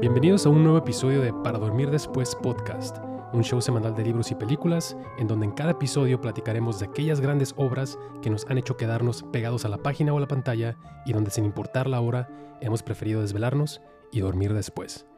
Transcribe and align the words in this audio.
Bienvenidos 0.00 0.44
a 0.44 0.50
un 0.50 0.62
nuevo 0.62 0.76
episodio 0.76 1.22
de 1.22 1.32
Para 1.32 1.58
Dormir 1.58 1.90
Después 1.90 2.36
podcast, 2.36 2.98
un 3.32 3.42
show 3.42 3.62
semanal 3.62 3.94
de 3.94 4.04
libros 4.04 4.30
y 4.30 4.34
películas 4.34 4.94
en 5.16 5.26
donde 5.26 5.46
en 5.46 5.52
cada 5.52 5.70
episodio 5.70 6.20
platicaremos 6.20 6.78
de 6.80 6.86
aquellas 6.86 7.22
grandes 7.22 7.54
obras 7.56 7.98
que 8.20 8.28
nos 8.28 8.44
han 8.44 8.58
hecho 8.58 8.76
quedarnos 8.76 9.22
pegados 9.32 9.64
a 9.64 9.70
la 9.70 9.78
página 9.78 10.12
o 10.12 10.18
a 10.18 10.20
la 10.20 10.28
pantalla 10.28 10.76
y 11.06 11.14
donde 11.14 11.30
sin 11.30 11.46
importar 11.46 11.86
la 11.86 12.02
hora 12.02 12.28
hemos 12.60 12.82
preferido 12.82 13.22
desvelarnos 13.22 13.80
y 14.12 14.20
dormir 14.20 14.52
después. 14.52 15.09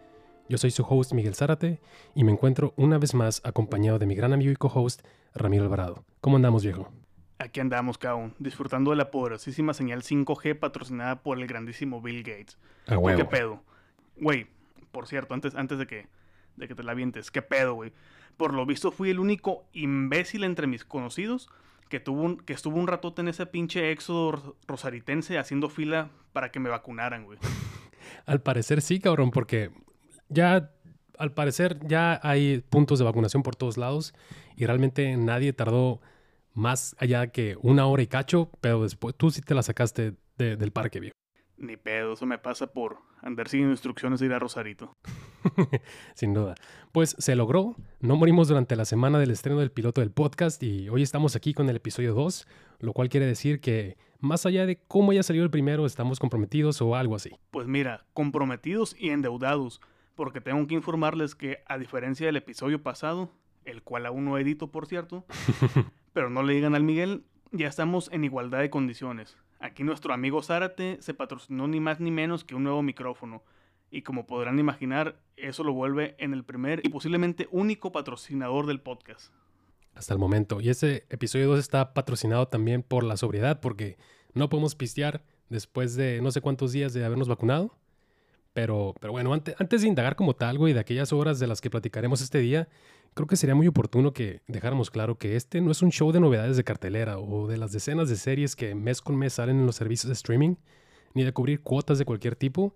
Yo 0.49 0.59
soy 0.59 0.71
su 0.71 0.83
host 0.83 1.13
Miguel 1.13 1.35
Zárate 1.35 1.81
y 2.15 2.25
me 2.25 2.33
encuentro 2.33 2.75
una 2.77 2.99
vez 2.99 3.15
más 3.15 3.41
acompañado 3.45 3.99
de 3.99 4.07
mi 4.07 4.15
gran 4.15 4.33
amigo 4.33 4.51
y 4.51 4.57
co-host 4.57 5.03
Ramiro 5.35 5.65
Alvarado. 5.65 6.05
¿Cómo 6.21 6.37
andamos, 6.37 6.63
viejo? 6.63 6.93
Aquí 7.39 7.61
andamos, 7.61 7.99
cabrón, 7.99 8.35
disfrutando 8.39 8.91
de 8.91 8.97
la 8.97 9.11
poderosísima 9.11 9.75
señal 9.75 10.03
5G 10.03 10.59
patrocinada 10.59 11.23
por 11.23 11.39
el 11.39 11.47
grandísimo 11.47 12.03
Bill 12.03 12.23
Gates. 12.23 12.59
A 12.86 12.99
huevo. 12.99 13.19
¿Qué 13.19 13.25
pedo? 13.25 13.63
Güey, 14.17 14.47
por 14.91 15.07
cierto, 15.07 15.35
antes, 15.35 15.55
antes 15.55 15.79
de, 15.79 15.86
que, 15.86 16.07
de 16.57 16.69
que 16.69 16.75
te 16.75 16.83
la 16.83 16.95
vientes, 16.95 17.31
¿qué 17.31 17.43
pedo, 17.43 17.75
güey? 17.75 17.93
Por 18.36 18.55
lo 18.55 18.67
visto 18.67 18.93
fui 18.93 19.11
el 19.11 19.19
único 19.19 19.64
imbécil 19.72 20.45
entre 20.45 20.67
mis 20.67 20.85
conocidos 20.85 21.49
que, 21.89 22.00
tuvo 22.00 22.22
un, 22.22 22.36
que 22.39 22.53
estuvo 22.53 22.79
un 22.79 22.86
ratote 22.86 23.22
en 23.22 23.29
ese 23.29 23.47
pinche 23.47 23.91
éxodo 23.91 24.57
rosaritense 24.67 25.39
haciendo 25.39 25.69
fila 25.69 26.11
para 26.33 26.50
que 26.50 26.61
me 26.61 26.71
vacunaran, 26.71 27.25
güey. 27.25 27.39
Al 28.27 28.41
parecer 28.41 28.83
sí, 28.83 28.99
cabrón, 28.99 29.31
porque 29.31 29.71
ya, 30.32 30.72
al 31.18 31.32
parecer 31.32 31.79
ya 31.86 32.20
hay 32.22 32.62
puntos 32.69 32.98
de 32.98 33.05
vacunación 33.05 33.42
por 33.42 33.56
todos 33.56 33.77
lados 33.77 34.14
y 34.56 34.67
realmente 34.67 35.17
nadie 35.17 35.53
tardó 35.53 36.00
más 36.55 36.95
allá 36.98 37.28
que 37.28 37.56
una 37.62 37.86
hora 37.86 38.03
y 38.03 38.06
cacho, 38.06 38.50
pero 38.61 38.83
después 38.83 39.14
tú 39.16 39.30
sí 39.30 39.41
te 39.41 39.55
la 39.55 39.62
sacaste 39.62 40.14
de, 40.36 40.56
del 40.56 40.70
parque, 40.70 41.00
viejo. 41.00 41.16
Ni 41.56 41.77
pedo, 41.77 42.14
eso 42.14 42.27
me 42.27 42.38
pasa 42.38 42.66
por 42.66 42.98
andar 43.20 43.48
siguiendo 43.48 43.72
instrucciones 43.72 44.19
de 44.20 44.27
ir 44.27 44.33
a 44.33 44.38
Rosarito. 44.38 44.97
Sin 46.14 46.34
duda. 46.34 46.56
Pues 46.91 47.14
se 47.19 47.36
logró, 47.36 47.77
no 48.00 48.16
morimos 48.16 48.48
durante 48.48 48.75
la 48.75 48.84
semana 48.84 49.19
del 49.19 49.30
estreno 49.30 49.60
del 49.60 49.70
piloto 49.70 50.00
del 50.00 50.10
podcast 50.10 50.62
y 50.62 50.88
hoy 50.88 51.03
estamos 51.03 51.36
aquí 51.36 51.55
con 51.55 51.69
el 51.69 51.77
episodio 51.77 52.14
2, 52.14 52.48
lo 52.80 52.92
cual 52.92 53.08
quiere 53.08 53.27
decir 53.27 53.60
que 53.60 53.97
más 54.19 54.47
allá 54.47 54.66
de 54.66 54.80
cómo 54.88 55.12
haya 55.12 55.22
salido 55.22 55.44
el 55.44 55.50
primero, 55.50 55.86
estamos 55.86 56.19
comprometidos 56.19 56.80
o 56.83 56.97
algo 56.97 57.16
así. 57.16 57.30
Pues 57.50 57.66
mira, 57.66 58.06
comprometidos 58.12 58.97
y 58.98 59.10
endeudados, 59.10 59.80
porque 60.14 60.41
tengo 60.41 60.66
que 60.66 60.74
informarles 60.74 61.34
que 61.34 61.58
a 61.66 61.78
diferencia 61.78 62.27
del 62.27 62.36
episodio 62.36 62.82
pasado, 62.82 63.30
el 63.64 63.82
cual 63.82 64.06
aún 64.06 64.24
no 64.24 64.38
edito 64.38 64.70
por 64.70 64.86
cierto, 64.86 65.24
pero 66.12 66.30
no 66.30 66.42
le 66.42 66.54
digan 66.54 66.74
al 66.74 66.84
Miguel, 66.84 67.24
ya 67.52 67.69
estamos 67.69 68.10
en 68.12 68.24
igualdad 68.24 68.60
de 68.60 68.70
condiciones. 68.70 69.36
Aquí 69.60 69.84
nuestro 69.84 70.12
amigo 70.12 70.42
Zárate 70.42 70.98
se 71.00 71.14
patrocinó 71.14 71.69
ni 71.69 71.78
más 71.78 72.00
ni 72.00 72.10
menos 72.10 72.44
que 72.44 72.54
un 72.54 72.64
nuevo 72.64 72.82
micrófono. 72.82 73.42
Y 73.91 74.02
como 74.02 74.27
podrán 74.27 74.58
imaginar, 74.58 75.20
eso 75.36 75.62
lo 75.62 75.72
vuelve 75.72 76.16
en 76.19 76.32
el 76.32 76.44
primer 76.44 76.80
y 76.82 76.88
posiblemente 76.88 77.47
único 77.50 77.92
patrocinador 77.92 78.66
del 78.66 78.80
podcast. 78.80 79.32
Hasta 79.94 80.14
el 80.14 80.19
momento. 80.19 80.60
Y 80.60 80.70
ese 80.70 81.06
episodio 81.10 81.48
2 81.48 81.58
está 81.58 81.92
patrocinado 81.92 82.48
también 82.48 82.82
por 82.82 83.04
la 83.04 83.19
sobriedad, 83.19 83.60
porque 83.60 83.98
no 84.32 84.48
podemos 84.48 84.74
pistear 84.74 85.22
después 85.50 85.94
de 85.94 86.22
no 86.22 86.30
sé 86.30 86.41
cuántos 86.41 86.72
días 86.72 86.94
de 86.94 87.04
habernos 87.04 87.28
vacunado. 87.28 87.76
Pero, 88.53 88.95
pero 89.00 89.12
bueno, 89.12 89.33
antes, 89.33 89.55
antes 89.58 89.83
de 89.83 89.89
indagar 89.89 90.14
como 90.14 90.34
tal, 90.34 90.58
güey, 90.58 90.75
de 90.75 90.81
aquellas 90.81 91.12
horas 91.12 91.39
de 91.39 91.47
las 91.47 91.61
que 91.61 91.70
platicaremos 91.70 92.20
este 92.20 92.39
día, 92.39 92.69
creo 93.14 93.27
que 93.27 93.36
sería 93.36 93.55
muy 93.55 93.67
oportuno 93.67 94.12
que 94.12 94.42
dejáramos 94.47 94.91
claro 94.91 95.17
que 95.17 95.36
este 95.36 95.61
no 95.61 95.70
es 95.70 95.83
un 95.83 95.91
show 95.91 96.12
de 96.12 96.20
novedades 96.20 96.56
de 96.56 96.64
cartelera 96.64 97.19
o 97.19 97.47
de 97.47 97.56
las 97.56 97.72
decenas 97.72 98.09
de 98.09 98.17
series 98.17 98.56
que 98.56 98.75
mes 98.75 99.00
con 99.00 99.17
mes 99.17 99.34
salen 99.34 99.59
en 99.59 99.67
los 99.67 99.77
servicios 99.77 100.09
de 100.09 100.14
streaming, 100.14 100.56
ni 101.14 101.25
de 101.25 101.33
cubrir 101.33 101.61
cuotas 101.61 101.98
de 101.98 102.05
cualquier 102.05 102.36
tipo. 102.36 102.75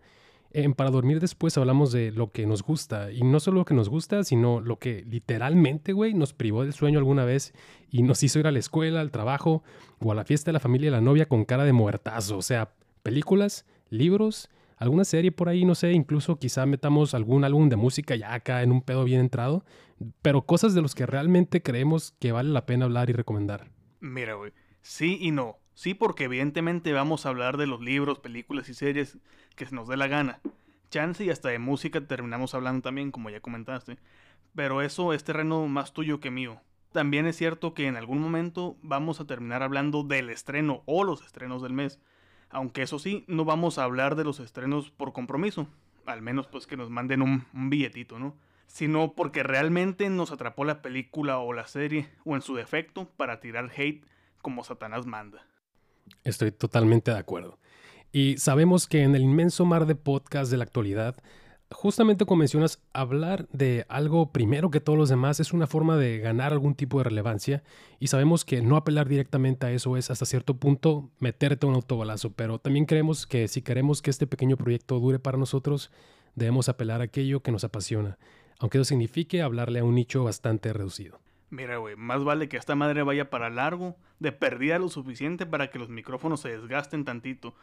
En 0.53 0.73
Para 0.73 0.91
Dormir 0.91 1.21
Después 1.21 1.59
hablamos 1.59 1.93
de 1.93 2.13
lo 2.13 2.33
que 2.33 2.47
nos 2.47 2.63
gusta, 2.63 3.13
y 3.13 3.23
no 3.23 3.41
solo 3.41 3.59
lo 3.59 3.65
que 3.67 3.75
nos 3.75 3.91
gusta, 3.91 4.25
sino 4.25 4.61
lo 4.61 4.79
que 4.79 5.05
literalmente, 5.07 5.93
güey, 5.93 6.15
nos 6.15 6.33
privó 6.33 6.63
del 6.63 6.73
sueño 6.73 6.99
alguna 6.99 7.27
vez 7.27 7.53
y 7.91 8.03
nos 8.03 8.23
hizo 8.23 8.39
ir 8.39 8.47
a 8.47 8.53
la 8.53 8.59
escuela, 8.59 9.03
al 9.03 9.11
trabajo 9.11 9.63
o 10.01 10.13
a 10.13 10.15
la 10.15 10.25
fiesta 10.25 10.51
de 10.51 10.55
la 10.55 10.61
familia 10.61 10.89
y 10.89 10.93
la 10.93 11.03
novia 11.03 11.27
con 11.27 11.45
cara 11.45 11.65
de 11.65 11.75
muertazo. 11.75 12.39
O 12.39 12.43
sea, 12.43 12.73
películas, 13.03 13.67
libros 13.91 14.49
alguna 14.77 15.05
serie 15.05 15.33
por 15.33 15.49
ahí, 15.49 15.65
no 15.65 15.75
sé, 15.75 15.93
incluso 15.93 16.39
quizá 16.39 16.67
metamos 16.67 17.15
algún 17.15 17.45
álbum 17.45 17.69
de 17.69 17.77
música 17.77 18.15
ya 18.17 18.35
acá 18.35 18.63
en 18.63 18.73
un 18.73 18.83
pedo 18.83 19.05
bien 19.05 19.21
entrado, 19.21 19.65
pero 20.23 20.43
cosas 20.43 20.75
de 20.75 20.83
los 20.83 20.95
que 20.95 21.07
realmente 21.07 21.63
creemos 21.63 22.15
que 22.19 22.33
vale 22.33 22.51
la 22.51 22.67
pena 22.67 22.85
hablar 22.85 23.11
y 23.11 23.15
recomendar. 23.15 23.71
Mira, 24.01 24.35
güey, 24.35 24.53
sí 24.83 25.19
y 25.21 25.31
no. 25.31 25.59
Sí, 25.75 25.93
porque 25.93 26.25
evidentemente 26.25 26.95
vamos 26.95 27.27
a 27.27 27.29
hablar 27.29 27.59
de 27.59 27.67
los 27.67 27.83
libros, 27.83 28.19
películas 28.19 28.69
y 28.71 28.75
series 28.75 29.19
que 29.57 29.67
se 29.67 29.75
nos 29.75 29.89
dé 29.89 29.99
la 29.99 30.07
gana. 30.07 30.41
Chance 30.89 31.25
y 31.25 31.31
hasta 31.31 31.51
de 31.51 31.59
música 31.59 32.01
terminamos 32.07 32.55
hablando 32.55 32.83
también, 32.83 33.11
como 33.11 33.29
ya 33.29 33.41
comentaste. 33.41 33.99
Pero 34.55 34.81
eso 34.81 35.13
es 35.13 35.23
terreno 35.23 35.67
más 35.67 35.93
tuyo 35.93 36.19
que 36.19 36.31
mío. 36.31 36.63
También 36.93 37.27
es 37.27 37.37
cierto 37.37 37.75
que 37.75 37.87
en 37.87 37.97
algún 37.97 38.21
momento 38.21 38.79
vamos 38.81 39.21
a 39.21 39.27
terminar 39.27 39.63
hablando 39.63 40.03
del 40.03 40.31
estreno 40.31 40.83
o 40.87 41.05
los 41.05 41.23
estrenos 41.23 41.61
del 41.61 41.75
mes. 41.75 42.01
Aunque 42.51 42.83
eso 42.83 42.99
sí, 42.99 43.25
no 43.27 43.45
vamos 43.45 43.79
a 43.79 43.85
hablar 43.85 44.17
de 44.17 44.25
los 44.25 44.41
estrenos 44.41 44.91
por 44.91 45.13
compromiso. 45.13 45.69
Al 46.07 46.23
menos 46.23 46.47
pues 46.47 46.67
que 46.67 46.77
nos 46.77 46.91
manden 46.91 47.23
un, 47.23 47.45
billetito, 47.53 48.19
¿no? 48.19 48.37
Sino 48.67 49.13
porque 49.13 49.43
realmente 49.43 50.09
nos 50.11 50.33
atrapó 50.33 50.65
la 50.65 50.83
película 50.83 51.39
o 51.39 51.53
la 51.53 51.67
serie, 51.67 52.09
o 52.25 52.35
en 52.35 52.43
su 52.43 52.55
defecto, 52.55 53.11
para 53.17 53.41
tirar 53.41 53.71
hate 53.77 54.05
como 54.43 54.65
Satanás 54.65 55.07
manda. 55.07 55.47
Estoy 56.23 56.53
totalmente 56.53 57.11
de 57.11 57.19
acuerdo. 57.19 57.59
Y 58.13 58.39
sabemos 58.39 58.87
que 58.87 59.03
en 59.03 59.15
el 59.15 59.23
inmenso 59.23 59.65
mar 59.65 59.87
de 59.87 59.95
podcasts 59.95 60.51
de 60.51 60.57
la 60.57 60.65
actualidad 60.65 61.17
justamente 61.71 62.25
como 62.25 62.41
mencionas, 62.41 62.83
hablar 62.93 63.49
de 63.49 63.87
algo 63.89 64.33
primero 64.33 64.71
que 64.71 64.81
todos 64.81 64.99
los 64.99 65.09
demás 65.09 65.41
es 65.41 65.53
una 65.53 65.67
forma 65.67 65.97
de 65.97 66.19
ganar 66.19 66.53
algún 66.53 66.75
tipo 66.75 66.99
de 66.99 67.05
relevancia 67.05 67.63
y 67.99 68.07
sabemos 68.09 68.45
que 68.45 68.63
no 68.63 68.77
apelar 68.77 69.09
directamente 69.09 69.67
a 69.67 69.73
eso 69.73 69.97
es 69.97 70.11
hasta 70.11 70.27
cierto 70.27 70.57
punto 70.57 71.11
meterte 71.19 71.67
un 71.67 71.75
autobalazo, 71.75 72.33
pero 72.33 72.59
también 72.59 72.87
creemos 72.87 73.27
que 73.27 73.49
si 73.49 73.63
queremos 73.63 74.03
que 74.03 74.11
este 74.11 74.27
pequeño 74.27 74.57
proyecto 74.57 75.01
dure 75.01 75.19
para 75.19 75.39
nosotros, 75.39 75.91
debemos 76.35 76.69
apelar 76.69 77.01
a 77.01 77.05
aquello 77.05 77.43
que 77.43 77.53
nos 77.53 77.65
apasiona, 77.65 78.19
aunque 78.59 78.79
eso 78.79 78.85
signifique 78.85 79.43
hablarle 79.43 79.81
a 79.81 79.85
un 79.85 79.95
nicho 79.95 80.23
bastante 80.25 80.73
reducido. 80.73 81.21
Mira, 81.51 81.77
güey, 81.77 81.95
más 81.97 82.25
vale 82.25 82.49
que 82.49 82.57
esta 82.57 82.75
madre 82.75 83.03
vaya 83.03 83.31
para 83.31 83.51
largo, 83.51 83.97
de 84.19 84.33
perdida 84.33 84.79
lo 84.79 84.89
suficiente 84.89 85.47
para 85.47 85.71
que 85.71 85.79
los 85.79 85.89
micrófonos 85.89 86.41
se 86.41 86.49
desgasten 86.49 87.05
tantito 87.05 87.55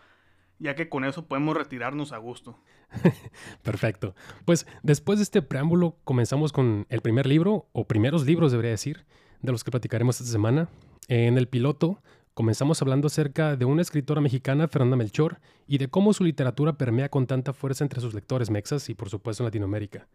ya 0.64 0.76
que 0.76 0.88
con 0.88 1.04
eso 1.04 1.26
podemos 1.26 1.58
retirarnos 1.58 2.14
a 2.14 2.18
gusto. 2.18 2.58
Perfecto. 3.64 4.16
Pues 4.46 4.66
después 4.82 5.20
de 5.20 5.24
este 5.24 5.42
preámbulo 5.42 5.98
comenzamos 6.06 6.54
con 6.54 6.88
el 6.90 7.02
primer 7.02 7.28
libro, 7.28 7.68
o 7.74 7.86
primeros 7.86 8.26
libros 8.26 8.52
debería 8.52 8.72
decir, 8.72 9.06
de 9.42 9.52
los 9.52 9.64
que 9.64 9.72
platicaremos 9.72 10.20
esta 10.22 10.32
semana. 10.32 10.70
En 11.10 11.38
el 11.38 11.50
piloto 11.50 12.02
comenzamos 12.34 12.82
hablando 12.82 13.08
acerca 13.08 13.58
de 13.58 13.66
una 13.66 13.82
escritora 13.82 14.22
mexicana, 14.22 14.70
Fernanda 14.70 14.96
Melchor, 14.96 15.42
y 15.68 15.80
de 15.80 15.90
cómo 15.90 16.14
su 16.14 16.24
literatura 16.24 16.78
permea 16.78 17.10
con 17.10 17.28
tanta 17.28 17.52
fuerza 17.52 17.84
entre 17.84 18.00
sus 18.00 18.14
lectores 18.14 18.50
mexas 18.50 18.90
y 18.90 18.94
por 18.94 19.10
supuesto 19.10 19.44
en 19.44 19.48
Latinoamérica. 19.48 20.08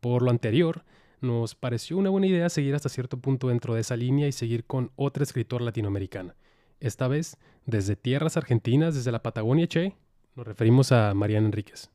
Por 0.00 0.22
lo 0.22 0.30
anterior, 0.30 0.84
nos 1.20 1.54
pareció 1.54 1.96
una 1.96 2.10
buena 2.10 2.26
idea 2.26 2.48
seguir 2.48 2.74
hasta 2.74 2.88
cierto 2.88 3.18
punto 3.18 3.48
dentro 3.48 3.74
de 3.74 3.82
esa 3.82 3.94
línea 3.96 4.26
y 4.26 4.32
seguir 4.32 4.64
con 4.64 4.90
otra 4.96 5.22
escritora 5.22 5.64
latinoamericana. 5.64 6.34
Esta 6.80 7.08
vez, 7.08 7.38
desde 7.64 7.96
tierras 7.96 8.36
argentinas, 8.36 8.94
desde 8.94 9.12
la 9.12 9.22
Patagonia, 9.22 9.66
Che, 9.66 9.96
nos 10.34 10.46
referimos 10.46 10.92
a 10.92 11.14
Mariana 11.14 11.46
Enríquez. 11.46 11.90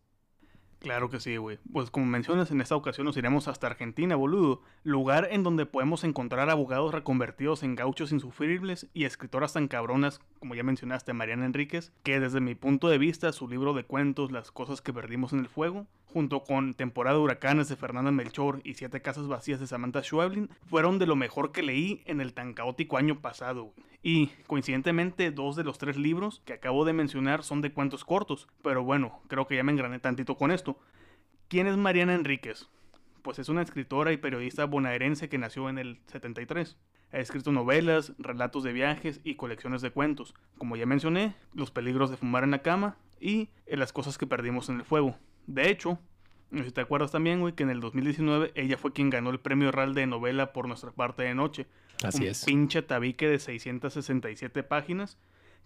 Claro 0.82 1.12
que 1.12 1.20
sí, 1.20 1.38
güey. 1.38 1.60
Pues 1.72 1.92
como 1.92 2.08
mencionas, 2.08 2.50
en 2.50 2.60
esta 2.60 2.76
ocasión 2.76 3.06
nos 3.06 3.16
iremos 3.16 3.48
hasta 3.48 3.68
Argentina, 3.68 4.16
boludo. 4.16 4.64
Lugar 4.84 5.28
en 5.30 5.44
donde 5.44 5.68
podemos 5.68 6.04
encontrar 6.04 6.50
abogados 6.50 6.92
reconvertidos 6.92 7.62
en 7.62 7.76
gauchos 7.76 8.12
insufribles 8.12 8.88
y 8.92 9.06
escritoras 9.06 9.54
tan 9.54 9.68
cabronas, 9.68 10.20
como 10.40 10.56
ya 10.56 10.64
mencionaste, 10.64 11.14
Mariana 11.14 11.46
Enríquez, 11.46 11.94
que 12.02 12.20
desde 12.20 12.42
mi 12.42 12.56
punto 12.56 12.90
de 12.90 12.98
vista, 12.98 13.32
su 13.32 13.48
libro 13.48 13.76
de 13.76 13.84
cuentos, 13.84 14.32
Las 14.32 14.52
cosas 14.52 14.82
que 14.82 14.92
perdimos 14.92 15.34
en 15.34 15.40
el 15.42 15.50
fuego, 15.50 15.86
junto 16.12 16.44
con 16.44 16.74
Temporada 16.74 17.18
de 17.18 17.24
Huracanes 17.24 17.70
de 17.70 17.76
Fernanda 17.76 18.12
Melchor 18.12 18.62
y 18.64 18.74
Siete 18.74 19.02
Casas 19.02 19.28
Vacías 19.28 19.60
de 19.60 19.68
Samantha 19.68 20.04
Schweblin, 20.04 20.50
fueron 20.66 21.00
de 21.00 21.06
lo 21.06 21.16
mejor 21.16 21.52
que 21.52 21.64
leí 21.64 22.02
en 22.06 22.22
el 22.22 22.34
tan 22.34 22.54
caótico 22.54 22.98
año 22.98 23.20
pasado. 23.22 23.74
Y, 24.04 24.28
coincidentemente, 24.48 25.32
dos 25.32 25.56
de 25.56 25.64
los 25.64 25.78
tres 25.78 25.98
libros 25.98 26.42
que 26.46 26.54
acabo 26.54 26.86
de 26.86 26.94
mencionar 26.94 27.44
son 27.44 27.62
de 27.62 27.72
cuentos 27.72 28.04
cortos, 28.04 28.48
pero 28.62 28.84
bueno, 28.84 29.22
creo 29.28 29.48
que 29.48 29.56
ya 29.56 29.64
me 29.64 29.72
engrané 29.72 30.00
tantito 30.00 30.36
con 30.36 30.52
esto. 30.52 30.78
¿Quién 31.48 31.68
es 31.68 31.78
Mariana 31.78 32.16
Enríquez? 32.16 32.68
Pues 33.22 33.38
es 33.40 33.50
una 33.50 33.62
escritora 33.62 34.12
y 34.12 34.18
periodista 34.18 34.66
bonaerense 34.66 35.30
que 35.30 35.38
nació 35.38 35.70
en 35.70 35.78
el 35.78 36.00
73. 36.08 36.78
Ha 37.14 37.20
escrito 37.20 37.52
novelas, 37.52 38.14
relatos 38.18 38.64
de 38.64 38.74
viajes 38.74 39.22
y 39.24 39.36
colecciones 39.36 39.82
de 39.82 39.92
cuentos. 39.92 40.34
Como 40.58 40.76
ya 40.76 40.86
mencioné, 40.86 41.36
Los 41.54 41.70
peligros 41.70 42.10
de 42.10 42.18
fumar 42.18 42.44
en 42.44 42.52
la 42.52 42.62
cama 42.62 42.98
y 43.20 43.50
Las 43.68 43.94
cosas 43.94 44.18
que 44.18 44.28
perdimos 44.28 44.70
en 44.70 44.78
el 44.78 44.86
fuego. 44.86 45.18
De 45.48 45.70
hecho, 45.70 46.00
No 46.50 46.60
sé 46.60 46.66
si 46.66 46.72
te 46.72 46.82
acuerdas 46.82 47.12
también, 47.12 47.40
güey, 47.40 47.54
que 47.54 47.64
en 47.64 47.70
el 47.70 47.80
2019 47.80 48.52
ella 48.56 48.78
fue 48.78 48.92
quien 48.92 49.10
ganó 49.10 49.30
el 49.30 49.40
premio 49.40 49.72
RAL 49.72 49.94
de 49.94 50.06
novela 50.06 50.52
por 50.52 50.68
nuestra 50.68 50.92
parte 50.92 51.24
de 51.24 51.34
noche. 51.34 51.66
Así 52.04 52.24
un 52.24 52.30
es. 52.30 52.44
pinche 52.44 52.82
tabique 52.82 53.28
de 53.30 53.40
667 53.40 54.64
páginas 54.64 55.18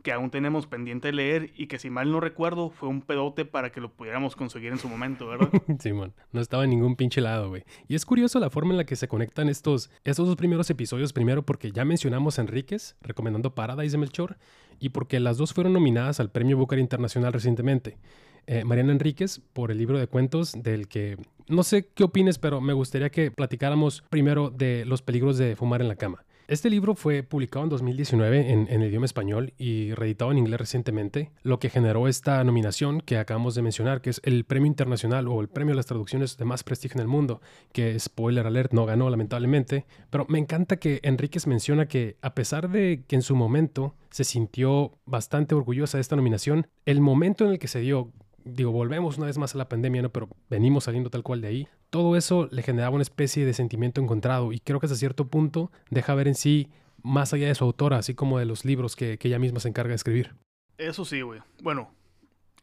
que 0.04 0.12
aún 0.12 0.30
tenemos 0.30 0.68
pendiente 0.68 1.08
de 1.08 1.14
leer 1.14 1.52
y 1.58 1.66
que 1.66 1.80
si 1.80 1.90
mal 1.90 2.12
no 2.12 2.20
recuerdo 2.20 2.70
fue 2.70 2.88
un 2.90 3.02
pedote 3.02 3.44
para 3.44 3.72
que 3.72 3.82
lo 3.82 3.92
pudiéramos 3.92 4.36
conseguir 4.36 4.72
en 4.72 4.78
su 4.78 4.88
momento, 4.88 5.26
¿verdad? 5.28 5.50
Simón, 5.80 6.14
no 6.32 6.42
estaba 6.42 6.64
en 6.64 6.70
ningún 6.70 6.96
pinche 6.96 7.22
lado, 7.22 7.50
güey. 7.50 7.64
Y 7.88 7.96
es 7.96 8.06
curioso 8.06 8.40
la 8.40 8.52
forma 8.52 8.72
en 8.72 8.78
la 8.78 8.86
que 8.86 8.96
se 8.96 9.08
conectan 9.08 9.50
estos, 9.50 9.90
estos 10.04 10.28
dos 10.28 10.36
primeros 10.36 10.70
episodios, 10.70 11.12
primero 11.12 11.44
porque 11.44 11.72
ya 11.72 11.86
mencionamos 11.86 12.38
a 12.38 12.44
Enríquez, 12.44 12.96
recomendando 13.02 13.56
Paradise 13.56 13.94
de 13.94 13.98
Melchor, 13.98 14.38
y 14.80 14.90
porque 14.90 15.20
las 15.20 15.38
dos 15.38 15.54
fueron 15.54 15.74
nominadas 15.74 16.20
al 16.20 16.30
Premio 16.30 16.56
Booker 16.58 16.78
Internacional 16.78 17.34
recientemente. 17.34 17.98
Eh, 18.48 18.64
Mariana 18.64 18.92
Enríquez 18.92 19.42
por 19.54 19.72
el 19.72 19.78
libro 19.78 20.00
de 20.00 20.08
cuentos 20.08 20.54
del 20.54 20.88
que 20.88 21.18
no 21.48 21.64
sé 21.64 21.88
qué 21.94 22.04
opines, 22.04 22.40
pero 22.40 22.60
me 22.62 22.74
gustaría 22.74 23.10
que 23.10 23.32
platicáramos 23.32 24.04
primero 24.10 24.50
de 24.50 24.84
los 24.86 25.02
peligros 25.02 25.38
de 25.38 25.56
fumar 25.56 25.82
en 25.82 25.88
la 25.88 25.96
cama. 25.96 26.26
Este 26.48 26.70
libro 26.70 26.94
fue 26.94 27.24
publicado 27.24 27.64
en 27.64 27.70
2019 27.70 28.52
en, 28.52 28.68
el 28.70 28.84
idioma 28.84 29.08
español 29.08 29.54
y 29.58 29.96
reeditado 29.96 30.32
en 30.32 30.38
inglés 30.38 30.60
recientemente, 30.60 31.32
lo 31.42 31.58
que 31.58 31.72
generó 31.72 32.08
esta 32.08 32.44
nominación 32.44 33.02
que 33.02 33.18
acabamos 33.18 33.56
de 33.56 33.64
mencionar, 33.64 34.00
que 34.02 34.12
es 34.12 34.22
el 34.24 34.44
Premio 34.46 34.68
Internacional 34.68 35.28
o 35.28 35.42
el 35.42 35.50
Premio 35.50 35.74
a 35.74 35.76
las 35.76 35.88
Traducciones 35.88 36.38
de 36.38 36.46
más 36.46 36.64
prestigio 36.64 36.98
en 36.98 37.02
el 37.02 37.08
mundo, 37.08 37.42
que 37.74 38.00
spoiler 38.00 38.46
alert 38.46 38.74
no 38.74 38.86
ganó 38.86 39.10
lamentablemente, 39.10 39.88
pero 40.12 40.28
me 40.30 40.38
encanta 40.38 40.78
que 40.78 41.00
Enríquez 41.02 41.48
menciona 41.48 41.88
que 41.88 42.18
a 42.22 42.36
pesar 42.36 42.70
de 42.70 43.04
que 43.08 43.16
en 43.16 43.24
su 43.24 43.36
momento 43.36 43.96
se 44.12 44.24
sintió 44.24 45.00
bastante 45.06 45.56
orgullosa 45.56 45.98
de 45.98 46.02
esta 46.02 46.16
nominación, 46.16 46.68
el 46.86 47.02
momento 47.02 47.46
en 47.46 47.54
el 47.54 47.60
que 47.60 47.68
se 47.68 47.80
dio 47.80 48.12
digo, 48.46 48.72
volvemos 48.72 49.18
una 49.18 49.28
vez 49.28 49.38
más 49.38 49.56
a 49.56 49.58
la 49.58 49.68
pandemia, 49.68 50.02
¿no? 50.02 50.10
Pero 50.10 50.30
venimos 50.50 50.86
saliendo 50.86 51.10
tal 51.10 51.24
cual 51.24 51.42
de 51.42 51.48
ahí. 51.48 51.68
Todo 51.90 52.16
eso 52.16 52.48
le 52.52 52.64
generaba 52.64 52.96
una 52.96 53.02
especie 53.02 53.46
de 53.46 53.54
sentimiento 53.54 54.00
encontrado 54.00 54.54
y 54.54 54.60
creo 54.60 54.80
que 54.80 54.86
hasta 54.86 54.98
cierto 54.98 55.28
punto 55.28 55.72
deja 55.90 56.16
ver 56.16 56.28
en 56.28 56.36
sí 56.36 56.70
más 57.04 57.34
allá 57.34 57.48
de 57.48 57.56
su 57.56 57.64
autora, 57.64 57.98
así 57.98 58.16
como 58.16 58.40
de 58.40 58.46
los 58.46 58.66
libros 58.66 58.96
que, 58.96 59.18
que 59.18 59.28
ella 59.28 59.40
misma 59.40 59.60
se 59.60 59.68
encarga 59.68 59.90
de 59.90 59.96
escribir. 59.96 60.36
Eso 60.78 61.06
sí, 61.06 61.22
güey. 61.22 61.42
Bueno, 61.62 61.92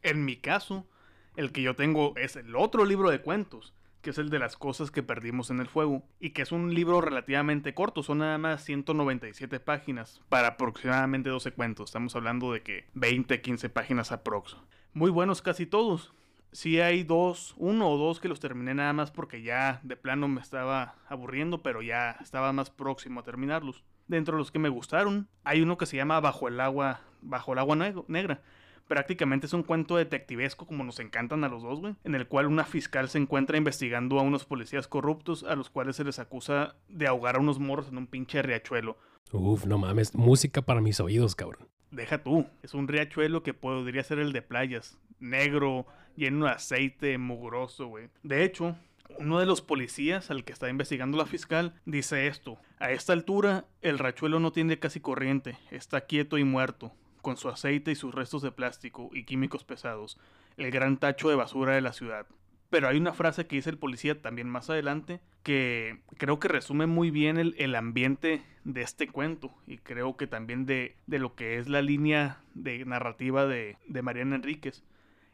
en 0.01 0.25
mi 0.25 0.35
caso, 0.37 0.87
el 1.35 1.51
que 1.51 1.61
yo 1.61 1.75
tengo 1.75 2.13
es 2.17 2.35
el 2.35 2.55
otro 2.55 2.85
libro 2.85 3.09
de 3.09 3.21
cuentos, 3.21 3.73
que 4.01 4.09
es 4.09 4.17
el 4.17 4.29
de 4.29 4.39
las 4.39 4.57
cosas 4.57 4.91
que 4.91 5.01
perdimos 5.01 5.49
en 5.49 5.59
el 5.59 5.67
fuego, 5.67 6.03
y 6.19 6.31
que 6.31 6.41
es 6.41 6.51
un 6.51 6.73
libro 6.73 6.99
relativamente 6.99 7.73
corto, 7.73 8.03
son 8.03 8.19
nada 8.19 8.37
más 8.37 8.63
197 8.63 9.59
páginas 9.61 10.21
para 10.29 10.49
aproximadamente 10.49 11.29
12 11.29 11.53
cuentos. 11.53 11.89
Estamos 11.89 12.15
hablando 12.15 12.51
de 12.51 12.61
que 12.61 12.85
20, 12.93 13.41
15 13.41 13.69
páginas 13.69 14.11
aprox. 14.11 14.57
Muy 14.93 15.09
buenos 15.09 15.41
casi 15.41 15.65
todos. 15.65 16.13
Sí 16.51 16.79
hay 16.79 17.03
dos, 17.03 17.55
uno 17.57 17.89
o 17.89 17.97
dos 17.97 18.19
que 18.19 18.27
los 18.27 18.39
terminé 18.39 18.75
nada 18.75 18.93
más 18.93 19.09
porque 19.09 19.41
ya 19.41 19.79
de 19.81 19.95
plano 19.95 20.27
me 20.27 20.39
estaba 20.39 20.95
aburriendo, 21.07 21.63
pero 21.63 21.81
ya 21.81 22.11
estaba 22.21 22.53
más 22.53 22.69
próximo 22.69 23.19
a 23.19 23.23
terminarlos. 23.23 23.83
Dentro 24.07 24.35
de 24.35 24.39
los 24.39 24.51
que 24.51 24.59
me 24.59 24.69
gustaron, 24.69 25.27
hay 25.43 25.61
uno 25.61 25.79
que 25.79 25.87
se 25.87 25.97
llama 25.97 26.19
Bajo 26.19 26.47
el 26.47 26.59
agua, 26.59 27.01
Bajo 27.21 27.53
el 27.53 27.59
agua 27.59 27.75
negra. 28.07 28.43
Prácticamente 28.87 29.47
es 29.47 29.53
un 29.53 29.63
cuento 29.63 29.95
detectivesco 29.95 30.67
como 30.67 30.83
nos 30.83 30.99
encantan 30.99 31.43
a 31.43 31.49
los 31.49 31.63
dos, 31.63 31.79
güey, 31.79 31.95
en 32.03 32.13
el 32.13 32.27
cual 32.27 32.45
una 32.45 32.65
fiscal 32.65 33.09
se 33.09 33.17
encuentra 33.17 33.57
investigando 33.57 34.19
a 34.19 34.21
unos 34.21 34.45
policías 34.45 34.87
corruptos 34.87 35.43
a 35.43 35.55
los 35.55 35.71
cuales 35.71 35.95
se 35.95 36.03
les 36.03 36.19
acusa 36.19 36.75
de 36.87 37.07
ahogar 37.07 37.37
a 37.37 37.39
unos 37.39 37.57
morros 37.57 37.87
en 37.87 37.97
un 37.97 38.05
pinche 38.05 38.43
riachuelo. 38.43 38.97
Uf, 39.31 39.65
no 39.65 39.79
mames, 39.79 40.13
música 40.13 40.61
para 40.61 40.81
mis 40.81 40.99
oídos, 40.99 41.33
cabrón. 41.33 41.67
Deja 41.93 42.23
tú, 42.23 42.47
es 42.63 42.73
un 42.73 42.87
riachuelo 42.87 43.43
que 43.43 43.53
podría 43.53 44.03
ser 44.03 44.17
el 44.17 44.33
de 44.33 44.41
playas, 44.41 44.97
negro, 45.19 45.85
lleno 46.15 46.47
de 46.47 46.51
aceite, 46.53 47.19
mugroso, 47.19 47.85
güey. 47.85 48.09
De 48.23 48.43
hecho, 48.43 48.75
uno 49.19 49.39
de 49.39 49.45
los 49.45 49.61
policías 49.61 50.31
al 50.31 50.43
que 50.43 50.53
está 50.53 50.69
investigando 50.69 51.19
la 51.19 51.27
fiscal 51.27 51.75
dice 51.85 52.25
esto. 52.25 52.57
A 52.79 52.89
esta 52.89 53.13
altura, 53.13 53.65
el 53.83 53.99
riachuelo 53.99 54.39
no 54.39 54.51
tiene 54.51 54.79
casi 54.79 55.01
corriente, 55.01 55.55
está 55.69 56.01
quieto 56.07 56.39
y 56.39 56.43
muerto, 56.43 56.91
con 57.21 57.37
su 57.37 57.47
aceite 57.47 57.91
y 57.91 57.95
sus 57.95 58.11
restos 58.11 58.41
de 58.41 58.51
plástico 58.51 59.11
y 59.13 59.25
químicos 59.25 59.63
pesados, 59.63 60.19
el 60.57 60.71
gran 60.71 60.97
tacho 60.97 61.29
de 61.29 61.35
basura 61.35 61.75
de 61.75 61.81
la 61.81 61.93
ciudad. 61.93 62.25
Pero 62.73 62.87
hay 62.87 62.97
una 62.97 63.13
frase 63.13 63.45
que 63.45 63.57
dice 63.57 63.69
el 63.69 63.77
policía 63.77 64.19
también 64.19 64.49
más 64.49 64.67
adelante 64.71 65.19
que 65.43 65.99
creo 66.17 66.39
que 66.39 66.47
resume 66.47 66.87
muy 66.87 67.11
bien 67.11 67.37
el, 67.37 67.53
el 67.59 67.75
ambiente 67.75 68.41
de 68.63 68.81
este 68.81 69.07
cuento 69.07 69.53
y 69.67 69.77
creo 69.77 70.17
que 70.17 70.25
también 70.25 70.65
de, 70.65 70.97
de, 71.05 71.19
lo 71.19 71.35
que 71.35 71.59
es 71.59 71.69
la 71.69 71.83
línea 71.83 72.41
de 72.55 72.83
narrativa 72.83 73.45
de, 73.45 73.77
de 73.85 74.01
Mariana 74.01 74.37
Enríquez. 74.37 74.83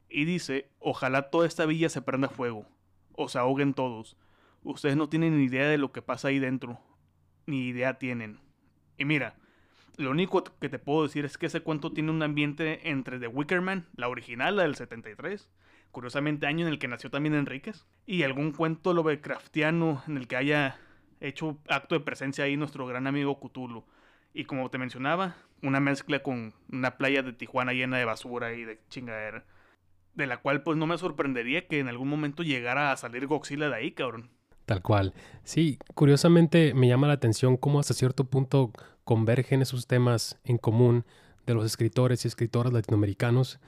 Y 0.10 0.26
dice, 0.26 0.68
ojalá 0.80 1.30
toda 1.30 1.48
esta 1.48 1.66
villa 1.66 1.88
se 1.88 2.02
prenda 2.02 2.28
fuego, 2.28 2.66
o 3.14 3.30
se 3.30 3.40
ahoguen 3.40 3.74
todos. 3.74 4.18
Ustedes 4.64 4.98
no 4.98 5.08
tienen 5.08 5.38
ni 5.38 5.46
idea 5.46 5.70
de 5.70 5.78
lo 5.78 5.94
que 5.94 6.02
pasa 6.02 6.28
ahí 6.28 6.40
dentro, 6.40 6.78
ni 7.46 7.70
idea 7.70 8.00
tienen. 8.00 8.42
Y 8.98 9.06
mira, 9.06 9.38
lo 9.96 10.12
único 10.12 10.44
que 10.44 10.68
te 10.68 10.78
puedo 10.78 11.04
decir 11.04 11.24
es 11.24 11.38
que 11.38 11.46
ese 11.46 11.62
cuento 11.62 11.94
tiene 11.94 12.12
un 12.12 12.22
ambiente 12.22 12.90
entre 12.90 13.18
The 13.18 13.28
Wicker 13.28 13.62
Man, 13.62 13.88
la 13.96 14.10
original, 14.10 14.58
la 14.58 14.64
del 14.64 14.76
73, 14.76 15.50
curiosamente 15.92 16.48
año 16.48 16.66
en 16.66 16.72
el 16.72 16.80
que 16.80 16.88
nació 16.88 17.10
también 17.10 17.36
Enríquez, 17.36 17.86
y 18.06 18.24
algún 18.24 18.52
cuento 18.52 18.94
Lovecraftiano 18.94 20.04
en 20.08 20.18
el 20.18 20.28
que 20.28 20.36
haya 20.36 20.78
hecho 21.20 21.58
acto 21.68 21.96
de 21.96 22.02
presencia 22.02 22.46
ahí 22.46 22.58
nuestro 22.58 22.86
gran 22.86 23.08
amigo 23.08 23.40
Cthulhu. 23.40 23.84
Y 24.34 24.46
como 24.46 24.70
te 24.70 24.78
mencionaba, 24.78 25.36
una 25.62 25.80
mezcla 25.80 26.20
con 26.20 26.54
una 26.72 26.98
playa 26.98 27.24
de 27.24 27.34
Tijuana 27.34 27.74
llena 27.74 27.98
de 27.98 28.06
basura 28.06 28.54
y 28.54 28.64
de 28.64 28.80
chingadera. 28.90 29.44
De 30.14 30.28
la 30.28 30.38
cual 30.38 30.64
pues 30.64 30.78
no 30.78 30.88
me 30.88 30.98
sorprendería 30.98 31.68
que 31.68 31.80
en 31.80 31.88
algún 31.88 32.10
momento 32.10 32.44
llegara 32.44 32.92
a 32.92 32.98
salir 32.98 33.28
Godzilla 33.28 33.70
de 33.70 33.76
ahí, 33.76 33.92
cabrón. 33.92 34.30
Tal 34.66 34.82
cual. 34.82 35.14
Sí, 35.44 35.80
curiosamente 35.96 36.74
me 36.76 36.88
llama 36.88 37.08
la 37.08 37.14
atención 37.14 37.58
cómo 37.58 37.80
hasta 37.80 37.94
cierto 37.94 38.26
punto 38.26 38.72
convergen 39.04 39.62
esos 39.62 39.88
temas 39.88 40.40
en 40.44 40.60
común 40.60 41.06
de 41.48 41.56
los 41.56 41.66
escritores 41.66 42.24
y 42.24 42.28
escritoras 42.28 42.72
latinoamericanos. 42.72 43.60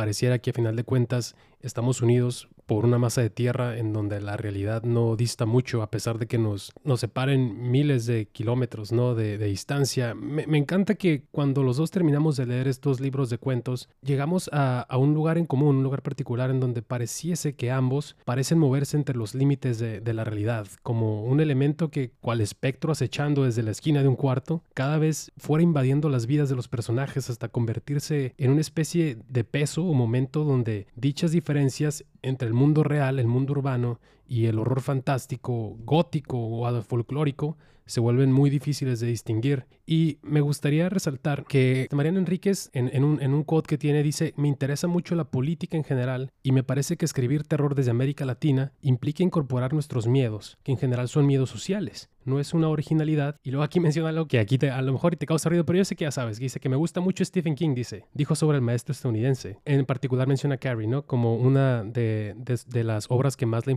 Pareciera 0.00 0.38
que 0.38 0.48
a 0.48 0.54
final 0.54 0.76
de 0.76 0.82
cuentas 0.82 1.36
estamos 1.60 2.00
unidos 2.00 2.48
por 2.70 2.84
una 2.84 2.98
masa 2.98 3.20
de 3.20 3.30
tierra 3.30 3.78
en 3.78 3.92
donde 3.92 4.20
la 4.20 4.36
realidad 4.36 4.84
no 4.84 5.16
dista 5.16 5.44
mucho, 5.44 5.82
a 5.82 5.90
pesar 5.90 6.20
de 6.20 6.28
que 6.28 6.38
nos, 6.38 6.70
nos 6.84 7.00
separen 7.00 7.68
miles 7.68 8.06
de 8.06 8.26
kilómetros 8.26 8.92
¿no? 8.92 9.16
de, 9.16 9.38
distancia. 9.38 10.14
Me, 10.14 10.46
me, 10.46 10.56
encanta 10.56 10.94
que 10.94 11.24
cuando 11.32 11.64
los 11.64 11.78
dos 11.78 11.90
terminamos 11.90 12.36
de 12.36 12.46
leer 12.46 12.68
estos 12.68 13.00
libros 13.00 13.28
de 13.28 13.38
cuentos, 13.38 13.88
llegamos 14.02 14.48
a, 14.52 14.82
a, 14.82 14.98
un 14.98 15.14
lugar 15.14 15.36
en 15.36 15.46
común, 15.46 15.78
un 15.78 15.82
lugar 15.82 16.02
particular 16.02 16.48
en 16.48 16.60
donde 16.60 16.80
pareciese 16.80 17.56
que 17.56 17.72
ambos 17.72 18.14
parecen 18.24 18.60
moverse 18.60 18.96
entre 18.96 19.16
los 19.16 19.34
límites 19.34 19.80
de, 19.80 20.00
de 20.00 20.14
la 20.14 20.22
realidad, 20.22 20.68
como 20.84 21.24
un 21.24 21.40
elemento 21.40 21.90
que, 21.90 22.12
cual 22.20 22.40
espectro 22.40 22.92
acechando 22.92 23.42
desde 23.42 23.64
la 23.64 23.72
esquina 23.72 24.00
de 24.00 24.06
un 24.06 24.14
cuarto, 24.14 24.62
cada 24.74 24.96
vez 24.98 25.32
fuera 25.38 25.64
invadiendo 25.64 26.08
las 26.08 26.26
vidas 26.26 26.48
de 26.48 26.54
los 26.54 26.68
personajes 26.68 27.30
hasta 27.30 27.48
convertirse 27.48 28.32
en 28.38 28.52
una 28.52 28.60
especie 28.60 29.18
de 29.28 29.42
peso 29.42 29.84
o 29.84 29.92
momento 29.92 30.44
donde 30.44 30.86
dichas 30.94 31.32
diferencias 31.32 32.04
entre 32.22 32.48
el 32.48 32.54
mundo 32.54 32.82
real, 32.82 33.18
el 33.18 33.26
mundo 33.26 33.52
urbano 33.52 33.98
y 34.30 34.46
el 34.46 34.60
horror 34.60 34.80
fantástico, 34.80 35.76
gótico 35.84 36.38
o 36.38 36.82
folclórico 36.82 37.56
se 37.84 37.98
vuelven 37.98 38.30
muy 38.30 38.48
difíciles 38.50 39.00
de 39.00 39.08
distinguir. 39.08 39.66
Y 39.84 40.18
me 40.22 40.40
gustaría 40.40 40.88
resaltar 40.88 41.44
que 41.48 41.88
Mariano 41.90 42.20
Enríquez 42.20 42.70
en, 42.72 43.02
un, 43.02 43.20
en 43.20 43.34
un 43.34 43.42
quote 43.42 43.66
que 43.66 43.78
tiene 43.78 44.04
dice, 44.04 44.32
me 44.36 44.46
interesa 44.46 44.86
mucho 44.86 45.16
la 45.16 45.24
política 45.24 45.76
en 45.76 45.82
general 45.82 46.30
y 46.44 46.52
me 46.52 46.62
parece 46.62 46.96
que 46.96 47.04
escribir 47.04 47.42
terror 47.42 47.74
desde 47.74 47.90
América 47.90 48.24
Latina 48.24 48.72
implica 48.82 49.24
incorporar 49.24 49.72
nuestros 49.72 50.06
miedos, 50.06 50.58
que 50.62 50.70
en 50.70 50.78
general 50.78 51.08
son 51.08 51.26
miedos 51.26 51.50
sociales. 51.50 52.08
No 52.24 52.38
es 52.38 52.54
una 52.54 52.68
originalidad. 52.68 53.36
Y 53.42 53.50
luego 53.50 53.64
aquí 53.64 53.80
menciona 53.80 54.10
algo 54.10 54.26
que 54.26 54.38
aquí 54.38 54.58
te, 54.58 54.70
a 54.70 54.82
lo 54.82 54.92
mejor 54.92 55.16
te 55.16 55.26
causa 55.26 55.48
ruido, 55.48 55.64
pero 55.64 55.78
yo 55.78 55.84
sé 55.84 55.96
que 55.96 56.04
ya 56.04 56.10
sabes. 56.10 56.38
Dice 56.38 56.60
que 56.60 56.68
me 56.68 56.76
gusta 56.76 57.00
mucho 57.00 57.24
Stephen 57.24 57.54
King, 57.54 57.74
dice. 57.74 58.04
Dijo 58.14 58.34
sobre 58.34 58.58
el 58.58 58.62
maestro 58.62 58.92
estadounidense. 58.92 59.58
En 59.64 59.84
particular 59.86 60.28
menciona 60.28 60.56
a 60.56 60.58
Carrie, 60.58 60.86
¿no? 60.86 61.06
Como 61.06 61.36
una 61.36 61.82
de, 61.82 62.36
de, 62.36 62.84
las 62.84 63.06
obras 63.08 63.36
que 63.36 63.46
más 63.46 63.66
le 63.66 63.70
ha 63.70 63.74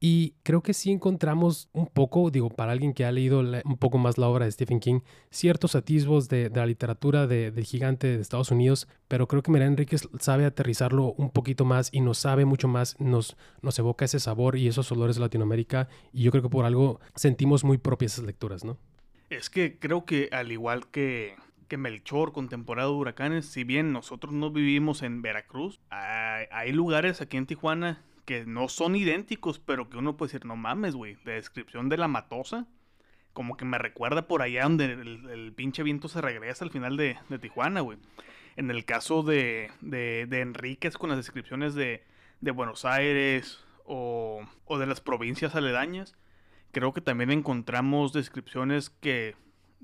Y 0.00 0.34
creo 0.42 0.62
que 0.62 0.74
sí 0.74 0.90
encontramos 0.90 1.68
un 1.72 1.86
poco, 1.86 2.30
digo, 2.30 2.50
para 2.50 2.72
alguien 2.72 2.92
que 2.92 3.04
ha 3.04 3.12
leído 3.12 3.40
un 3.40 3.76
poco 3.78 3.98
más 3.98 4.18
la 4.18 4.28
obra 4.28 4.44
de 4.44 4.52
Stephen 4.52 4.80
King, 4.80 5.00
ciertos 5.30 5.74
atisbos 5.74 6.28
de, 6.28 6.48
de 6.48 6.60
la 6.60 6.66
literatura 6.66 7.26
de, 7.26 7.50
del 7.50 7.64
gigante 7.64 8.06
de 8.06 8.20
Estados 8.20 8.50
Unidos, 8.50 8.88
pero 9.08 9.26
creo 9.26 9.42
que 9.42 9.50
Mira 9.50 9.66
Enríquez 9.66 10.08
sabe 10.20 10.44
aterrizarlo 10.44 11.12
un 11.14 11.30
poquito 11.30 11.64
más 11.64 11.90
y 11.92 12.00
nos 12.00 12.18
sabe 12.18 12.44
mucho 12.44 12.68
más, 12.68 12.98
nos, 13.00 13.36
nos 13.62 13.78
evoca 13.78 14.04
ese 14.04 14.20
sabor 14.20 14.56
y 14.56 14.68
esos 14.68 14.90
olores 14.92 15.16
de 15.16 15.22
Latinoamérica 15.22 15.88
y 16.12 16.22
yo 16.22 16.30
creo 16.30 16.42
que 16.42 16.48
por 16.48 16.64
algo 16.64 17.00
sentimos 17.14 17.64
muy 17.64 17.78
propias 17.78 18.14
esas 18.14 18.24
lecturas, 18.24 18.64
¿no? 18.64 18.78
Es 19.30 19.50
que 19.50 19.78
creo 19.78 20.04
que 20.04 20.28
al 20.30 20.52
igual 20.52 20.86
que, 20.88 21.34
que 21.68 21.76
Melchor 21.76 22.32
con 22.32 22.48
temporada 22.48 22.88
de 22.88 22.94
huracanes, 22.94 23.46
si 23.46 23.64
bien 23.64 23.92
nosotros 23.92 24.32
no 24.32 24.50
vivimos 24.50 25.02
en 25.02 25.22
Veracruz, 25.22 25.80
hay, 25.90 26.46
hay 26.50 26.72
lugares 26.72 27.20
aquí 27.20 27.36
en 27.36 27.46
Tijuana 27.46 28.02
que 28.26 28.44
no 28.44 28.68
son 28.68 28.96
idénticos, 28.96 29.58
pero 29.58 29.88
que 29.88 29.96
uno 29.96 30.16
puede 30.16 30.32
decir, 30.32 30.44
no 30.44 30.56
mames, 30.56 30.94
güey, 30.94 31.16
de 31.24 31.34
descripción 31.34 31.88
de 31.88 31.96
la 31.96 32.08
matosa, 32.08 32.66
como 33.32 33.56
que 33.56 33.64
me 33.64 33.78
recuerda 33.78 34.26
por 34.26 34.42
allá 34.42 34.64
donde 34.64 34.84
el, 34.84 35.52
pinche 35.54 35.82
viento 35.82 36.08
se 36.08 36.20
regresa 36.20 36.64
al 36.64 36.70
final 36.70 36.96
de, 36.96 37.16
Tijuana, 37.40 37.80
güey. 37.80 37.98
En 38.56 38.70
el 38.70 38.84
caso 38.84 39.22
de, 39.22 39.70
de, 39.80 40.26
de 40.28 40.40
Enríquez 40.40 40.98
con 40.98 41.10
las 41.10 41.18
descripciones 41.18 41.74
de, 41.74 42.02
de 42.40 42.50
Buenos 42.50 42.84
Aires 42.84 43.64
o, 43.84 44.42
o 44.64 44.78
de 44.78 44.86
las 44.86 45.00
provincias 45.00 45.54
aledañas, 45.54 46.16
creo 46.72 46.92
que 46.92 47.00
también 47.00 47.30
encontramos 47.30 48.12
descripciones 48.12 48.90
que, 48.90 49.36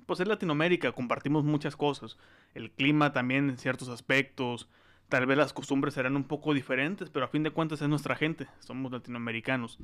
pues 0.06 0.18
en 0.20 0.28
Latinoamérica 0.28 0.92
compartimos 0.92 1.44
muchas 1.44 1.76
cosas. 1.76 2.18
El 2.54 2.70
clima 2.72 3.12
también 3.12 3.50
en 3.50 3.58
ciertos 3.58 3.88
aspectos, 3.88 4.68
tal 5.12 5.26
vez 5.26 5.36
las 5.36 5.52
costumbres 5.52 5.92
serán 5.92 6.16
un 6.16 6.24
poco 6.24 6.54
diferentes, 6.54 7.10
pero 7.10 7.26
a 7.26 7.28
fin 7.28 7.42
de 7.42 7.50
cuentas 7.50 7.82
es 7.82 7.88
nuestra 7.90 8.16
gente, 8.16 8.46
somos 8.60 8.90
latinoamericanos. 8.90 9.78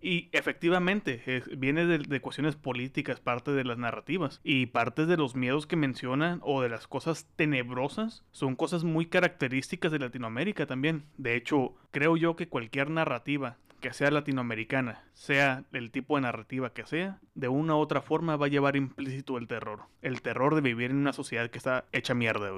Y 0.00 0.28
efectivamente, 0.30 1.20
viene 1.56 1.84
de, 1.84 1.98
de, 1.98 2.20
cuestiones 2.20 2.54
políticas, 2.54 3.18
parte 3.18 3.50
de 3.50 3.64
las 3.64 3.76
narrativas. 3.76 4.40
Y 4.44 4.66
parte 4.66 5.06
de 5.06 5.16
los 5.16 5.34
miedos 5.34 5.66
que 5.66 5.74
mencionan 5.74 6.38
o 6.44 6.62
de 6.62 6.68
las 6.68 6.86
cosas 6.86 7.26
tenebrosas 7.34 8.22
son 8.30 8.54
cosas 8.54 8.84
muy 8.84 9.06
características 9.06 9.90
de 9.90 9.98
Latinoamérica 9.98 10.64
también. 10.66 11.06
De 11.16 11.34
hecho, 11.34 11.74
creo 11.90 12.16
yo 12.16 12.36
que 12.36 12.46
cualquier 12.46 12.88
narrativa 12.88 13.56
que 13.80 13.92
sea 13.92 14.12
latinoamericana, 14.12 15.02
sea 15.12 15.64
el 15.72 15.90
tipo 15.90 16.14
de 16.14 16.22
narrativa 16.22 16.72
que 16.72 16.86
sea, 16.86 17.18
de 17.34 17.48
una 17.48 17.74
u 17.74 17.78
otra 17.78 18.00
forma 18.00 18.36
va 18.36 18.46
a 18.46 18.50
llevar 18.50 18.76
implícito 18.76 19.38
el 19.38 19.48
terror. 19.48 19.86
El 20.02 20.22
terror 20.22 20.54
de 20.54 20.60
vivir 20.60 20.92
en 20.92 20.98
una 20.98 21.12
sociedad 21.12 21.50
que 21.50 21.58
está 21.58 21.86
hecha 21.90 22.14
mierda. 22.14 22.48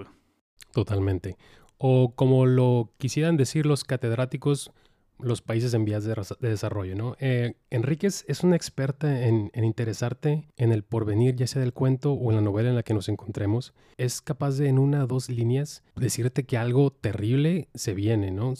Totalmente 0.72 1.38
o 1.82 2.12
como 2.14 2.44
lo 2.44 2.92
quisieran 2.98 3.38
decir 3.38 3.64
los 3.64 3.84
catedráticos, 3.84 4.70
los 5.18 5.40
países 5.40 5.72
en 5.72 5.86
vías 5.86 6.04
de, 6.04 6.14
desarrollo, 6.40 6.94
¿no? 6.94 7.16
Eh, 7.20 7.54
Enríquez 7.70 8.26
es 8.28 8.44
una 8.44 8.54
experta 8.54 9.26
en, 9.26 9.50
interesarte 9.54 10.46
en 10.58 10.72
el 10.72 10.82
porvenir, 10.82 11.36
ya 11.36 11.46
sea 11.46 11.60
del 11.60 11.72
cuento 11.72 12.12
o 12.12 12.30
en 12.30 12.36
la 12.36 12.42
novela 12.42 12.68
en 12.68 12.76
la 12.76 12.82
que 12.82 12.92
nos 12.92 13.08
encontremos. 13.08 13.72
Es 13.96 14.20
capaz 14.20 14.58
de 14.58 14.68
en 14.68 14.78
una 14.78 15.04
o 15.04 15.06
dos 15.06 15.30
líneas 15.30 15.82
decirte 15.96 16.44
que 16.44 16.58
algo 16.58 16.90
terrible 16.90 17.68
se 17.74 17.94
viene, 17.94 18.30
¿no? 18.30 18.52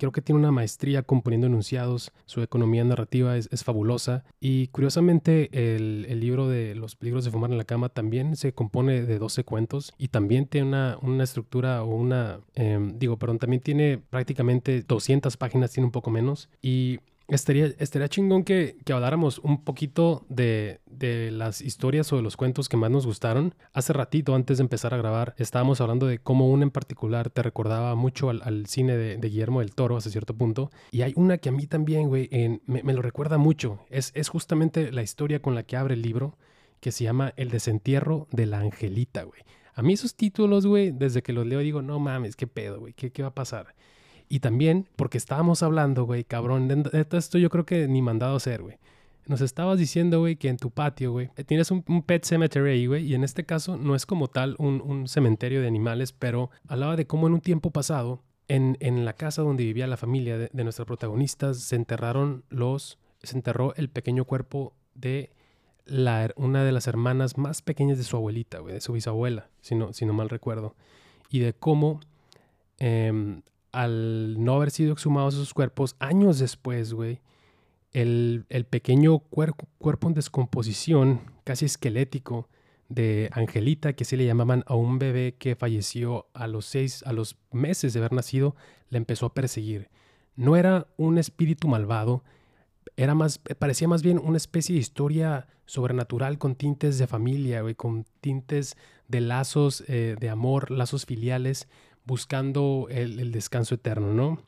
Creo 0.00 0.12
que 0.12 0.22
tiene 0.22 0.38
una 0.38 0.50
maestría 0.50 1.02
componiendo 1.02 1.46
enunciados, 1.46 2.10
su 2.24 2.40
economía 2.40 2.82
narrativa 2.82 3.36
es, 3.36 3.48
fabulosa. 3.62 4.24
Y 4.40 4.68
curiosamente 4.68 5.50
el, 5.52 6.18
libro 6.18 6.48
de 6.48 6.74
los 6.74 6.96
libros 7.00 7.24
de 7.24 7.30
fumar 7.30 7.50
en 7.50 7.58
la 7.58 7.64
cama 7.64 7.90
también 7.90 8.34
se 8.34 8.54
compone 8.54 9.02
de 9.02 9.18
12 9.18 9.44
cuentos 9.44 9.92
y 9.98 10.08
también 10.08 10.46
tiene 10.46 10.68
una, 10.68 10.98
una 11.02 11.24
estructura 11.24 11.82
o 11.82 11.94
una, 11.94 12.40
em, 12.54 12.98
digo, 12.98 13.18
perdón, 13.18 13.38
también 13.38 13.60
tiene 13.60 13.98
prácticamente 13.98 14.82
200 14.82 15.36
páginas, 15.36 15.70
tiene 15.72 15.84
un 15.84 15.92
poco 15.92 16.10
menos. 16.10 16.48
Y 16.62 17.00
Estaría, 17.30 17.66
estaría 17.78 18.08
chingón 18.08 18.44
que, 18.44 18.76
que 18.84 18.92
habláramos 18.92 19.38
un 19.38 19.62
poquito 19.62 20.26
de, 20.28 20.80
de, 20.86 21.30
las 21.30 21.60
historias 21.60 22.12
o 22.12 22.16
de 22.16 22.22
los 22.22 22.36
cuentos 22.36 22.68
que 22.68 22.76
más 22.76 22.90
nos 22.90 23.06
gustaron. 23.06 23.54
Hace 23.72 23.92
ratito, 23.92 24.34
antes 24.34 24.58
de 24.58 24.62
empezar 24.62 24.94
a 24.94 24.96
grabar, 24.96 25.34
estábamos 25.38 25.80
hablando 25.80 26.06
de 26.06 26.18
cómo 26.18 26.48
una 26.48 26.64
en 26.64 26.70
particular 26.70 27.30
te 27.30 27.42
recordaba 27.42 27.94
mucho 27.94 28.30
al, 28.30 28.42
al 28.44 28.66
cine 28.66 28.96
de, 28.96 29.16
Guillermo 29.16 29.60
del 29.60 29.74
Toro 29.74 29.96
hasta 29.96 30.10
cierto 30.10 30.34
punto. 30.34 30.70
Y 30.90 31.02
hay 31.02 31.12
una 31.16 31.38
que 31.38 31.50
a 31.50 31.52
mí 31.52 31.66
también, 31.66 32.08
güey, 32.08 32.28
me, 32.66 32.82
me, 32.82 32.92
lo 32.92 33.02
recuerda 33.02 33.38
mucho. 33.38 33.78
Es, 33.90 34.10
es 34.14 34.28
justamente 34.28 34.90
la 34.90 35.02
historia 35.02 35.40
con 35.40 35.54
la 35.54 35.62
que 35.62 35.76
abre 35.76 35.94
el 35.94 36.02
libro, 36.02 36.36
que 36.80 36.90
se 36.90 37.04
llama 37.04 37.32
El 37.36 37.50
desentierro 37.50 38.26
de 38.32 38.46
la 38.46 38.58
Angelita, 38.58 39.22
güey. 39.22 39.42
A 39.74 39.82
mí 39.82 39.92
esos 39.92 40.14
títulos, 40.14 40.66
güey, 40.66 40.90
desde 40.90 41.22
que 41.22 41.32
los 41.32 41.46
leo 41.46 41.60
digo, 41.60 41.80
no 41.80 41.98
mames, 42.00 42.36
qué 42.36 42.46
pedo, 42.46 42.80
güey, 42.80 42.92
¿Qué, 42.92 43.12
¿qué 43.12 43.22
va 43.22 43.28
a 43.28 43.34
pasar? 43.34 43.74
Y 44.32 44.38
también 44.38 44.86
porque 44.94 45.18
estábamos 45.18 45.64
hablando, 45.64 46.04
güey, 46.04 46.22
cabrón, 46.22 46.84
esto 46.92 47.36
yo 47.36 47.50
creo 47.50 47.66
que 47.66 47.88
ni 47.88 48.00
mandado 48.00 48.34
a 48.34 48.36
hacer, 48.36 48.62
güey. 48.62 48.78
Nos 49.26 49.40
estabas 49.40 49.76
diciendo, 49.76 50.20
güey, 50.20 50.36
que 50.36 50.48
en 50.48 50.56
tu 50.56 50.70
patio, 50.70 51.10
güey, 51.10 51.30
eh, 51.36 51.42
tienes 51.42 51.72
un, 51.72 51.82
pet 51.82 52.24
cemetery 52.24 52.70
ahí, 52.70 52.86
güey, 52.86 53.04
y 53.06 53.16
en 53.16 53.24
este 53.24 53.44
caso 53.44 53.76
no 53.76 53.96
es 53.96 54.06
como 54.06 54.28
tal 54.28 54.54
un, 54.58 55.08
cementerio 55.08 55.60
de 55.60 55.66
animales, 55.66 56.12
pero 56.12 56.50
hablaba 56.68 56.94
de 56.94 57.08
cómo 57.08 57.26
en 57.26 57.34
un 57.34 57.40
tiempo 57.40 57.72
pasado, 57.72 58.22
en, 58.46 58.76
en 58.78 59.04
la 59.04 59.14
casa 59.14 59.42
donde 59.42 59.64
vivía 59.64 59.88
la 59.88 59.96
familia 59.96 60.38
de, 60.38 60.48
de 60.52 60.64
nuestra 60.64 60.84
protagonista, 60.84 61.52
se 61.52 61.74
enterraron 61.74 62.44
los, 62.50 63.00
se 63.24 63.36
enterró 63.36 63.74
el 63.74 63.88
pequeño 63.88 64.26
cuerpo 64.26 64.74
de 64.94 65.32
la, 65.86 66.32
una 66.36 66.62
de 66.62 66.70
las 66.70 66.86
hermanas 66.86 67.36
más 67.36 67.62
pequeñas 67.62 67.98
de 67.98 68.04
su 68.04 68.16
abuelita, 68.16 68.60
güey, 68.60 68.74
de 68.74 68.80
su 68.80 68.92
bisabuela, 68.92 69.50
si 69.60 69.74
no, 69.74 69.92
si 69.92 70.06
no 70.06 70.12
mal 70.12 70.28
recuerdo, 70.28 70.76
y 71.30 71.40
de 71.40 71.52
cómo 71.52 71.98
eh, 72.78 73.42
al 73.72 74.42
no 74.42 74.54
haber 74.54 74.70
sido 74.70 74.92
exhumados 74.92 75.34
esos 75.34 75.54
cuerpos, 75.54 75.96
años 75.98 76.38
después, 76.38 76.92
güey, 76.92 77.20
el, 77.92 78.46
pequeño 78.70 79.18
cuerpo 79.18 80.08
en 80.08 80.14
descomposición, 80.14 81.20
casi 81.44 81.64
esquelético, 81.64 82.48
de 82.90 83.30
Angelita, 83.32 83.92
que 83.94 84.04
se 84.04 84.16
le 84.16 84.26
llamaban 84.26 84.64
a 84.66 84.74
un 84.74 84.98
bebé 84.98 85.36
que 85.38 85.54
falleció 85.54 86.26
a 86.34 86.48
los 86.48 86.66
seis, 86.66 87.04
a 87.06 87.12
los 87.12 87.36
meses 87.52 87.92
de 87.92 88.00
haber 88.00 88.12
nacido, 88.12 88.56
le 88.90 88.98
empezó 88.98 89.26
a 89.26 89.34
perseguir. 89.34 89.88
No 90.34 90.56
era 90.56 90.88
un 90.96 91.16
espíritu 91.16 91.68
malvado, 91.68 92.24
era 92.96 93.14
más, 93.14 93.38
parecía 93.38 93.86
más 93.86 94.02
bien 94.02 94.20
una 94.22 94.36
especie 94.36 94.74
de 94.74 94.80
historia 94.80 95.46
sobrenatural 95.66 96.36
con 96.38 96.56
tintes 96.56 96.98
de 96.98 97.06
familia, 97.06 97.62
güey, 97.62 97.76
con 97.76 98.04
tintes 98.20 98.76
de 99.06 99.20
lazos 99.20 99.84
eh, 99.86 100.16
de 100.18 100.28
amor, 100.28 100.72
lazos 100.72 101.06
filiales, 101.06 101.68
buscando 102.10 102.88
el, 102.90 103.30
descanso 103.30 103.76
eterno, 103.76 104.12
¿no? 104.12 104.42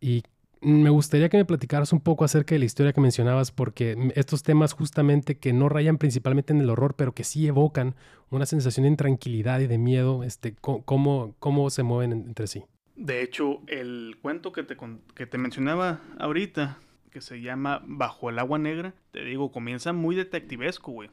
Y 0.00 0.22
me 0.62 0.88
gustaría 0.88 1.28
que 1.28 1.36
me 1.36 1.44
platicaras 1.44 1.92
un 1.92 2.00
poco 2.00 2.24
acerca 2.24 2.54
de 2.54 2.60
la 2.60 2.64
historia 2.64 2.94
que 2.94 3.02
mencionabas, 3.02 3.52
porque 3.52 4.10
estos 4.14 4.42
temas 4.42 4.72
justamente 4.72 5.36
que 5.36 5.52
no 5.52 5.68
rayan 5.68 5.98
principalmente 5.98 6.54
en 6.54 6.62
el 6.62 6.70
horror, 6.70 6.94
pero 6.96 7.12
que 7.12 7.22
sí 7.22 7.46
evocan 7.46 7.94
una 8.30 8.46
sensación 8.46 8.84
de 8.84 8.90
intranquilidad 8.90 9.60
y 9.60 9.66
de 9.66 9.76
miedo, 9.76 10.24
este, 10.24 10.54
cómo, 10.54 11.34
cómo 11.38 11.68
se 11.68 11.82
mueven 11.82 12.12
entre 12.12 12.46
sí. 12.46 12.64
De 12.96 13.22
hecho, 13.22 13.60
el 13.66 14.16
cuento 14.22 14.52
que 14.52 14.62
te, 14.62 14.78
que 15.14 15.26
te 15.26 15.36
mencionaba 15.36 16.00
ahorita, 16.18 16.78
que 17.10 17.20
se 17.20 17.42
llama 17.42 17.82
Bajo 17.84 18.30
el 18.30 18.38
agua 18.38 18.58
negra, 18.58 18.94
te 19.10 19.22
digo, 19.22 19.52
comienza 19.52 19.92
muy 19.92 20.16
detectivesco, 20.16 20.92
güey. 20.92 21.10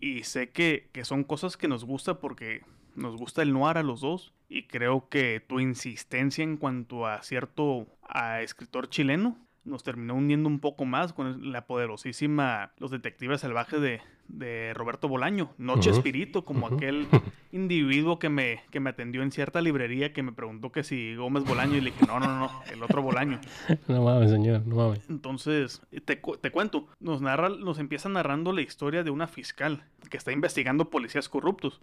Y 0.00 0.22
sé 0.22 0.48
que, 0.48 0.88
que 0.92 1.04
son 1.04 1.24
cosas 1.24 1.58
que 1.58 1.68
nos 1.68 1.84
gusta 1.84 2.20
porque 2.20 2.62
nos 2.96 3.16
gusta 3.16 3.42
el 3.42 3.52
noir 3.52 3.78
a 3.78 3.82
los 3.82 4.00
dos 4.00 4.32
y 4.48 4.64
creo 4.64 5.08
que 5.08 5.44
tu 5.46 5.60
insistencia 5.60 6.42
en 6.42 6.56
cuanto 6.56 7.06
a 7.06 7.22
cierto 7.22 7.86
a 8.02 8.42
escritor 8.42 8.88
chileno 8.88 9.36
nos 9.66 9.82
terminó 9.82 10.14
uniendo 10.14 10.48
un 10.48 10.60
poco 10.60 10.84
más 10.84 11.12
con 11.12 11.52
la 11.52 11.66
poderosísima 11.66 12.72
Los 12.78 12.92
Detectives 12.92 13.40
Salvajes 13.40 13.80
de, 13.80 14.00
de 14.28 14.72
Roberto 14.74 15.08
Bolaño. 15.08 15.50
Noche 15.58 15.90
Espíritu, 15.90 16.44
como 16.44 16.68
aquel 16.68 17.08
individuo 17.52 18.18
que 18.18 18.28
me, 18.28 18.60
que 18.70 18.80
me 18.80 18.90
atendió 18.90 19.22
en 19.22 19.32
cierta 19.32 19.60
librería 19.60 20.12
que 20.12 20.22
me 20.22 20.32
preguntó 20.32 20.70
que 20.70 20.84
si 20.84 21.16
Gómez 21.16 21.44
Bolaño 21.44 21.76
y 21.76 21.80
le 21.80 21.90
dije, 21.90 22.06
no, 22.06 22.20
no, 22.20 22.38
no, 22.38 22.50
el 22.72 22.82
otro 22.82 23.02
Bolaño. 23.02 23.40
No 23.88 24.02
mames, 24.02 24.30
señor, 24.30 24.66
no 24.66 24.76
mames. 24.76 25.00
Entonces, 25.08 25.82
te, 26.04 26.16
te 26.16 26.50
cuento, 26.50 26.86
nos, 27.00 27.20
narra, 27.20 27.48
nos 27.48 27.78
empieza 27.78 28.08
narrando 28.08 28.52
la 28.52 28.62
historia 28.62 29.02
de 29.02 29.10
una 29.10 29.26
fiscal 29.26 29.84
que 30.10 30.16
está 30.16 30.32
investigando 30.32 30.90
policías 30.90 31.28
corruptos 31.28 31.80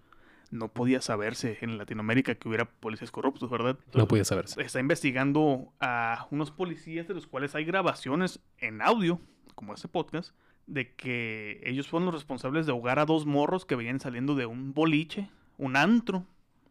no 0.52 0.70
podía 0.70 1.02
saberse 1.02 1.58
en 1.62 1.78
Latinoamérica 1.78 2.36
que 2.36 2.48
hubiera 2.48 2.66
policías 2.66 3.12
corruptos, 3.12 3.50
¿verdad? 3.50 3.78
no 3.94 4.08
podía 4.08 4.26
saberse. 4.26 4.62
Está 4.62 4.80
investigando 4.80 5.74
a 5.80 6.28
unos 6.32 6.52
policías 6.52 7.08
de 7.08 7.14
los 7.14 7.28
cuales 7.28 7.56
hay 7.56 7.66
grabaciones 7.66 8.40
en 8.58 8.82
audio, 8.82 9.20
como 9.56 9.74
este 9.74 9.88
podcast, 9.88 10.36
de 10.68 10.94
que 10.94 11.62
ellos 11.66 11.88
fueron 11.88 12.06
los 12.06 12.16
responsables 12.16 12.66
de 12.66 12.72
ahogar 12.72 13.00
a 13.00 13.06
dos 13.06 13.26
morros 13.26 13.66
que 13.66 13.76
venían 13.76 14.00
saliendo 14.00 14.36
de 14.36 14.46
un 14.46 14.74
boliche, 14.74 15.30
un 15.58 15.76
antro, 15.76 16.26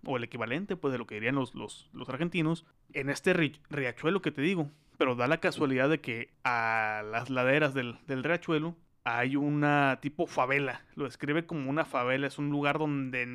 o 0.04 0.16
el 0.16 0.24
equivalente, 0.24 0.76
pues, 0.76 0.92
de 0.92 0.98
lo 0.98 1.06
que 1.06 1.14
dirían 1.14 1.34
los, 1.34 1.54
los, 1.54 2.08
argentinos, 2.08 2.64
en 2.92 3.08
este 3.10 3.32
riachuelo 3.70 4.22
que 4.22 4.32
te 4.32 4.42
digo. 4.42 4.70
Pero 4.98 5.14
da 5.14 5.26
la 5.26 5.38
casualidad 5.38 5.88
de 5.88 6.00
que 6.00 6.30
a 6.44 7.02
las 7.10 7.30
laderas 7.30 7.74
del, 7.74 7.98
del 8.06 8.22
riachuelo 8.22 8.76
hay 9.04 9.36
una 9.36 9.98
tipo 10.00 10.26
favela. 10.26 10.82
Lo 10.94 11.04
describe 11.04 11.46
como 11.46 11.70
una 11.70 11.84
favela. 11.84 12.26
Es 12.26 12.38
un 12.38 12.50
lugar 12.50 12.78
donde 12.78 13.26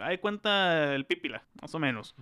hay 0.00 0.18
cuenta 0.18 0.94
el 0.94 1.04
pípila, 1.04 1.44
más 1.60 1.74
o 1.74 1.78
menos. 1.78 2.14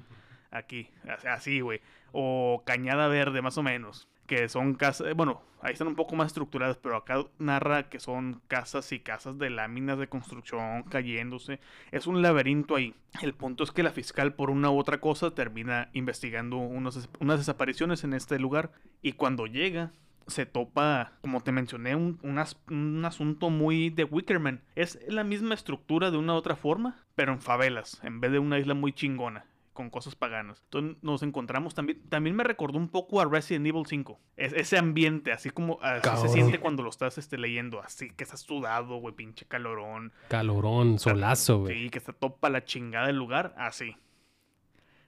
Aquí, 0.50 0.90
así, 1.30 1.60
güey. 1.60 1.80
O 2.12 2.62
Cañada 2.66 3.08
Verde, 3.08 3.42
más 3.42 3.58
o 3.58 3.62
menos. 3.62 4.08
Que 4.26 4.48
son 4.48 4.74
casas, 4.74 5.08
eh, 5.08 5.12
bueno, 5.14 5.40
ahí 5.62 5.72
están 5.72 5.88
un 5.88 5.94
poco 5.94 6.14
más 6.14 6.26
estructuradas, 6.26 6.76
pero 6.76 6.96
acá 6.96 7.24
narra 7.38 7.88
que 7.88 7.98
son 7.98 8.42
casas 8.46 8.92
y 8.92 9.00
casas 9.00 9.38
de 9.38 9.48
láminas 9.48 9.98
de 9.98 10.08
construcción 10.08 10.82
cayéndose. 10.82 11.60
Es 11.92 12.06
un 12.06 12.20
laberinto 12.20 12.76
ahí. 12.76 12.94
El 13.22 13.32
punto 13.32 13.64
es 13.64 13.70
que 13.70 13.82
la 13.82 13.90
fiscal, 13.90 14.34
por 14.34 14.50
una 14.50 14.70
u 14.70 14.78
otra 14.78 15.00
cosa, 15.00 15.34
termina 15.34 15.88
investigando 15.94 16.58
unas 16.58 17.38
desapariciones 17.38 18.04
en 18.04 18.12
este 18.12 18.38
lugar. 18.38 18.72
Y 19.00 19.12
cuando 19.12 19.46
llega, 19.46 19.92
se 20.28 20.46
topa, 20.46 21.12
como 21.20 21.40
te 21.40 21.52
mencioné, 21.52 21.96
un, 21.96 22.18
un, 22.22 23.04
asunto 23.04 23.50
muy 23.50 23.90
de 23.90 24.04
Wickerman. 24.04 24.62
Es 24.76 24.98
la 25.08 25.24
misma 25.24 25.54
estructura 25.54 26.10
de 26.10 26.18
una 26.18 26.34
u 26.34 26.36
otra 26.36 26.56
forma, 26.56 27.04
pero 27.14 27.32
en 27.32 27.40
favelas, 27.40 28.00
en 28.04 28.20
vez 28.20 28.32
de 28.32 28.38
una 28.38 28.58
isla 28.58 28.74
muy 28.74 28.92
chingona 28.92 29.46
con 29.72 29.90
cosas 29.90 30.16
paganas. 30.16 30.60
Entonces 30.64 31.02
nos 31.02 31.22
encontramos 31.22 31.72
también. 31.74 32.02
También 32.08 32.34
me 32.34 32.42
recordó 32.42 32.78
un 32.78 32.88
poco 32.88 33.20
a 33.20 33.24
Resident 33.24 33.64
Evil 33.66 33.86
5. 33.86 34.18
ese 34.36 34.76
ambiente, 34.76 35.30
así 35.30 35.50
como 35.50 35.78
se 36.20 36.28
siente 36.28 36.58
cuando 36.58 36.82
lo 36.82 36.90
estás 36.90 37.16
este, 37.16 37.38
leyendo. 37.38 37.80
Así 37.80 38.10
que 38.10 38.24
estás 38.24 38.40
sudado, 38.40 38.96
güey, 38.96 39.14
pinche 39.14 39.46
calorón. 39.46 40.12
Calorón, 40.28 40.98
solazo, 40.98 41.60
güey. 41.60 41.84
Sí, 41.84 41.90
que 41.90 42.00
se 42.00 42.12
topa 42.12 42.50
la 42.50 42.64
chingada 42.64 43.06
del 43.06 43.16
lugar. 43.16 43.54
Así. 43.56 43.96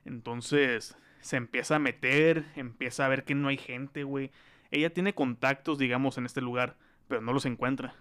Entonces 0.04 0.96
se 1.20 1.36
empieza 1.36 1.76
a 1.76 1.78
meter, 1.80 2.44
empieza 2.54 3.04
a 3.04 3.08
ver 3.08 3.24
que 3.24 3.34
no 3.34 3.48
hay 3.48 3.58
gente, 3.58 4.04
güey 4.04 4.30
Ella 4.70 4.92
tiene 4.92 5.14
contactos, 5.14 5.78
digamos, 5.78 6.18
en 6.18 6.26
este 6.26 6.40
lugar, 6.40 6.76
pero 7.08 7.20
no 7.20 7.32
los 7.32 7.46
encuentra. 7.46 7.94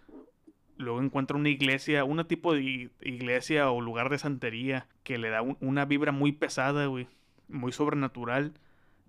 Luego 0.78 1.02
encuentra 1.02 1.38
una 1.38 1.50
iglesia, 1.50 2.04
un 2.04 2.24
tipo 2.26 2.54
de 2.54 2.90
iglesia 3.02 3.70
o 3.72 3.82
lugar 3.82 4.10
de 4.10 4.18
santería 4.18 4.88
que 5.04 5.18
le 5.18 5.30
da 5.30 5.42
una 5.42 5.86
vibra 5.86 6.12
muy 6.12 6.32
pesada, 6.32 6.86
güey, 6.86 7.08
muy 7.48 7.72
sobrenatural. 7.72 8.54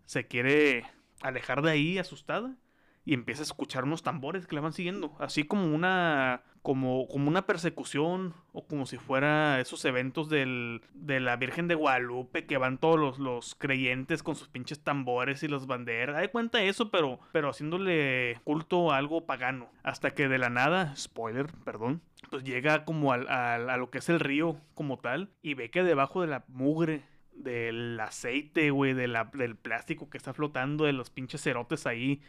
Se 0.05 0.27
quiere 0.27 0.85
alejar 1.21 1.63
de 1.63 1.71
ahí 1.71 1.99
asustada 1.99 2.57
y 3.05 3.15
empieza 3.15 3.43
a 3.43 3.45
escuchar 3.45 3.85
unos 3.85 4.03
tambores 4.03 4.47
que 4.47 4.55
la 4.55 4.61
van 4.61 4.73
siguiendo, 4.73 5.15
así 5.19 5.45
como 5.45 5.75
una 5.75 6.43
como, 6.63 7.09
como 7.09 7.29
una 7.29 7.47
persecución 7.47 8.35
o 8.53 8.67
como 8.67 8.85
si 8.85 8.99
fuera 8.99 9.61
esos 9.61 9.85
eventos 9.87 10.29
del, 10.29 10.83
de 10.93 11.21
la 11.21 11.37
Virgen 11.37 11.69
de 11.69 11.75
Guadalupe 11.75 12.45
que 12.45 12.59
van 12.59 12.79
todos 12.79 12.99
los, 12.99 13.19
los 13.19 13.55
creyentes 13.55 14.23
con 14.23 14.37
sus 14.37 14.49
pinches 14.49 14.81
tambores 14.81 15.43
y 15.43 15.49
las 15.49 15.67
banderas. 15.67 16.17
Hay 16.17 16.29
cuenta 16.29 16.63
eso, 16.63 16.91
pero, 16.91 17.19
pero 17.33 17.49
haciéndole 17.49 18.39
culto 18.45 18.93
a 18.93 18.99
algo 18.99 19.25
pagano. 19.25 19.71
Hasta 19.83 20.11
que 20.11 20.29
de 20.29 20.39
la 20.39 20.51
nada, 20.51 20.95
spoiler, 20.97 21.47
perdón, 21.65 22.03
pues 22.29 22.45
llega 22.45 22.85
como 22.85 23.13
al, 23.13 23.29
a 23.29 23.77
lo 23.79 23.91
que 23.91 23.99
es 23.99 24.09
el 24.11 24.21
río 24.21 24.61
como 24.75 24.99
tal 24.99 25.31
y 25.41 25.55
ve 25.55 25.71
que 25.71 25.83
debajo 25.83 26.21
de 26.21 26.27
la 26.27 26.45
mugre 26.49 27.05
del 27.33 27.99
aceite, 28.01 28.71
güey, 28.71 28.93
de 28.93 29.09
del 29.33 29.57
plástico 29.57 30.11
que 30.11 30.19
está 30.19 30.35
flotando, 30.35 30.85
de 30.85 30.93
los 30.93 31.09
pinches 31.09 31.43
cerotes 31.43 31.87
ahí 31.87 32.21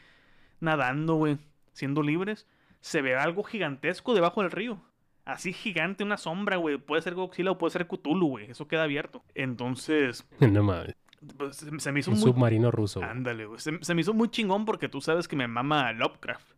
nadando, 0.62 1.16
güey, 1.16 1.38
siendo 1.74 2.02
libres, 2.02 2.48
se 2.80 3.02
ve 3.02 3.16
algo 3.16 3.44
gigantesco 3.44 4.14
debajo 4.14 4.42
del 4.42 4.52
río. 4.52 4.82
Así 5.26 5.54
gigante, 5.54 6.04
una 6.04 6.18
sombra, 6.18 6.58
güey. 6.58 6.78
Puede 6.78 7.02
ser 7.02 7.14
Godzilla 7.14 7.52
o 7.52 7.58
puede 7.58 7.72
ser 7.72 7.88
Cthulhu, 7.88 8.28
güey. 8.28 8.50
Eso 8.50 8.68
queda 8.68 8.84
abierto. 8.84 9.24
Entonces. 9.36 10.26
No 10.40 10.64
mames. 10.64 10.96
Pues, 11.38 11.58
se 11.78 11.92
me 11.92 12.00
hizo 12.00 12.10
Un 12.12 12.20
muy. 12.20 12.32
submarino 12.32 12.72
ruso. 12.72 13.04
Ándale, 13.04 13.46
güey. 13.46 13.60
Se, 13.60 13.78
se, 13.84 13.94
me 13.94 14.02
hizo 14.02 14.14
muy 14.14 14.30
chingón 14.30 14.66
porque 14.66 14.90
tú 14.90 15.02
sabes 15.02 15.28
que 15.28 15.36
me 15.36 15.48
mama 15.48 15.92
Lovecraft. 15.94 16.54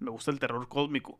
Me 0.00 0.10
gusta 0.10 0.32
el 0.32 0.40
terror 0.40 0.66
cósmico. 0.68 1.16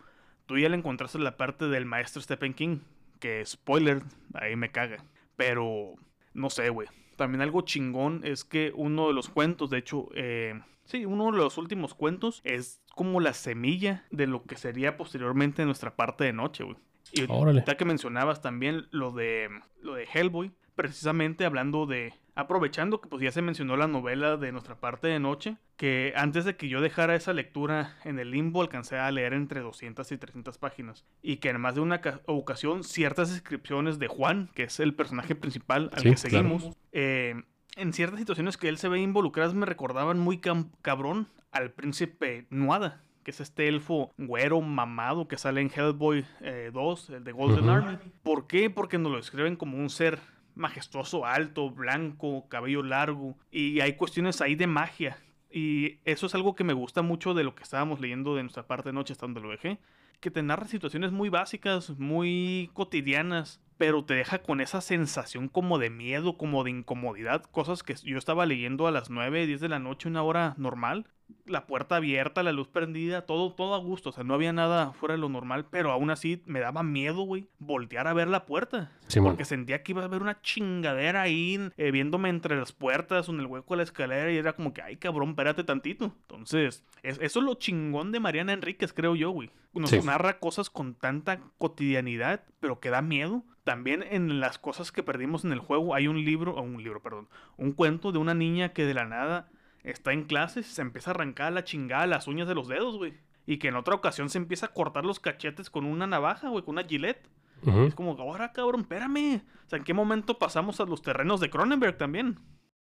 Tú 0.47 0.59
ya 0.59 0.69
le 0.69 0.77
encontraste 0.77 1.19
la 1.21 1.37
parte 1.37 1.69
del 1.69 1.85
maestro 1.87 2.21
Stephen 2.21 2.55
King. 2.55 2.81
Que, 3.21 3.45
spoiler, 3.47 4.03
ahí 4.35 4.57
me 4.57 4.71
caga. 4.71 5.05
Pero. 5.37 5.95
No 6.35 6.51
sé, 6.51 6.69
güey. 6.71 6.89
También 7.17 7.43
algo 7.43 7.63
chingón 7.63 8.21
es 8.25 8.45
que 8.45 8.73
uno 8.75 9.09
de 9.09 9.15
los 9.15 9.29
cuentos, 9.29 9.71
de 9.71 9.79
hecho, 9.79 10.09
eh, 10.15 10.61
sí, 10.89 11.05
uno 11.05 11.31
de 11.31 11.39
los 11.39 11.57
últimos 11.59 11.95
cuentos 11.95 12.41
es 12.45 12.81
como 12.95 13.21
la 13.21 13.33
semilla 13.33 14.05
de 14.11 14.27
lo 14.27 14.43
que 14.43 14.57
sería 14.57 14.97
posteriormente 14.97 15.65
nuestra 15.65 15.95
parte 15.95 16.25
de 16.25 16.33
noche, 16.33 16.65
güey. 16.65 16.77
Y 17.13 17.31
ahorita 17.31 17.77
que 17.77 17.85
mencionabas 17.85 18.43
también 18.43 18.87
lo 18.91 19.13
de 19.13 19.49
lo 19.81 19.95
de 19.95 20.07
Hellboy, 20.13 20.53
precisamente 20.75 21.45
hablando 21.45 21.87
de 21.87 22.13
aprovechando 22.35 23.01
que 23.01 23.09
pues 23.09 23.21
ya 23.21 23.33
se 23.33 23.43
mencionó 23.43 23.77
la 23.77 23.89
novela 23.89 24.37
de 24.37 24.53
nuestra 24.53 24.77
parte 24.77 25.09
de 25.09 25.19
noche, 25.19 25.57
que 25.77 26.13
antes 26.15 26.45
de 26.45 26.57
que 26.57 26.69
yo 26.69 26.81
dejara 26.81 27.17
esa 27.17 27.33
lectura 27.33 27.97
en 28.05 28.21
el 28.21 28.31
limbo 28.31 28.63
alcancé 28.63 28.97
a 28.97 29.11
leer 29.11 29.33
entre 29.33 29.61
200 29.61 30.13
y 30.13 30.19
300 30.19 30.57
páginas. 30.59 31.05
Y 31.21 31.39
que 31.39 31.49
en 31.49 31.61
más 31.61 31.75
de 31.75 31.81
una 31.81 32.01
ocasión 32.27 32.85
ciertas 32.85 33.31
descripciones 33.31 33.99
de 33.99 34.07
Juan, 34.07 34.51
que 34.55 34.65
es 34.65 34.79
el 34.79 34.95
personaje 34.95 35.35
principal 35.35 35.91
al 35.93 36.03
que 36.05 36.17
seguimos, 36.17 36.71
eh, 36.93 37.43
en 37.79 37.93
ciertas 37.93 38.19
situaciones 38.19 38.57
que 38.57 38.69
él 38.69 38.79
se 38.79 38.89
ve 38.89 39.01
involucradas 39.01 39.55
me 39.55 39.67
recordaban 39.67 40.19
muy 40.19 40.41
cabrón 40.83 41.29
al 41.53 41.71
príncipe 41.71 42.47
Nuada, 42.51 43.03
que 43.23 43.31
es 43.31 43.41
este 43.41 43.69
elfo 43.69 44.13
güero 44.19 44.61
mamado 44.61 45.29
que 45.29 45.39
sale 45.39 45.61
en 45.61 45.71
Hellboy 45.75 46.27
2, 46.73 47.11
eh, 47.11 47.17
el 47.17 47.25
de 47.25 47.33
Golden 47.33 47.69
Army. 47.69 47.99
¿Por 48.23 48.47
qué? 48.47 48.69
Porque 48.69 48.99
nos 48.99 49.13
lo 49.13 49.19
describen 49.19 49.57
como 49.57 49.79
un 49.79 49.91
ser 49.91 50.19
majestuoso, 50.55 51.25
alto, 51.25 51.71
blanco, 51.71 52.49
cabello 52.49 52.83
largo. 52.83 53.39
Y 53.51 53.81
hay 53.81 53.95
cuestiones 53.95 54.41
ahí 54.41 54.57
de 54.57 54.67
magia. 54.67 55.17
Y 55.51 56.01
eso 56.05 56.27
es 56.27 56.35
algo 56.35 56.55
que 56.55 56.65
me 56.65 56.73
gusta 56.73 57.03
mucho 57.03 57.33
de 57.33 57.45
lo 57.45 57.55
que 57.55 57.63
estábamos 57.63 58.01
leyendo 58.01 58.35
de 58.35 58.43
nuestra 58.43 58.67
parte 58.67 58.91
de 58.91 58.93
noche 58.93 59.13
hasta 59.13 59.27
donde 59.27 59.41
lo 59.41 59.51
dejé. 59.51 59.79
Que 60.21 60.31
te 60.31 60.43
narra 60.43 60.67
situaciones 60.67 61.13
muy 61.13 61.29
básicas, 61.29 61.91
muy 61.99 62.71
cotidianas, 62.75 63.63
pero 63.79 64.05
te 64.05 64.15
deja 64.15 64.43
con 64.43 64.61
esa 64.61 64.81
sensación 64.81 65.49
como 65.49 65.79
de 65.79 65.91
miedo, 65.91 66.37
como 66.37 66.65
de 66.65 66.71
incomodidad. 66.71 67.45
Cosas 67.45 67.83
que 67.83 67.95
yo 67.95 68.19
estaba 68.19 68.45
leyendo 68.45 68.87
a 68.87 68.91
las 68.91 69.09
9, 69.09 69.47
10 69.47 69.61
de 69.61 69.69
la 69.69 69.79
noche, 69.79 70.09
una 70.09 70.23
hora 70.23 70.55
normal 70.59 71.07
la 71.47 71.67
puerta 71.67 71.97
abierta, 71.97 72.43
la 72.43 72.53
luz 72.53 72.69
prendida, 72.69 73.23
todo, 73.23 73.53
todo 73.53 73.75
a 73.75 73.79
gusto. 73.79 74.11
O 74.11 74.13
sea, 74.13 74.25
no 74.25 74.35
había 74.35 74.53
nada 74.53 74.93
fuera 74.93 75.15
de 75.15 75.19
lo 75.19 75.29
normal, 75.29 75.67
pero 75.71 75.91
aún 75.93 76.11
así 76.11 76.43
me 76.47 76.61
daba 76.61 76.83
miedo, 76.83 77.23
güey, 77.23 77.49
voltear 77.59 78.07
a 78.07 78.13
ver 78.13 78.29
la 78.29 78.47
puerta. 78.47 78.93
porque 79.23 79.45
sentía 79.45 79.83
que 79.83 79.93
iba 79.93 80.03
a 80.03 80.07
haber 80.07 80.23
una 80.23 80.41
chingadera 80.41 81.23
ahí, 81.23 81.59
eh, 81.77 81.91
viéndome 81.91 82.29
entre 82.29 82.57
las 82.57 82.73
puertas 82.73 83.29
o 83.29 83.33
en 83.33 83.41
el 83.41 83.47
hueco 83.47 83.75
de 83.75 83.79
la 83.79 83.83
escalera, 83.83 84.31
y 84.31 84.37
era 84.37 84.55
como 84.55 84.73
que, 84.73 84.83
ay, 84.83 84.97
cabrón, 84.97 85.31
espérate 85.31 85.65
tantito. 85.65 86.13
Entonces, 86.23 86.85
eso 87.03 87.21
es 87.23 87.45
lo 87.45 87.55
chingón 87.55 88.13
de 88.13 88.21
Mariana 88.21 88.53
Enríquez, 88.53 88.93
creo 88.93 89.17
yo, 89.17 89.31
güey. 89.31 89.51
Nos 89.73 90.05
narra 90.05 90.39
cosas 90.39 90.71
con 90.71 90.95
tanta 90.95 91.41
cotidianidad, 91.59 92.43
pero 92.61 92.81
que 92.81 92.91
da 92.91 93.01
miedo. 93.01 93.45
También 93.63 94.03
en 94.03 94.41
las 94.41 94.59
cosas 94.59 94.91
que 94.91 95.03
perdimos 95.03 95.45
en 95.45 95.53
el 95.53 95.59
juego 95.59 95.95
hay 95.95 96.09
un 96.09 96.25
libro, 96.25 96.55
o 96.55 96.63
un 96.63 96.83
libro, 96.83 97.03
perdón, 97.03 97.29
un 97.59 97.73
cuento 97.73 98.13
de 98.13 98.19
una 98.19 98.35
niña 98.35 98.71
que 98.71 98.87
de 98.87 98.95
la 98.95 99.05
nada 99.05 99.51
está 99.83 100.13
en 100.13 100.25
clases, 100.25 100.67
se 100.67 100.83
empieza 100.83 101.11
a 101.11 101.15
arrancar 101.15 101.53
la 101.53 101.65
chingada 101.65 102.07
las 102.07 102.27
uñas 102.27 102.49
de 102.49 102.55
los 102.55 102.69
dedos, 102.69 102.97
güey. 102.97 103.15
Y 103.47 103.59
que 103.59 103.69
en 103.69 103.77
otra 103.77 103.95
ocasión 103.95 104.29
se 104.29 104.39
empieza 104.39 104.67
a 104.67 104.73
cortar 104.73 105.05
los 105.05 105.21
cachetes 105.21 105.71
con 105.71 105.87
una 105.87 106.07
navaja, 106.07 106.49
güey, 106.49 106.65
con 106.65 106.75
una 106.75 106.85
gilet. 106.85 107.29
Es 107.67 107.95
como, 107.95 108.13
ahora 108.13 108.53
cabrón, 108.53 108.83
espérame. 108.83 109.43
O 109.67 109.69
sea, 109.69 109.79
¿en 109.79 109.85
qué 109.85 109.93
momento 109.93 110.39
pasamos 110.39 110.81
a 110.81 110.85
los 110.85 111.03
terrenos 111.03 111.41
de 111.41 111.51
Cronenberg 111.51 111.97
también? 111.97 112.39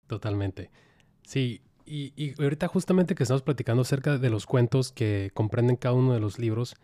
Totalmente. 0.05 0.69
Sí, 1.23 1.61
y, 1.85 2.13
y, 2.15 2.39
ahorita 2.41 2.67
justamente 2.67 3.15
que 3.15 3.23
estamos 3.23 3.41
platicando 3.41 3.81
acerca 3.81 4.17
de 4.19 4.29
los 4.29 4.45
cuentos 4.45 4.91
que 4.91 5.31
comprenden 5.33 5.75
cada 5.75 5.95
uno 5.95 6.13
de 6.13 6.19
los 6.19 6.37
libros, 6.37 6.75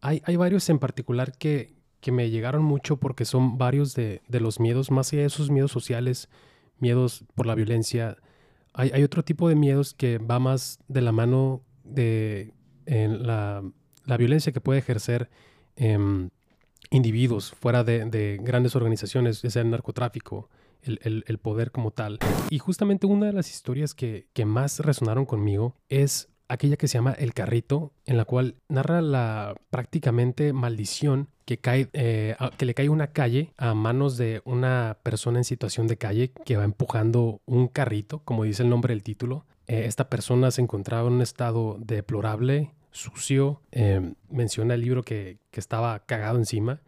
hay, 0.00 0.20
hay 0.24 0.34
varios 0.36 0.68
en 0.68 0.80
particular 0.80 1.32
que, 1.38 1.74
que 2.00 2.10
me 2.10 2.30
llegaron 2.30 2.64
mucho 2.64 2.96
porque 2.96 3.24
son 3.24 3.56
varios 3.56 3.94
de, 3.94 4.20
de 4.26 4.40
los 4.40 4.58
miedos, 4.58 4.90
más 4.90 5.12
allá 5.12 5.22
de 5.22 5.28
esos 5.28 5.50
miedos 5.50 5.70
sociales, 5.70 6.28
miedos 6.78 7.24
por 7.34 7.46
la 7.46 7.54
violencia, 7.54 8.16
hay, 8.78 9.02
otro 9.02 9.24
tipo 9.24 9.48
de 9.48 9.56
miedos 9.56 9.92
que 9.92 10.18
va 10.18 10.38
más 10.38 10.78
de 10.86 11.00
la 11.00 11.10
mano 11.12 11.62
de 11.82 12.54
la, 12.86 13.62
violencia 14.16 14.52
que 14.52 14.60
puede 14.60 14.78
ejercer 14.78 15.28
individuos 16.90 17.50
fuera 17.50 17.82
de, 17.82 18.38
grandes 18.40 18.76
organizaciones, 18.76 19.42
ya 19.42 19.50
sea 19.50 19.62
el 19.62 19.70
narcotráfico, 19.70 20.48
el, 20.82 21.38
poder 21.42 21.72
como 21.72 21.90
tal. 21.90 22.20
Y 22.50 22.58
justamente 22.58 23.06
una 23.06 23.26
de 23.26 23.32
las 23.32 23.50
historias 23.50 23.94
que 23.94 24.44
más 24.46 24.78
resonaron 24.78 25.26
conmigo 25.26 25.74
es 25.88 26.28
aquella 26.48 26.76
que 26.76 26.88
se 26.88 26.98
llama 26.98 27.12
El 27.12 27.34
Carrito, 27.34 27.92
en 28.06 28.16
la 28.16 28.24
cual 28.24 28.56
narra 28.68 29.00
la 29.02 29.54
prácticamente 29.70 30.52
maldición 30.52 31.28
que, 31.44 31.58
cae, 31.58 31.88
eh, 31.92 32.36
que 32.56 32.66
le 32.66 32.74
cae 32.74 32.88
una 32.88 33.12
calle 33.12 33.52
a 33.56 33.74
manos 33.74 34.16
de 34.16 34.42
una 34.44 34.98
persona 35.02 35.38
en 35.38 35.44
situación 35.44 35.86
de 35.86 35.96
calle 35.96 36.32
que 36.44 36.56
va 36.56 36.64
empujando 36.64 37.40
un 37.46 37.68
carrito, 37.68 38.20
como 38.20 38.44
dice 38.44 38.62
el 38.62 38.70
nombre 38.70 38.94
del 38.94 39.02
título. 39.02 39.46
Eh, 39.66 39.84
esta 39.86 40.08
persona 40.08 40.50
se 40.50 40.62
encontraba 40.62 41.08
en 41.08 41.14
un 41.14 41.22
estado 41.22 41.76
deplorable, 41.80 42.72
sucio. 42.90 43.62
Eh, 43.70 44.14
menciona 44.30 44.74
el 44.74 44.80
libro 44.80 45.02
que, 45.02 45.38
que 45.50 45.60
estaba 45.60 45.98
cagado 46.00 46.38
encima 46.38 46.80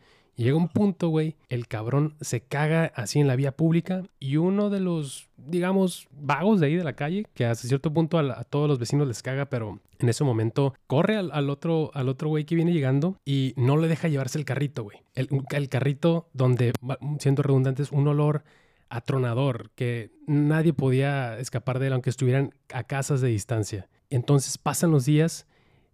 llega 0.45 0.57
un 0.57 0.69
punto, 0.69 1.09
güey, 1.09 1.37
el 1.49 1.67
cabrón 1.69 2.15
se 2.21 2.41
caga 2.41 2.93
así 2.95 3.21
en 3.21 3.27
la 3.27 3.37
vía 3.37 3.53
pública 3.53 4.05
y 4.19 4.37
uno 4.37 4.71
de 4.71 4.81
los, 4.81 5.29
digamos, 5.37 6.09
vagos 6.13 6.61
de 6.61 6.67
ahí 6.67 6.77
de 6.77 6.85
la 6.85 6.95
calle, 6.95 7.27
que 7.35 7.45
hasta 7.45 7.69
cierto 7.69 7.93
punto 7.93 8.19
a, 8.19 8.45
todos 8.45 8.69
los 8.69 8.79
vecinos 8.79 9.07
les 9.07 9.23
caga, 9.23 9.47
pero 9.47 9.81
en 9.99 10.09
ese 10.09 10.25
momento 10.25 10.75
corre 10.87 11.17
al, 11.17 11.51
otro 11.51 11.91
al 11.95 12.09
otro 12.09 12.29
güey 12.29 12.45
que 12.45 12.55
viene 12.55 12.73
llegando 12.73 13.19
y 13.25 13.53
no 13.57 13.77
le 13.77 13.89
deja 13.89 14.09
llevarse 14.09 14.39
el 14.39 14.45
carrito, 14.45 14.83
güey. 14.85 15.03
El, 15.15 15.69
carrito 15.69 16.29
donde, 16.33 16.73
siendo 17.19 17.43
redundantes, 17.43 17.93
un 17.93 18.09
olor 18.09 18.43
atronador 18.89 19.71
que 19.75 20.11
nadie 20.27 20.73
podía 20.73 21.39
escapar 21.39 21.79
de 21.79 21.89
él 21.89 21.93
aunque 21.93 22.11
estuvieran 22.11 22.55
a 22.73 22.85
casas 22.85 23.21
de 23.21 23.29
distancia. 23.29 23.89
Entonces 24.09 24.59
pasan 24.59 24.91
los 24.91 25.05
días 25.05 25.47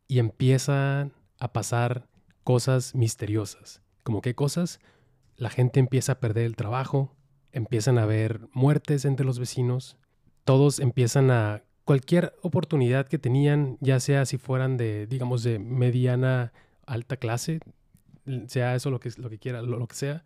y 0.08 0.20
empiezan 0.20 1.12
a 1.38 1.52
pasar 1.52 2.06
cosas 2.44 2.94
misteriosas. 2.94 3.82
¿Como 4.06 4.22
qué 4.22 4.36
cosas? 4.36 4.78
La 5.36 5.50
gente 5.50 5.80
empieza 5.80 6.12
a 6.12 6.20
perder 6.20 6.44
el 6.44 6.54
trabajo, 6.54 7.12
empiezan 7.50 7.98
a 7.98 8.04
haber 8.04 8.48
muertes 8.52 9.04
entre 9.04 9.26
los 9.26 9.40
vecinos, 9.40 9.96
todos 10.44 10.78
empiezan 10.78 11.32
a 11.32 11.64
cualquier 11.84 12.32
oportunidad 12.40 13.08
que 13.08 13.18
tenían, 13.18 13.78
ya 13.80 13.98
sea 13.98 14.24
si 14.24 14.38
fueran 14.38 14.76
de, 14.76 15.08
digamos, 15.08 15.42
de 15.42 15.58
mediana 15.58 16.52
alta 16.86 17.16
clase, 17.16 17.58
sea 18.46 18.76
eso 18.76 18.90
lo 18.90 19.00
que, 19.00 19.10
lo 19.16 19.28
que 19.28 19.40
quiera, 19.40 19.60
lo, 19.60 19.84
que 19.88 19.96
sea, 19.96 20.22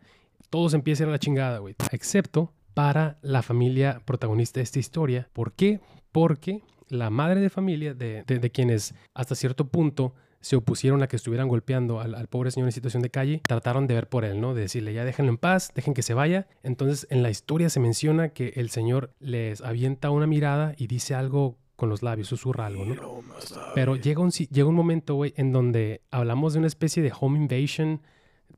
todos 0.51 0.75
empiezan 0.75 1.07
a 1.07 1.13
la 1.13 1.19
chingada, 1.19 1.57
güey. 1.57 1.73
Excepto 1.91 2.53
para 2.75 3.17
la 3.23 3.41
familia 3.41 4.03
protagonista 4.05 4.59
de 4.59 4.65
esta 4.65 4.77
historia. 4.77 5.27
¿Por 5.33 5.53
qué? 5.53 5.81
Porque 6.11 6.61
la 6.87 7.09
madre 7.09 7.39
de 7.39 7.49
familia 7.49 7.95
de, 7.95 8.21
de, 8.27 8.37
de 8.37 8.51
quienes 8.51 8.93
hasta 9.15 9.33
cierto 9.33 9.69
punto 9.69 10.13
se 10.41 10.55
opusieron 10.55 11.01
a 11.03 11.07
que 11.07 11.15
estuvieran 11.15 11.47
golpeando 11.47 11.99
al, 11.99 12.27
pobre 12.27 12.51
señor 12.51 12.67
en 12.67 12.73
situación 12.73 13.03
de 13.03 13.09
calle, 13.09 13.41
trataron 13.47 13.87
de 13.87 13.93
ver 13.93 14.09
por 14.09 14.25
él, 14.25 14.41
¿no? 14.41 14.53
De 14.53 14.61
decirle, 14.61 14.93
ya 14.93 15.05
déjenlo 15.05 15.31
en 15.31 15.37
paz, 15.37 15.71
dejen 15.73 15.93
que 15.93 16.01
se 16.01 16.13
vaya. 16.13 16.47
Entonces, 16.63 17.07
en 17.09 17.23
la 17.23 17.29
historia 17.29 17.69
se 17.69 17.79
menciona 17.79 18.29
que 18.29 18.53
el 18.55 18.69
señor 18.69 19.13
les 19.19 19.61
avienta 19.61 20.09
una 20.09 20.27
mirada 20.27 20.73
y 20.77 20.87
dice 20.87 21.15
algo 21.15 21.57
con 21.75 21.89
los 21.89 22.03
labios, 22.03 22.27
susurra 22.27 22.67
algo, 22.67 22.85
¿no? 22.85 22.95
Pero 23.73 23.95
llega 23.95 24.21
un, 24.21 24.31
llega 24.31 24.67
un 24.67 24.75
momento, 24.75 25.15
güey, 25.15 25.33
en 25.37 25.51
donde 25.51 26.01
hablamos 26.11 26.53
de 26.53 26.59
una 26.59 26.67
especie 26.67 27.01
de 27.01 27.11
home 27.17 27.39
invasion 27.39 28.01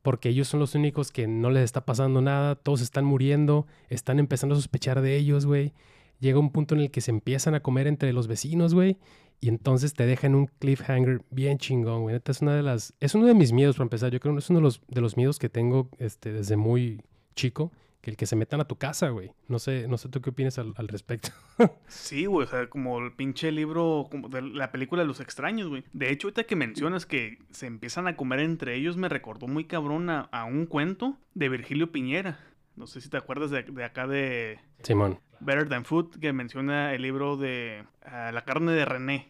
porque 0.02 0.28
ellos 0.28 0.48
son 0.48 0.60
los 0.60 0.74
únicos 0.74 1.10
que 1.10 1.26
no 1.26 1.48
les 1.48 1.64
está 1.64 1.86
pasando 1.86 2.20
nada, 2.20 2.56
todos 2.56 2.82
están 2.82 3.06
muriendo, 3.06 3.66
están 3.88 4.18
empezando 4.18 4.54
a 4.54 4.58
sospechar 4.58 5.00
de 5.00 5.16
ellos, 5.16 5.46
güey. 5.46 5.72
Llega 6.20 6.38
un 6.38 6.50
punto 6.50 6.74
en 6.74 6.82
el 6.82 6.90
que 6.90 7.00
se 7.00 7.10
empiezan 7.10 7.54
a 7.54 7.60
comer 7.60 7.86
entre 7.86 8.12
los 8.12 8.26
vecinos, 8.26 8.74
güey, 8.74 8.98
y 9.44 9.48
entonces 9.48 9.92
te 9.92 10.06
dejan 10.06 10.34
un 10.34 10.46
cliffhanger 10.46 11.20
bien 11.28 11.58
chingón, 11.58 12.00
güey. 12.00 12.14
Neta, 12.14 12.32
es 12.32 12.40
una 12.40 12.56
de 12.56 12.62
las 12.62 12.94
es 12.98 13.14
uno 13.14 13.26
de 13.26 13.34
mis 13.34 13.52
miedos 13.52 13.76
para 13.76 13.84
empezar. 13.84 14.10
Yo 14.10 14.18
creo 14.18 14.32
que 14.32 14.38
es 14.38 14.48
uno 14.48 14.60
de 14.60 14.62
los 14.62 14.80
de 14.88 15.02
los 15.02 15.18
miedos 15.18 15.38
que 15.38 15.50
tengo 15.50 15.90
este 15.98 16.32
desde 16.32 16.56
muy 16.56 17.02
chico, 17.36 17.70
que 18.00 18.08
el 18.08 18.16
que 18.16 18.24
se 18.24 18.36
metan 18.36 18.62
a 18.62 18.64
tu 18.64 18.76
casa, 18.76 19.10
güey. 19.10 19.32
No 19.48 19.58
sé, 19.58 19.86
no 19.86 19.98
sé 19.98 20.08
tú 20.08 20.22
qué 20.22 20.30
opinas 20.30 20.58
al, 20.58 20.74
respecto. 20.88 21.28
Sí, 21.88 22.24
güey, 22.24 22.46
o 22.46 22.50
sea, 22.50 22.70
como 22.70 22.98
el 23.00 23.12
pinche 23.12 23.52
libro 23.52 24.06
como 24.10 24.30
de 24.30 24.40
la 24.40 24.72
película 24.72 25.02
de 25.02 25.08
los 25.08 25.20
extraños, 25.20 25.68
güey. 25.68 25.84
De 25.92 26.10
hecho, 26.10 26.28
ahorita 26.28 26.44
que 26.44 26.56
mencionas 26.56 27.04
que 27.04 27.36
se 27.50 27.66
empiezan 27.66 28.06
a 28.06 28.16
comer 28.16 28.40
entre 28.40 28.76
ellos, 28.76 28.96
me 28.96 29.10
recordó 29.10 29.46
muy 29.46 29.66
cabrón 29.66 30.08
a 30.08 30.44
un 30.46 30.64
cuento 30.64 31.18
de 31.34 31.50
Virgilio 31.50 31.92
Piñera. 31.92 32.38
No 32.76 32.86
sé 32.86 33.00
si 33.00 33.08
te 33.08 33.16
acuerdas 33.16 33.50
de, 33.50 33.62
de 33.62 33.84
acá 33.84 34.06
de 34.06 34.58
Simón. 34.82 35.20
Better 35.40 35.68
Than 35.68 35.84
Food, 35.84 36.18
que 36.18 36.32
menciona 36.32 36.94
el 36.94 37.02
libro 37.02 37.36
de 37.36 37.84
ah, 38.04 38.30
La 38.32 38.44
carne 38.44 38.72
de 38.72 38.84
René. 38.84 39.28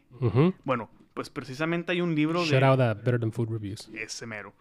Bueno, 0.64 0.90
pues 1.12 1.30
precisamente 1.30 1.92
hay 1.92 2.00
un 2.00 2.14
libro 2.14 2.44
Shout 2.44 2.60
de... 2.60 2.64
out 2.64 2.80
a 2.80 2.94
Better 2.94 3.20
Than 3.20 3.32
Food 3.32 3.50
Reviews. 3.50 3.88
Ese 3.94 4.26
mero. 4.26 4.54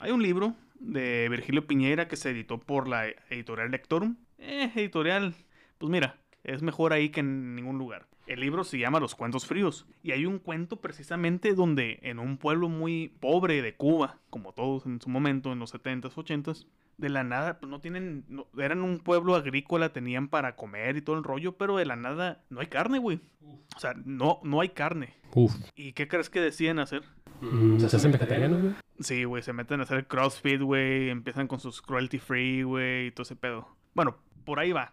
Hay 0.00 0.10
un 0.10 0.22
libro 0.22 0.54
de 0.80 1.28
Virgilio 1.30 1.66
Piñera 1.66 2.08
que 2.08 2.16
se 2.16 2.30
editó 2.30 2.58
por 2.58 2.88
la 2.88 3.06
editorial 3.30 3.70
Lectorum. 3.70 4.16
Eh, 4.38 4.70
editorial. 4.74 5.34
Pues 5.78 5.90
mira, 5.90 6.16
es 6.42 6.62
mejor 6.62 6.92
ahí 6.92 7.10
que 7.10 7.20
en 7.20 7.54
ningún 7.54 7.78
lugar. 7.78 8.06
El 8.26 8.40
libro 8.40 8.64
se 8.64 8.78
llama 8.78 9.00
Los 9.00 9.14
Cuentos 9.14 9.46
Fríos. 9.46 9.86
Y 10.02 10.12
hay 10.12 10.24
un 10.26 10.38
cuento 10.38 10.76
precisamente 10.80 11.54
donde 11.54 11.98
en 12.02 12.18
un 12.18 12.38
pueblo 12.38 12.68
muy 12.68 13.08
pobre 13.20 13.60
de 13.62 13.74
Cuba, 13.74 14.18
como 14.30 14.52
todos 14.52 14.86
en 14.86 15.00
su 15.00 15.10
momento, 15.10 15.52
en 15.52 15.58
los 15.58 15.74
70s, 15.74 16.14
80s, 16.14 16.66
de 16.96 17.08
la 17.08 17.24
nada, 17.24 17.58
pues 17.58 17.68
no 17.70 17.80
tienen, 17.80 18.24
no- 18.28 18.46
eran 18.56 18.80
un 18.82 19.00
pueblo 19.00 19.34
agrícola, 19.34 19.92
tenían 19.92 20.28
para 20.28 20.54
comer 20.56 20.96
y 20.96 21.02
todo 21.02 21.16
el 21.18 21.24
rollo, 21.24 21.56
pero 21.58 21.76
de 21.76 21.84
la 21.86 21.96
nada 21.96 22.44
no 22.50 22.60
hay 22.60 22.68
carne, 22.68 22.98
güey. 22.98 23.20
O 23.76 23.80
sea, 23.80 23.94
no, 24.04 24.38
no 24.44 24.60
hay 24.60 24.68
carne. 24.70 25.12
Uf. 25.34 25.52
¿Y 25.74 25.92
qué 25.92 26.06
crees 26.08 26.30
que 26.30 26.40
deciden 26.40 26.78
hacer? 26.78 27.02
Mm, 27.40 27.78
¿Se 27.80 27.96
hacen 27.96 28.12
vegetarianos, 28.12 28.62
güey? 28.62 28.74
Sí, 29.00 29.24
güey, 29.24 29.42
se 29.42 29.52
meten 29.52 29.80
a 29.80 29.82
hacer 29.82 30.06
CrossFit, 30.06 30.60
güey, 30.62 31.10
empiezan 31.10 31.48
con 31.48 31.58
sus 31.58 31.82
cruelty 31.82 32.18
free, 32.18 32.62
güey, 32.62 33.08
y 33.08 33.10
todo 33.10 33.24
ese 33.24 33.34
pedo. 33.36 33.66
Bueno, 33.92 34.16
por 34.44 34.60
ahí 34.60 34.72
va. 34.72 34.92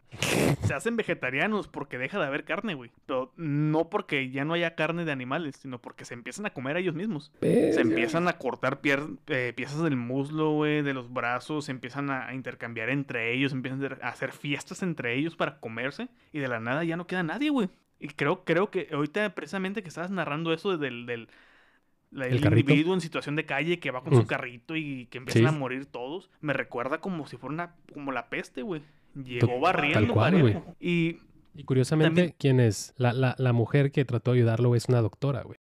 Se 0.64 0.74
hacen 0.74 0.96
vegetarianos 0.96 1.68
porque 1.68 1.98
deja 1.98 2.20
de 2.20 2.26
haber 2.26 2.44
carne, 2.46 2.74
güey. 2.74 2.92
Pero 3.06 3.34
no 3.36 3.90
porque 3.90 4.30
ya 4.30 4.46
no 4.46 4.54
haya 4.54 4.76
carne 4.76 5.06
de 5.06 5.12
animales, 5.12 5.58
sino 5.58 5.80
porque 5.80 6.06
se 6.06 6.14
empiezan 6.14 6.46
a 6.46 6.52
comer 6.54 6.78
a 6.78 6.80
ellos 6.80 6.96
mismos. 6.96 7.32
Se 7.42 7.82
empiezan 7.82 8.28
a 8.28 8.34
cortar 8.34 8.82
pier- 8.82 9.18
eh, 9.28 9.54
piezas 9.56 9.82
del 9.84 9.96
muslo, 9.98 10.52
güey, 10.52 10.82
de 10.82 10.94
los 10.94 11.12
brazos, 11.12 11.66
se 11.66 11.72
empiezan 11.72 12.10
a, 12.10 12.34
intercambiar 12.34 12.90
entre 12.90 13.34
ellos, 13.34 13.52
empiezan 13.52 13.98
a 14.02 14.08
hacer 14.08 14.32
fiestas 14.32 14.82
entre 14.84 15.16
ellos 15.16 15.36
para 15.36 15.60
comerse, 15.60 16.08
y 16.32 16.40
de 16.40 16.48
la 16.48 16.60
nada 16.60 16.84
ya 16.84 16.96
no 16.98 17.08
queda 17.08 17.24
nadie, 17.24 17.50
güey. 17.50 17.70
Y 18.00 18.08
creo, 18.08 18.44
creo 18.46 18.72
que 18.72 18.88
ahorita 18.92 19.36
precisamente 19.36 19.84
que 19.84 19.90
estabas 19.90 20.10
narrando 20.12 20.54
eso 20.54 20.78
del, 20.78 21.06
del 21.06 21.28
la- 22.10 22.26
¿El 22.28 22.36
el, 22.36 22.42
carrito? 22.42 22.72
individuo 22.72 22.94
en 22.94 23.00
situación 23.02 23.36
de 23.36 23.46
calle 23.46 23.80
que 23.80 23.92
va 23.92 24.04
con 24.04 24.16
su 24.16 24.24
Mm. 24.24 24.26
carrito 24.28 24.76
y 24.76 25.06
que 25.08 25.18
empiezan 25.20 25.44
Sí. 25.44 25.48
a 25.48 25.52
morir 25.58 25.86
todos, 25.86 26.30
me 26.42 26.52
recuerda 26.54 27.00
como 27.00 27.26
si 27.28 27.38
fuera 27.38 27.54
una, 27.54 27.76
como 27.94 28.12
la 28.12 28.28
peste, 28.30 28.64
güey. 28.64 28.82
Llegó 29.16 29.48
Tal 29.48 29.60
barriendo, 29.62 30.14
cual, 30.14 30.40
güey. 30.42 30.58
Y 30.80 31.18
Y 31.54 31.64
curiosamente, 31.66 32.22
También- 32.22 32.36
¿quién 32.40 32.60
es? 32.62 32.94
La, 32.98 33.12
la, 33.14 33.36
la 33.38 33.52
mujer 33.54 33.92
que 33.92 34.06
trató 34.06 34.32
de 34.32 34.38
ayudarlo 34.40 34.74
es 34.76 34.88
una 34.88 35.02
doctora, 35.02 35.42
güey. 35.44 35.58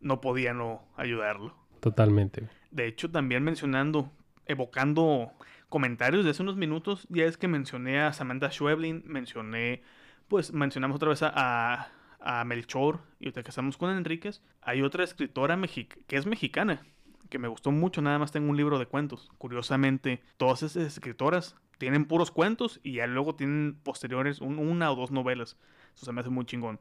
no 0.00 0.20
podía 0.20 0.52
no 0.52 0.82
ayudarlo. 0.96 1.54
Totalmente, 1.80 2.40
güey. 2.40 2.52
De 2.72 2.86
hecho, 2.88 3.08
también 3.10 3.44
mencionando, 3.44 4.10
evocando 4.46 5.30
comentarios 5.68 6.24
de 6.24 6.30
hace 6.32 6.42
unos 6.42 6.56
minutos, 6.56 7.06
ya 7.08 7.24
es 7.24 7.36
que 7.36 7.46
mencioné 7.48 8.00
a 8.00 8.12
Samantha 8.12 8.50
Schweblin, 8.50 9.02
mencioné, 9.06 9.82
pues 10.28 10.52
mencionamos 10.52 10.96
otra 10.96 11.10
vez 11.10 11.22
a, 11.22 11.88
a, 12.20 12.44
Melchor, 12.44 13.00
y 13.20 13.26
ahorita 13.26 13.42
que 13.42 13.50
estamos 13.50 13.76
con 13.76 13.90
Enríquez, 13.96 14.42
hay 14.60 14.82
otra 14.82 15.04
escritora 15.04 15.58
que 16.06 16.16
es 16.16 16.26
mexicana, 16.26 16.82
que 17.30 17.38
me 17.38 17.48
gustó 17.48 17.70
mucho, 17.70 18.02
nada 18.02 18.18
más 18.18 18.32
tengo 18.32 18.50
un 18.50 18.56
libro 18.56 18.78
de 18.78 18.86
cuentos. 18.86 19.30
Curiosamente, 19.38 20.20
todas 20.36 20.62
esas 20.62 20.84
escritoras 20.84 21.56
tienen 21.82 22.04
puros 22.04 22.30
cuentos 22.30 22.78
y 22.84 22.92
ya 22.92 23.08
luego 23.08 23.34
tienen 23.34 23.76
posteriores 23.82 24.40
un- 24.40 24.60
una 24.60 24.92
o 24.92 24.94
dos 24.94 25.10
novelas. 25.10 25.56
Eso 25.96 26.06
se 26.06 26.12
me 26.12 26.20
hace 26.20 26.30
muy 26.30 26.44
chingón. 26.44 26.78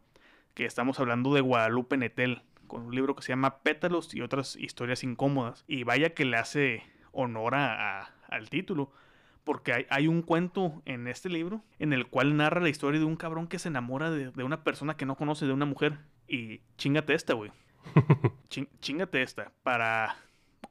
Que 0.54 0.66
estamos 0.66 1.00
hablando 1.00 1.34
de 1.34 1.42
Guadalupe 1.42 1.98
Netel, 1.98 2.44
con 2.68 2.84
un 2.84 2.94
libro 2.94 3.16
que 3.16 3.24
se 3.24 3.30
llama 3.30 3.64
Pétalos 3.64 4.14
y 4.14 4.22
otras 4.22 4.56
historias 4.58 5.04
incómodas. 5.04 5.66
Y 5.68 5.86
vaya 5.86 6.14
que 6.14 6.24
le 6.24 6.38
hace 6.38 6.84
honor 7.14 7.56
a- 7.56 8.02
a- 8.04 8.10
al 8.30 8.52
título. 8.52 8.92
Porque 9.44 9.74
hay, 9.74 9.86
hay 9.90 10.08
un 10.08 10.22
cuento 10.22 10.84
en 10.86 11.08
este 11.08 11.30
libro 11.30 11.64
en 11.80 11.94
el 11.94 12.06
cual 12.06 12.38
narra 12.38 12.62
la 12.62 12.70
historia 12.70 13.00
de 13.00 13.08
un 13.08 13.16
cabrón 13.16 13.48
que 13.48 13.58
se 13.58 13.70
enamora 13.70 14.12
de, 14.12 14.30
de 14.30 14.44
una 14.44 14.64
persona 14.64 14.98
que 14.98 15.08
no 15.08 15.16
conoce, 15.18 15.48
de 15.48 15.54
una 15.54 15.66
mujer. 15.66 15.98
Y 16.28 16.62
chingate 16.78 17.16
esta, 17.16 17.34
güey. 17.34 17.52
Chin- 18.50 18.70
chingate 18.82 19.24
esta. 19.24 19.52
Para. 19.64 20.16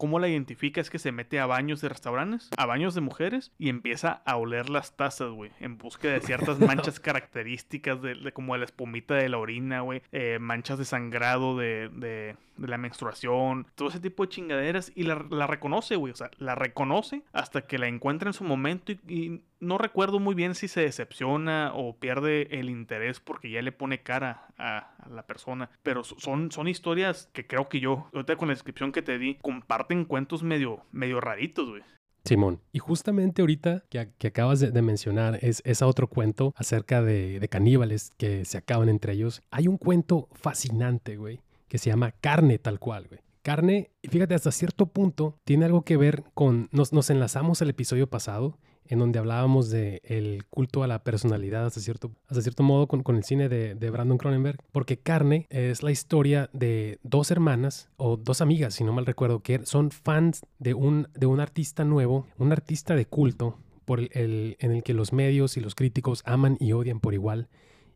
¿Cómo 0.01 0.19
la 0.19 0.29
identifica? 0.29 0.81
Es 0.81 0.89
que 0.89 0.99
se 0.99 1.13
mete 1.13 1.39
a 1.41 1.45
baños 1.47 1.83
de 1.83 1.91
restaurantes, 1.91 2.49
a 2.57 2.65
baños 2.65 2.95
de 2.95 3.03
mujeres 3.03 3.53
y 3.59 3.69
empieza 3.69 4.23
a 4.25 4.37
oler 4.37 4.71
las 4.71 4.97
tazas, 4.97 5.29
güey, 5.31 5.51
en 5.61 5.77
búsqueda 5.77 6.15
de 6.15 6.21
ciertas 6.23 6.59
manchas 6.61 6.99
características 7.01 8.01
de, 8.01 8.15
de 8.15 8.33
como 8.33 8.57
la 8.57 8.65
espumita 8.65 9.15
de 9.15 9.29
la 9.29 9.37
orina, 9.37 9.81
güey, 9.83 10.01
eh, 10.13 10.39
manchas 10.41 10.79
de 10.79 10.87
sangrado 10.87 11.57
de, 11.59 11.91
de- 11.91 12.37
de 12.57 12.69
la 12.69 12.77
menstruación, 12.77 13.67
todo 13.75 13.89
ese 13.89 14.01
tipo 14.01 14.23
de 14.23 14.29
chingaderas 14.29 14.93
y 14.95 15.05
la, 15.05 15.25
la 15.31 15.47
reconoce, 15.47 15.97
güey, 15.97 16.13
o 16.13 16.17
sea, 16.17 16.31
la 16.39 16.55
reconoce 16.55 17.23
hasta 17.33 17.63
que 17.63 17.79
la 17.79 17.89
encuentra 17.89 18.29
en 18.29 18.35
su 18.35 18.45
momento 18.45 18.93
y, 18.93 18.99
y 19.09 19.41
no 19.61 19.79
recuerdo 19.79 20.19
muy 20.19 20.35
bien 20.35 20.55
si 20.55 20.69
se 20.69 20.81
decepciona 20.81 21.73
o 21.75 21.97
pierde 21.97 22.59
el 22.59 22.71
interés 22.71 23.21
porque 23.21 23.51
ya 23.51 23.63
le 23.63 23.73
pone 23.73 24.03
cara 24.03 24.49
a, 24.59 24.95
la 25.11 25.27
persona, 25.27 25.71
pero 25.83 26.03
so- 26.03 26.19
son, 26.19 26.51
son 26.51 26.69
historias 26.69 27.29
que 27.33 27.47
creo 27.47 27.69
que 27.69 27.81
yo, 27.81 28.09
ahorita 28.13 28.37
con 28.37 28.49
la 28.49 28.55
descripción 28.55 28.93
que 28.93 29.03
te 29.03 29.19
di, 29.19 29.37
comparten 29.37 30.05
cuentos 30.05 30.43
medio, 30.43 30.83
medio 30.93 31.21
raritos, 31.21 31.69
güey. 31.69 31.83
Simón. 32.25 32.61
Y 32.73 32.79
justamente 32.81 33.41
ahorita 33.43 33.85
que, 33.89 34.11
que 34.19 34.29
acabas 34.29 34.61
de, 34.61 34.83
mencionar 34.83 35.39
es, 35.43 35.63
es 35.65 35.81
a 35.81 35.87
otro 35.87 36.07
cuento 36.07 36.53
acerca 36.57 37.03
de, 37.03 37.41
de 37.41 37.49
caníbales 37.49 38.13
que 38.19 38.45
se 38.45 38.59
acaban 38.59 38.89
entre 38.89 39.15
ellos. 39.15 39.43
Hay 39.51 39.69
un 39.69 39.79
cuento 39.79 40.29
fascinante, 40.33 41.17
güey, 41.17 41.41
que 41.69 41.79
se 41.79 41.89
llama 41.91 42.13
Carne 42.13 42.59
tal 42.59 42.79
cual, 42.79 43.07
güey. 43.09 43.21
Carne, 43.43 43.91
fíjate, 44.03 44.35
hasta 44.35 44.53
cierto 44.53 44.87
punto 44.87 45.39
tiene 45.45 45.65
algo 45.65 45.83
que 45.83 45.97
ver 45.97 46.25
con... 46.35 46.69
Nos, 46.73 46.93
nos 46.93 47.09
enlazamos 47.09 47.63
al 47.63 47.71
episodio 47.71 48.07
pasado 48.07 48.59
en 48.87 48.99
donde 48.99 49.19
hablábamos 49.19 49.71
de 49.71 50.01
el 50.05 50.45
culto 50.47 50.83
a 50.83 50.87
la 50.87 51.05
personalidad 51.05 51.67
hasta 51.67 51.81
cierto, 51.81 52.11
cierto 52.31 52.63
modo 52.63 52.87
con, 52.87 53.17
el 53.17 53.25
cine 53.25 53.49
de, 53.49 53.75
de 53.75 53.91
Brandon 53.91 54.19
Cronenberg, 54.19 54.59
porque 54.73 54.99
Carne 54.99 55.47
es 55.51 55.83
la 55.83 55.91
historia 55.91 56.51
de 56.53 56.99
dos 57.03 57.31
hermanas 57.31 57.89
o 57.97 58.17
dos 58.17 58.41
amigas, 58.41 58.75
si 58.75 58.85
no 58.85 58.93
mal 58.93 59.07
recuerdo, 59.07 59.41
que 59.41 59.65
son 59.65 59.91
fans 59.91 60.43
de 60.59 60.75
un, 60.75 61.09
de 61.15 61.27
un 61.27 61.41
artista 61.41 61.85
nuevo, 61.85 62.27
un 62.39 62.53
artista 62.53 62.95
de 62.97 63.07
culto 63.07 63.59
por 63.85 64.01
el- 64.01 64.57
en 64.61 64.73
el 64.73 64.83
que 64.83 64.95
los 64.95 65.13
medios 65.13 65.57
y 65.57 65.61
los 65.61 65.75
críticos 65.75 66.23
aman 66.25 66.57
y 66.61 66.73
odian 66.73 67.01
por 67.01 67.15
igual, 67.15 67.49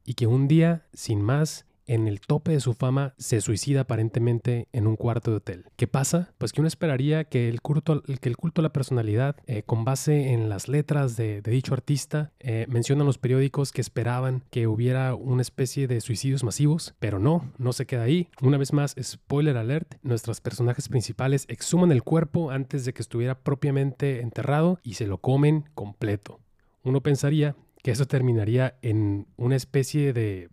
y 0.05 0.15
que 0.15 0.27
un 0.27 0.49
día, 0.49 0.87
sin 0.93 1.23
más, 1.23 1.67
en 1.87 2.09
el 2.09 2.21
tope 2.21 2.53
de 2.53 2.61
su 2.61 2.75
fama, 2.75 3.15
se 3.19 3.41
suicida 3.41 3.83
aparentemente 3.83 4.69
en 4.73 4.87
un 4.87 4.97
cuarto 4.97 5.31
de 5.31 5.39
hotel. 5.39 5.65
¿Qué 5.77 5.87
pasa? 5.87 6.33
Pues 6.39 6.53
que 6.53 6.61
uno 6.61 6.69
esperaría 6.69 7.25
que 7.25 7.49
el 7.49 7.61
culto, 7.61 8.03
que 8.03 8.29
el 8.29 8.37
culto 8.37 8.61
a 8.61 8.65
la 8.65 8.73
personalidad, 8.73 9.37
eh, 9.47 9.63
con 9.63 9.85
base 9.85 10.33
en 10.33 10.49
las 10.49 10.69
letras 10.69 11.17
de, 11.17 11.43
dicho 11.43 11.75
artista, 11.75 12.33
eh, 12.41 12.67
mencionan 12.69 13.07
los 13.07 13.19
periódicos 13.19 13.73
que 13.73 13.81
esperaban 13.81 14.43
que 14.51 14.67
hubiera 14.67 15.15
una 15.15 15.43
especie 15.43 15.87
de 15.87 16.01
suicidios 16.01 16.45
masivos, 16.45 16.95
pero 16.99 17.19
no, 17.19 17.53
no 17.59 17.73
se 17.73 17.87
queda 17.87 18.03
ahí. 18.03 18.29
Una 18.43 18.59
vez 18.59 18.73
más, 18.73 18.95
spoiler 19.01 19.57
alert, 19.57 19.95
nuestros 20.03 20.41
personajes 20.41 20.89
principales 20.89 21.47
exhuman 21.49 21.93
el 21.93 22.03
cuerpo 22.03 22.51
antes 22.51 22.85
de 22.85 22.93
que 22.93 23.03
estuviera 23.03 23.39
propiamente 23.39 24.21
enterrado 24.21 24.79
y 24.83 24.95
se 24.95 25.07
lo 25.07 25.19
comen 25.19 25.65
completo. 25.75 26.41
Uno 26.83 27.01
pensaría 27.01 27.57
que 27.83 27.91
eso 27.91 28.07
terminaría 28.07 28.79
en 28.83 29.27
una 29.37 29.57
especie 29.57 30.13
de 30.13 30.49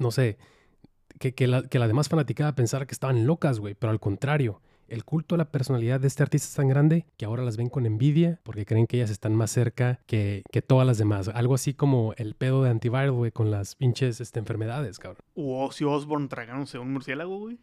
no 0.00 0.10
sé, 0.10 0.38
que, 1.18 1.34
que 1.34 1.46
la, 1.46 1.62
que 1.62 1.78
la 1.78 1.86
demás 1.86 2.08
fanaticada 2.08 2.54
pensara 2.54 2.86
que 2.86 2.94
estaban 2.94 3.26
locas, 3.26 3.60
güey, 3.60 3.74
pero 3.74 3.90
al 3.90 4.00
contrario, 4.00 4.60
el 4.90 5.04
culto 5.04 5.36
a 5.36 5.38
la 5.38 5.50
personalidad 5.50 6.00
de 6.00 6.08
este 6.08 6.22
artista 6.22 6.48
es 6.48 6.54
tan 6.54 6.68
grande 6.68 7.06
que 7.16 7.24
ahora 7.24 7.44
las 7.44 7.56
ven 7.56 7.68
con 7.68 7.86
envidia 7.86 8.40
porque 8.42 8.66
creen 8.66 8.86
que 8.86 8.96
ellas 8.96 9.10
están 9.10 9.36
más 9.36 9.52
cerca 9.52 10.00
que, 10.06 10.42
que 10.50 10.62
todas 10.62 10.86
las 10.86 10.98
demás. 10.98 11.28
Algo 11.28 11.54
así 11.54 11.74
como 11.74 12.12
el 12.16 12.34
pedo 12.34 12.64
de 12.64 12.70
antiviral, 12.70 13.12
güey, 13.12 13.30
con 13.30 13.50
las 13.52 13.76
pinches 13.76 14.20
este, 14.20 14.40
enfermedades, 14.40 14.98
cabrón. 14.98 15.22
O 15.34 15.64
Ozzy 15.64 15.84
Osbourne 15.84 16.28
tragándose 16.28 16.78
un 16.78 16.92
murciélago, 16.92 17.38
güey. 17.38 17.58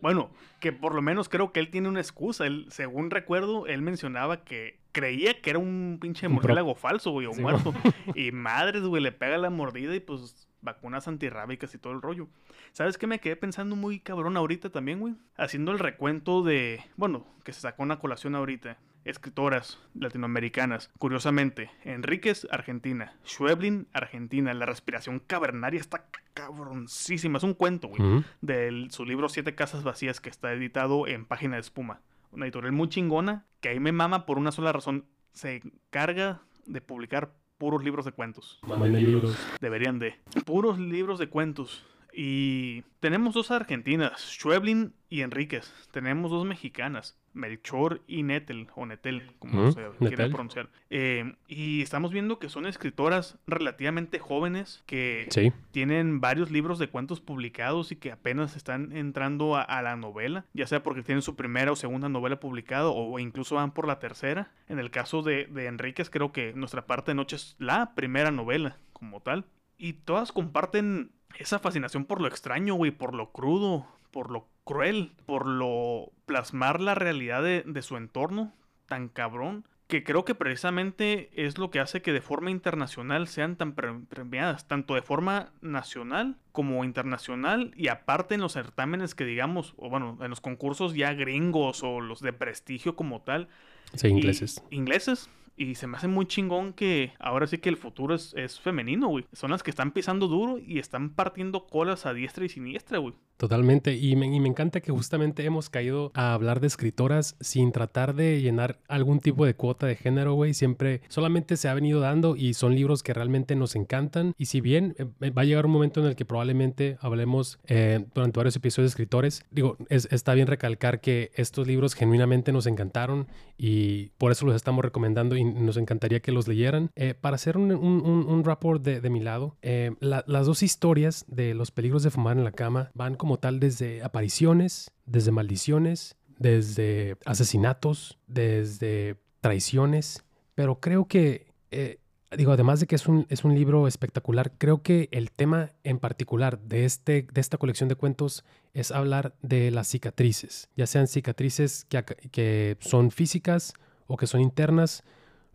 Bueno, 0.00 0.30
que 0.60 0.72
por 0.72 0.94
lo 0.94 1.02
menos 1.02 1.28
creo 1.28 1.52
que 1.52 1.60
él 1.60 1.70
tiene 1.70 1.88
una 1.88 2.00
excusa. 2.00 2.46
Él, 2.46 2.66
según 2.70 3.10
recuerdo, 3.10 3.66
él 3.66 3.82
mencionaba 3.82 4.44
que 4.44 4.78
creía 4.92 5.40
que 5.40 5.50
era 5.50 5.58
un 5.58 5.98
pinche 6.00 6.28
murciélago 6.28 6.74
falso, 6.74 7.10
güey, 7.10 7.26
o 7.26 7.32
muerto. 7.32 7.74
y 8.14 8.32
madres, 8.32 8.82
güey, 8.82 9.02
le 9.02 9.12
pega 9.12 9.38
la 9.38 9.50
mordida 9.50 9.94
y 9.94 10.00
pues 10.00 10.48
vacunas 10.62 11.08
antirrábicas 11.08 11.74
y 11.74 11.78
todo 11.78 11.92
el 11.92 12.02
rollo. 12.02 12.28
¿Sabes 12.72 12.98
qué 12.98 13.06
me 13.06 13.18
quedé 13.18 13.36
pensando 13.36 13.76
muy 13.76 14.00
cabrón 14.00 14.36
ahorita 14.36 14.70
también, 14.70 15.00
güey? 15.00 15.14
Haciendo 15.36 15.72
el 15.72 15.78
recuento 15.78 16.42
de, 16.42 16.84
bueno, 16.96 17.26
que 17.44 17.52
se 17.52 17.60
sacó 17.60 17.82
una 17.82 17.98
colación 17.98 18.34
ahorita. 18.34 18.78
Escritoras 19.04 19.78
latinoamericanas. 19.94 20.90
Curiosamente, 20.98 21.70
Enríquez, 21.84 22.46
Argentina. 22.50 23.14
Schweblin, 23.26 23.88
Argentina. 23.92 24.52
La 24.54 24.66
respiración 24.66 25.20
cavernaria 25.20 25.80
está 25.80 26.06
cabroncísima. 26.34 27.38
Es 27.38 27.44
un 27.44 27.54
cuento, 27.54 27.88
güey. 27.88 28.24
De 28.40 28.88
su 28.90 29.04
libro 29.04 29.28
Siete 29.28 29.54
Casas 29.54 29.82
Vacías 29.82 30.20
que 30.20 30.28
está 30.28 30.52
editado 30.52 31.06
en 31.06 31.24
Página 31.24 31.56
de 31.56 31.60
Espuma. 31.60 32.00
Una 32.32 32.46
editorial 32.46 32.72
muy 32.72 32.88
chingona 32.88 33.46
que 33.60 33.70
ahí 33.70 33.80
me 33.80 33.92
mama 33.92 34.26
por 34.26 34.38
una 34.38 34.52
sola 34.52 34.72
razón. 34.72 35.04
Se 35.32 35.56
encarga 35.56 36.42
de 36.66 36.80
publicar 36.80 37.32
puros 37.58 37.84
libros 37.84 38.04
de 38.04 38.12
cuentos. 38.12 38.60
libros. 38.86 39.36
Deberían 39.60 39.98
de. 39.98 40.18
Puros 40.44 40.78
libros 40.78 41.18
de 41.18 41.28
cuentos. 41.28 41.84
Y 42.12 42.82
tenemos 42.98 43.34
dos 43.34 43.50
argentinas, 43.50 44.20
Schweblin 44.20 44.94
y 45.08 45.20
Enríquez. 45.20 45.72
Tenemos 45.92 46.30
dos 46.30 46.44
mexicanas, 46.44 47.16
Melchor 47.32 48.02
y 48.06 48.22
Nettel, 48.22 48.68
o 48.74 48.86
Netel, 48.86 49.32
como 49.38 49.72
se 49.72 49.88
quiera 49.98 50.28
pronunciar. 50.28 50.68
Eh, 50.90 51.34
y 51.48 51.82
estamos 51.82 52.12
viendo 52.12 52.38
que 52.38 52.48
son 52.48 52.66
escritoras 52.66 53.38
relativamente 53.46 54.18
jóvenes 54.18 54.82
que 54.86 55.28
tienen 55.70 56.20
varios 56.20 56.50
libros 56.50 56.78
de 56.78 56.88
cuentos 56.88 57.20
publicados 57.20 57.92
y 57.92 57.96
que 57.96 58.12
apenas 58.12 58.56
están 58.56 58.96
entrando 58.96 59.56
a, 59.56 59.80
la 59.82 59.96
novela, 59.96 60.44
ya 60.52 60.66
sea 60.66 60.82
porque 60.82 61.02
tienen 61.02 61.22
su 61.22 61.36
primera 61.36 61.72
o 61.72 61.76
segunda 61.76 62.08
novela 62.08 62.38
publicada 62.40 62.88
o, 62.88 63.18
incluso 63.18 63.54
van 63.54 63.72
por 63.72 63.86
la 63.86 63.98
tercera. 63.98 64.52
En 64.68 64.78
el 64.78 64.90
caso 64.90 65.22
de, 65.22 65.46
de 65.46 65.66
Enríquez, 65.66 66.10
creo 66.10 66.32
que 66.32 66.52
Nuestra 66.54 66.86
parte 66.86 67.12
de 67.12 67.14
noche 67.14 67.36
es 67.36 67.56
la 67.58 67.94
primera 67.94 68.30
novela 68.30 68.76
como 68.92 69.20
tal. 69.20 69.46
Y 69.78 69.94
todas 69.94 70.32
comparten 70.32 71.12
esa 71.38 71.58
fascinación 71.58 72.04
por 72.04 72.20
lo 72.20 72.28
extraño, 72.28 72.74
güey, 72.74 72.90
por 72.90 73.14
lo 73.14 73.32
crudo, 73.32 73.86
por 74.10 74.30
lo 74.30 74.48
cruel, 74.64 75.12
por 75.26 75.46
lo 75.46 76.12
plasmar 76.26 76.80
la 76.80 76.94
realidad 76.94 77.42
de, 77.42 77.82
su 77.82 77.96
entorno 77.96 78.52
tan 78.86 79.08
cabrón, 79.08 79.66
que 79.88 80.04
creo 80.04 80.24
que 80.24 80.36
precisamente 80.36 81.30
es 81.34 81.58
lo 81.58 81.70
que 81.70 81.80
hace 81.80 82.02
que 82.02 82.12
de 82.12 82.20
forma 82.20 82.50
internacional 82.50 83.26
sean 83.26 83.56
tan 83.56 83.74
premiadas, 83.74 84.68
tanto 84.68 84.94
de 84.94 85.02
forma 85.02 85.52
nacional 85.60 86.36
como 86.52 86.84
internacional, 86.84 87.72
y 87.76 87.88
aparte 87.88 88.36
en 88.36 88.40
los 88.40 88.52
certámenes 88.52 89.14
que 89.14 89.24
digamos, 89.24 89.74
o 89.76 89.90
bueno, 89.90 90.18
en 90.20 90.30
los 90.30 90.40
concursos 90.40 90.94
ya 90.94 91.14
gringos 91.14 91.82
o 91.82 92.00
los 92.00 92.20
de 92.20 92.32
prestigio 92.32 92.94
como 92.94 93.22
tal. 93.22 93.48
Sí, 93.94 94.08
ingleses. 94.08 94.62
ingleses, 94.70 95.28
y 95.60 95.74
se 95.74 95.86
me 95.86 95.98
hace 95.98 96.08
muy 96.08 96.24
chingón 96.24 96.72
que 96.72 97.12
ahora 97.18 97.46
sí 97.46 97.58
que 97.58 97.68
el 97.68 97.76
futuro 97.76 98.14
es, 98.14 98.32
es 98.34 98.58
femenino, 98.58 99.08
güey. 99.08 99.26
Son 99.32 99.50
las 99.50 99.62
que 99.62 99.70
están 99.70 99.90
pisando 99.90 100.26
duro 100.26 100.58
y 100.58 100.78
están 100.78 101.10
partiendo 101.10 101.66
colas 101.66 102.06
a 102.06 102.14
diestra 102.14 102.46
y 102.46 102.48
siniestra, 102.48 102.96
güey. 102.98 103.14
Totalmente. 103.40 103.96
Y 103.96 104.16
me, 104.16 104.26
encanta 104.26 104.82
que 104.82 104.92
justamente 104.92 105.46
hemos 105.46 105.70
caído 105.70 106.12
a 106.14 106.34
hablar 106.34 106.60
de 106.60 106.66
escritoras 106.66 107.36
sin 107.40 107.72
tratar 107.72 108.14
de 108.14 108.42
llenar 108.42 108.80
algún 108.86 109.18
tipo 109.18 109.46
de 109.46 109.54
cuota 109.54 109.86
de 109.86 109.96
género, 109.96 110.34
güey. 110.34 110.52
Siempre 110.52 111.00
solamente 111.08 111.56
se 111.56 111.70
ha 111.70 111.72
venido 111.72 112.00
dando 112.00 112.36
y 112.36 112.52
son 112.52 112.74
libros 112.74 113.02
que 113.02 113.14
realmente 113.14 113.56
nos 113.56 113.76
encantan. 113.76 114.34
Y 114.36 114.44
si 114.44 114.60
bien 114.60 114.94
eh, 114.98 115.06
eh, 115.22 115.30
va 115.30 115.40
a 115.40 115.44
llegar 115.46 115.64
un 115.64 115.72
momento 115.72 116.00
en 116.00 116.06
el 116.06 116.16
que 116.16 116.26
probablemente 116.26 116.98
hablemos 117.00 117.58
eh, 117.66 118.04
durante 118.14 118.38
varios 118.38 118.56
episodios 118.56 118.90
de 118.90 118.92
escritores, 118.92 119.42
digo, 119.50 119.78
está 119.88 120.34
bien 120.34 120.46
recalcar 120.46 121.00
que 121.00 121.30
estos 121.34 121.66
libros 121.66 121.94
genuinamente 121.94 122.52
nos 122.52 122.66
encantaron 122.66 123.26
y 123.56 124.10
por 124.18 124.32
eso 124.32 124.44
los 124.44 124.54
estamos 124.54 124.84
recomendando 124.84 125.34
y 125.34 125.44
nos 125.54 125.76
encantaría 125.76 126.20
que 126.20 126.32
los 126.32 126.48
leyeran. 126.48 126.90
para 127.20 127.36
hacer 127.36 127.56
un, 127.56 127.72
un, 127.72 128.44
rapport 128.44 128.82
de, 128.82 129.10
mi 129.10 129.20
lado, 129.20 129.56
las 130.00 130.46
dos 130.46 130.62
historias 130.62 131.24
de 131.28 131.54
los 131.54 131.70
peligros 131.70 132.02
de 132.02 132.10
fumar 132.10 132.36
en 132.36 132.44
la 132.44 132.52
cama 132.52 132.90
van 132.94 133.14
como 133.14 133.38
tal 133.38 133.60
desde 133.60 134.02
apariciones, 134.02 134.90
desde 135.06 135.30
maldiciones, 135.30 136.16
desde 136.38 137.16
asesinatos, 137.26 138.18
desde 138.26 139.16
traiciones, 139.40 140.24
pero 140.54 140.80
creo 140.80 141.06
que, 141.06 141.46
eh, 141.70 141.98
digo, 142.36 142.52
además 142.52 142.80
de 142.80 142.86
que 142.86 142.94
es 142.94 143.06
un, 143.06 143.26
es 143.28 143.44
un 143.44 143.54
libro 143.54 143.86
espectacular, 143.86 144.52
creo 144.58 144.82
que 144.82 145.08
el 145.12 145.30
tema 145.30 145.70
en 145.84 145.98
particular 145.98 146.58
de, 146.60 146.84
este, 146.84 147.26
de 147.32 147.40
esta 147.40 147.58
colección 147.58 147.88
de 147.88 147.94
cuentos 147.94 148.44
es 148.72 148.90
hablar 148.90 149.34
de 149.42 149.70
las 149.70 149.88
cicatrices, 149.88 150.68
ya 150.76 150.86
sean 150.86 151.08
cicatrices 151.08 151.84
que, 151.88 152.02
que 152.30 152.76
son 152.80 153.10
físicas 153.10 153.74
o 154.06 154.16
que 154.16 154.26
son 154.26 154.40
internas. 154.40 155.02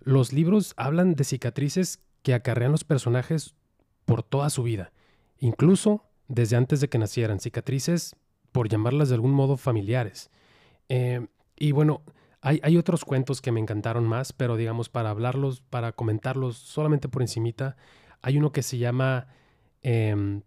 Los 0.05 0.33
libros 0.33 0.73
hablan 0.77 1.15
de 1.15 1.23
cicatrices 1.23 1.99
que 2.21 2.35
acarrean 2.35 2.71
los 2.71 2.83
personajes 2.83 3.55
por 4.05 4.21
toda 4.21 4.51
su 4.51 4.61
vida, 4.61 4.93
incluso 5.39 6.03
desde 6.27 6.55
antes 6.55 6.79
de 6.79 6.89
que 6.89 6.99
nacieran, 6.99 7.39
cicatrices, 7.39 8.15
por 8.51 8.69
llamarlas 8.69 9.09
de 9.09 9.15
algún 9.15 9.31
modo, 9.31 9.57
familiares. 9.57 10.29
Eh, 10.89 11.25
y 11.57 11.71
bueno, 11.71 12.03
hay, 12.41 12.77
otros 12.77 13.03
cuentos 13.03 13.41
que 13.41 13.51
me 13.51 13.59
encantaron 13.59 14.07
más, 14.07 14.31
pero 14.31 14.55
digamos, 14.55 14.89
para 14.89 15.09
hablarlos, 15.09 15.61
para 15.61 15.93
comentarlos 15.93 16.55
solamente 16.55 17.09
por 17.09 17.23
encimita, 17.23 17.75
hay 18.21 18.37
uno 18.37 18.51
que 18.51 18.61
se 18.61 18.77
llama 18.77 19.27
em, 19.81 20.43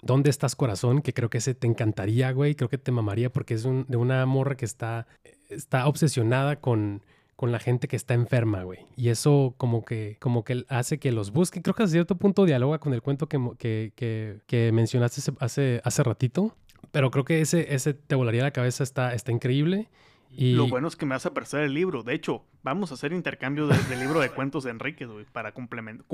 ¿Dónde 0.00 0.30
estás 0.30 0.56
corazón? 0.56 1.02
Que 1.02 1.12
creo 1.12 1.28
que 1.28 1.38
ese 1.38 1.54
te 1.54 1.66
encantaría, 1.66 2.30
güey, 2.32 2.54
creo 2.54 2.70
que 2.70 2.78
te 2.78 2.92
mamaría 2.92 3.30
porque 3.30 3.54
es 3.54 3.64
de 3.64 3.96
una 3.96 4.24
morra 4.24 4.56
que 4.56 4.64
está, 4.64 5.06
está 5.50 5.86
obsesionada 5.86 6.60
con, 6.60 7.02
con 7.36 7.52
la 7.52 7.58
gente 7.58 7.86
que 7.86 7.96
está 7.96 8.14
enferma, 8.14 8.62
güey. 8.62 8.80
Y 8.96 9.10
eso 9.10 9.54
como 9.58 9.84
que, 9.84 10.16
como 10.20 10.42
que 10.42 10.64
hace 10.68 10.98
que 10.98 11.12
los 11.12 11.30
busque. 11.30 11.60
Creo 11.60 11.74
que 11.74 11.82
a 11.82 11.86
cierto 11.86 12.16
punto 12.16 12.46
dialoga 12.46 12.78
con 12.78 12.94
el 12.94 13.02
cuento 13.02 13.28
que, 13.28 13.38
que, 13.58 14.40
que, 14.46 14.72
mencionaste 14.72 15.32
hace, 15.38 15.80
hace 15.84 16.02
ratito. 16.02 16.56
Pero 16.92 17.10
creo 17.10 17.24
que 17.24 17.42
ese, 17.42 17.74
ese 17.74 17.92
te 17.92 18.14
volaría 18.14 18.42
la 18.42 18.52
cabeza, 18.52 18.82
está, 18.82 19.12
está 19.12 19.32
increíble. 19.32 19.88
Y... 20.30 20.54
Lo 20.54 20.66
bueno 20.66 20.88
es 20.88 20.96
que 20.96 21.04
me 21.04 21.14
vas 21.14 21.26
a 21.26 21.34
prestar 21.34 21.62
el 21.62 21.74
libro. 21.74 22.02
De 22.02 22.14
hecho, 22.14 22.42
vamos 22.62 22.90
a 22.90 22.94
hacer 22.94 23.12
intercambio 23.12 23.66
del 23.66 24.00
libro 24.00 24.20
de 24.20 24.30
cuentos 24.30 24.64
de 24.64 24.70
Enrique, 24.70 25.04
güey, 25.04 25.26
para 25.26 25.52
complementar, 25.52 26.06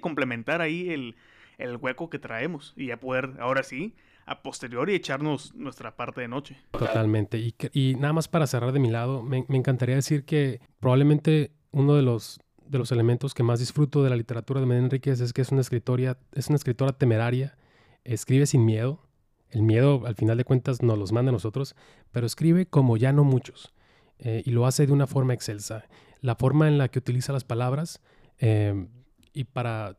complementar 0.00 0.62
ahí 0.62 0.90
el, 0.90 1.16
el 1.58 1.76
hueco 1.76 2.08
que 2.08 2.18
traemos 2.18 2.72
y 2.76 2.86
ya 2.86 2.98
poder, 2.98 3.32
ahora 3.40 3.62
sí, 3.62 3.94
a 4.30 4.42
posteriori 4.42 4.94
echarnos 4.94 5.52
nuestra 5.56 5.96
parte 5.96 6.20
de 6.20 6.28
noche. 6.28 6.56
Totalmente. 6.70 7.36
Y, 7.72 7.96
nada 7.96 8.12
más 8.12 8.28
para 8.28 8.46
cerrar 8.46 8.70
de 8.70 8.78
mi 8.78 8.88
lado, 8.88 9.24
me, 9.24 9.44
encantaría 9.48 9.96
decir 9.96 10.24
que 10.24 10.60
probablemente 10.78 11.50
uno 11.72 11.96
de 11.96 12.02
los, 12.02 12.38
de 12.64 12.78
los 12.78 12.92
elementos 12.92 13.34
que 13.34 13.42
más 13.42 13.58
disfruto 13.58 14.04
de 14.04 14.10
la 14.10 14.14
literatura 14.14 14.60
de 14.60 14.66
Medina 14.66 14.86
Enríquez 14.86 15.20
es 15.20 15.32
que 15.32 15.42
es 15.42 15.50
una, 15.50 15.60
escritoria, 15.60 16.16
es 16.32 16.46
una 16.46 16.54
escritora 16.54 16.92
temeraria, 16.92 17.56
escribe 18.04 18.46
sin 18.46 18.64
miedo. 18.64 19.02
El 19.50 19.62
miedo, 19.62 20.06
al 20.06 20.14
final 20.14 20.36
de 20.36 20.44
cuentas, 20.44 20.80
nos 20.80 20.96
los 20.96 21.10
manda 21.10 21.30
a 21.30 21.32
nosotros, 21.32 21.74
pero 22.12 22.24
escribe 22.24 22.66
como 22.66 22.96
ya 22.96 23.12
no 23.12 23.24
muchos. 23.24 23.74
Eh, 24.20 24.44
y 24.46 24.52
lo 24.52 24.64
hace 24.64 24.86
de 24.86 24.92
una 24.92 25.08
forma 25.08 25.34
excelsa. 25.34 25.88
La 26.20 26.36
forma 26.36 26.68
en 26.68 26.78
la 26.78 26.86
que 26.86 27.00
utiliza 27.00 27.32
las 27.32 27.42
palabras 27.42 28.00
eh, 28.38 28.86
y 29.32 29.42
para 29.42 29.98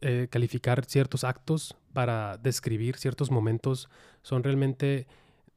eh, 0.00 0.26
calificar 0.30 0.84
ciertos 0.84 1.22
actos, 1.22 1.76
para 1.92 2.36
describir 2.38 2.96
ciertos 2.96 3.30
momentos, 3.30 3.88
son 4.22 4.42
realmente 4.42 5.06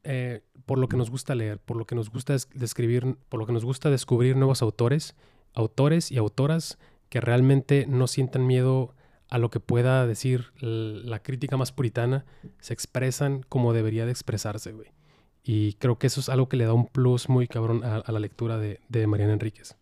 eh, 0.04 0.42
por 0.66 0.78
lo 0.78 0.88
que 0.88 0.96
nos 0.96 1.10
gusta 1.10 1.34
leer, 1.34 1.58
por 1.58 1.76
lo 1.76 1.86
que 1.86 1.94
nos 1.94 2.10
gusta 2.10 2.34
describir, 2.54 3.16
por 3.28 3.38
lo 3.38 3.46
que 3.46 3.52
nos 3.52 3.64
gusta 3.64 3.90
descubrir 3.90 4.36
nuevos 4.36 4.62
autores, 4.62 5.14
autores 5.54 6.10
y 6.10 6.16
autoras 6.16 6.78
que 7.08 7.20
realmente 7.20 7.86
no 7.86 8.06
sientan 8.06 8.46
miedo 8.46 8.94
a 9.28 9.38
lo 9.38 9.50
que 9.50 9.60
pueda 9.60 10.06
decir 10.06 10.52
la 10.60 11.22
crítica 11.22 11.56
más 11.56 11.72
puritana, 11.72 12.24
se 12.60 12.74
expresan 12.74 13.42
como 13.48 13.72
debería 13.72 14.04
de 14.04 14.12
expresarse, 14.12 14.72
güey. 14.72 14.88
Y 15.42 15.74
creo 15.74 15.98
que 15.98 16.06
eso 16.06 16.20
es 16.20 16.28
algo 16.28 16.48
que 16.48 16.56
le 16.56 16.66
da 16.66 16.72
un 16.72 16.86
plus 16.86 17.28
muy 17.28 17.48
cabrón 17.48 17.82
a, 17.84 18.10
la 18.10 18.20
lectura 18.20 18.58
de, 18.58 18.80
de 18.88 19.06
Mariana 19.06 19.32
Enríquez. 19.32 19.76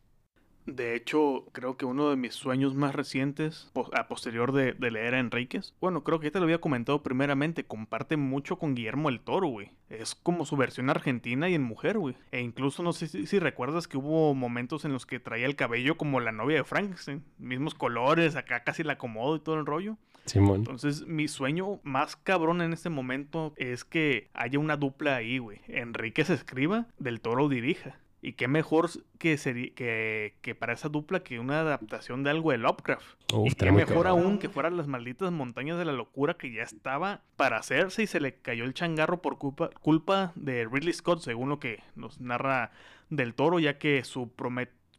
De 0.67 0.95
hecho, 0.95 1.47
creo 1.53 1.77
que 1.77 1.85
uno 1.85 2.11
de 2.11 2.17
mis 2.17 2.35
sueños 2.35 2.75
más 2.75 2.95
recientes, 2.95 3.71
a 3.93 4.09
posterior 4.09 4.53
de, 4.53 4.75
leer 4.91 5.15
a 5.15 5.19
Enríquez, 5.19 5.75
bueno, 5.81 6.05
creo 6.05 6.21
que 6.21 6.27
ya 6.27 6.33
te 6.33 6.39
lo 6.39 6.45
había 6.45 6.61
comentado 6.61 7.03
primeramente, 7.03 7.65
comparte 7.65 8.17
mucho 8.17 8.57
con 8.57 8.75
Guillermo 8.75 9.09
el 9.09 9.21
Toro, 9.21 9.49
güey. 9.49 9.71
Es 9.89 10.15
como 10.15 10.45
su 10.45 10.57
versión 10.57 10.91
argentina 10.91 11.49
y 11.49 11.55
en 11.55 11.63
mujer, 11.63 11.99
güey. 11.99 12.15
E 12.31 12.41
incluso 12.41 12.83
no 12.83 12.93
sé 12.93 13.09
si, 13.09 13.39
recuerdas 13.39 13.89
que 13.89 13.97
hubo 13.97 14.35
momentos 14.35 14.85
en 14.85 14.93
los 14.93 15.07
que 15.07 15.19
traía 15.19 15.47
el 15.47 15.57
cabello 15.57 15.97
como 15.97 16.21
la 16.21 16.33
novia 16.33 16.59
de 16.59 16.65
Frankenstein. 16.65 17.25
Mismos 17.39 17.75
colores, 17.75 18.37
acá 18.37 18.63
casi 18.63 18.85
la 18.85 18.93
acomodo 18.95 19.37
y 19.37 19.41
todo 19.41 19.57
el 19.57 19.67
rollo. 19.67 19.97
Simón. 20.27 20.59
Entonces, 20.59 21.07
mi 21.07 21.27
sueño 21.27 21.81
más 21.83 22.15
cabrón 22.15 22.61
en 22.61 22.73
este 22.73 22.91
momento 22.91 23.55
es 23.57 23.85
que 23.85 24.29
haya 24.35 24.59
una 24.59 24.77
dupla 24.77 25.17
ahí, 25.17 25.39
güey. 25.39 25.61
Enríquez 25.67 26.31
escriba, 26.31 26.87
del 26.99 27.21
Toro 27.21 27.49
dirija 27.49 27.99
Y 28.23 28.35
qué 28.35 28.49
mejor 28.49 28.91
que, 29.19 29.37
que, 29.75 30.35
que, 30.43 30.55
para 30.55 30.75
esa 30.75 30.89
dupla 30.89 31.21
que 31.21 31.39
una 31.39 31.61
adaptación 31.61 32.23
de 32.23 32.31
algo 32.31 32.51
de 32.51 32.59
Lovecraft. 32.59 33.07
y 33.45 33.55
qué 33.55 33.73
mejor 33.73 34.07
aún 34.07 34.39
que 34.39 34.49
fueran 34.49 34.77
las 34.77 34.87
malditas 34.87 35.33
montañas 35.33 35.79
de 35.79 35.87
la 35.87 35.93
locura 35.93 36.35
que 36.35 36.53
ya 36.53 36.63
estaba 36.63 37.23
para 37.37 37.57
hacerse 37.57 38.03
y 38.03 38.07
se 38.07 38.21
le 38.21 38.35
cayó 38.35 38.65
el 38.65 38.75
changarro 38.75 39.23
por 39.23 39.39
culpa, 39.39 39.71
culpa 39.81 40.33
de 40.35 40.67
Ridley 40.71 40.93
Scott, 40.93 41.21
según 41.21 41.49
lo 41.49 41.59
que 41.61 41.83
nos 41.97 42.21
narra 42.21 42.73
del 43.09 43.35
toro, 43.35 43.59
ya 43.59 43.79
que 43.79 44.05
su 44.05 44.31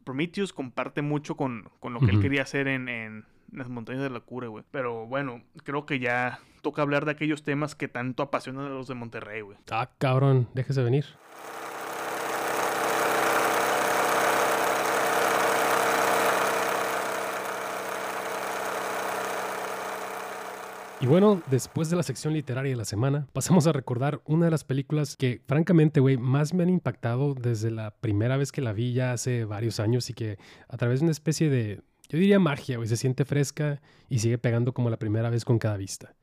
Prometheus 0.04 0.52
comparte 0.52 1.02
mucho 1.02 1.36
con, 1.36 1.70
con 1.78 1.94
lo 1.94 2.00
que 2.00 2.10
él 2.10 2.20
quería 2.20 2.42
hacer 2.42 2.66
en, 2.66 2.88
en 2.88 3.24
las 3.52 3.68
montañas 3.68 4.02
de 4.02 4.08
la 4.08 4.14
locura, 4.14 4.48
güey. 4.48 4.64
Pero 4.70 5.06
bueno, 5.06 5.42
creo 5.64 5.86
que 5.86 5.98
ya 5.98 6.40
toca 6.62 6.82
hablar 6.82 7.04
de 7.04 7.12
aquellos 7.12 7.42
temas 7.42 7.74
que 7.74 7.88
tanto 7.88 8.22
apasionan 8.22 8.66
a 8.66 8.70
los 8.70 8.88
de 8.88 8.94
Monterrey, 8.94 9.42
güey. 9.42 9.58
Ah, 9.70 9.90
cabrón, 9.98 10.48
déjese 10.54 10.82
venir. 10.82 11.06
Y 21.02 21.06
bueno, 21.06 21.42
después 21.50 21.90
de 21.90 21.96
la 21.96 22.04
sección 22.04 22.32
literaria 22.32 22.70
de 22.70 22.76
la 22.76 22.84
semana, 22.84 23.26
pasamos 23.32 23.66
a 23.66 23.72
recordar 23.72 24.22
una 24.24 24.44
de 24.44 24.52
las 24.52 24.62
películas 24.62 25.16
que, 25.16 25.42
francamente, 25.48 25.98
güey, 25.98 26.16
más 26.16 26.54
me 26.54 26.62
han 26.62 26.68
impactado 26.68 27.34
desde 27.34 27.72
la 27.72 27.90
primera 27.90 28.36
vez 28.36 28.52
que 28.52 28.62
la 28.62 28.72
vi 28.72 28.92
ya 28.92 29.10
hace 29.12 29.44
varios 29.44 29.80
años 29.80 30.08
y 30.10 30.14
que 30.14 30.38
a 30.68 30.76
través 30.76 31.00
de 31.00 31.06
una 31.06 31.10
especie 31.10 31.50
de, 31.50 31.80
yo 32.08 32.18
diría 32.18 32.38
magia, 32.38 32.76
güey, 32.76 32.88
se 32.88 32.96
siente 32.96 33.24
fresca 33.24 33.82
y 34.08 34.20
sigue 34.20 34.38
pegando 34.38 34.74
como 34.74 34.90
la 34.90 34.96
primera 34.96 35.28
vez 35.28 35.44
con 35.44 35.58
cada 35.58 35.76
vista. 35.76 36.14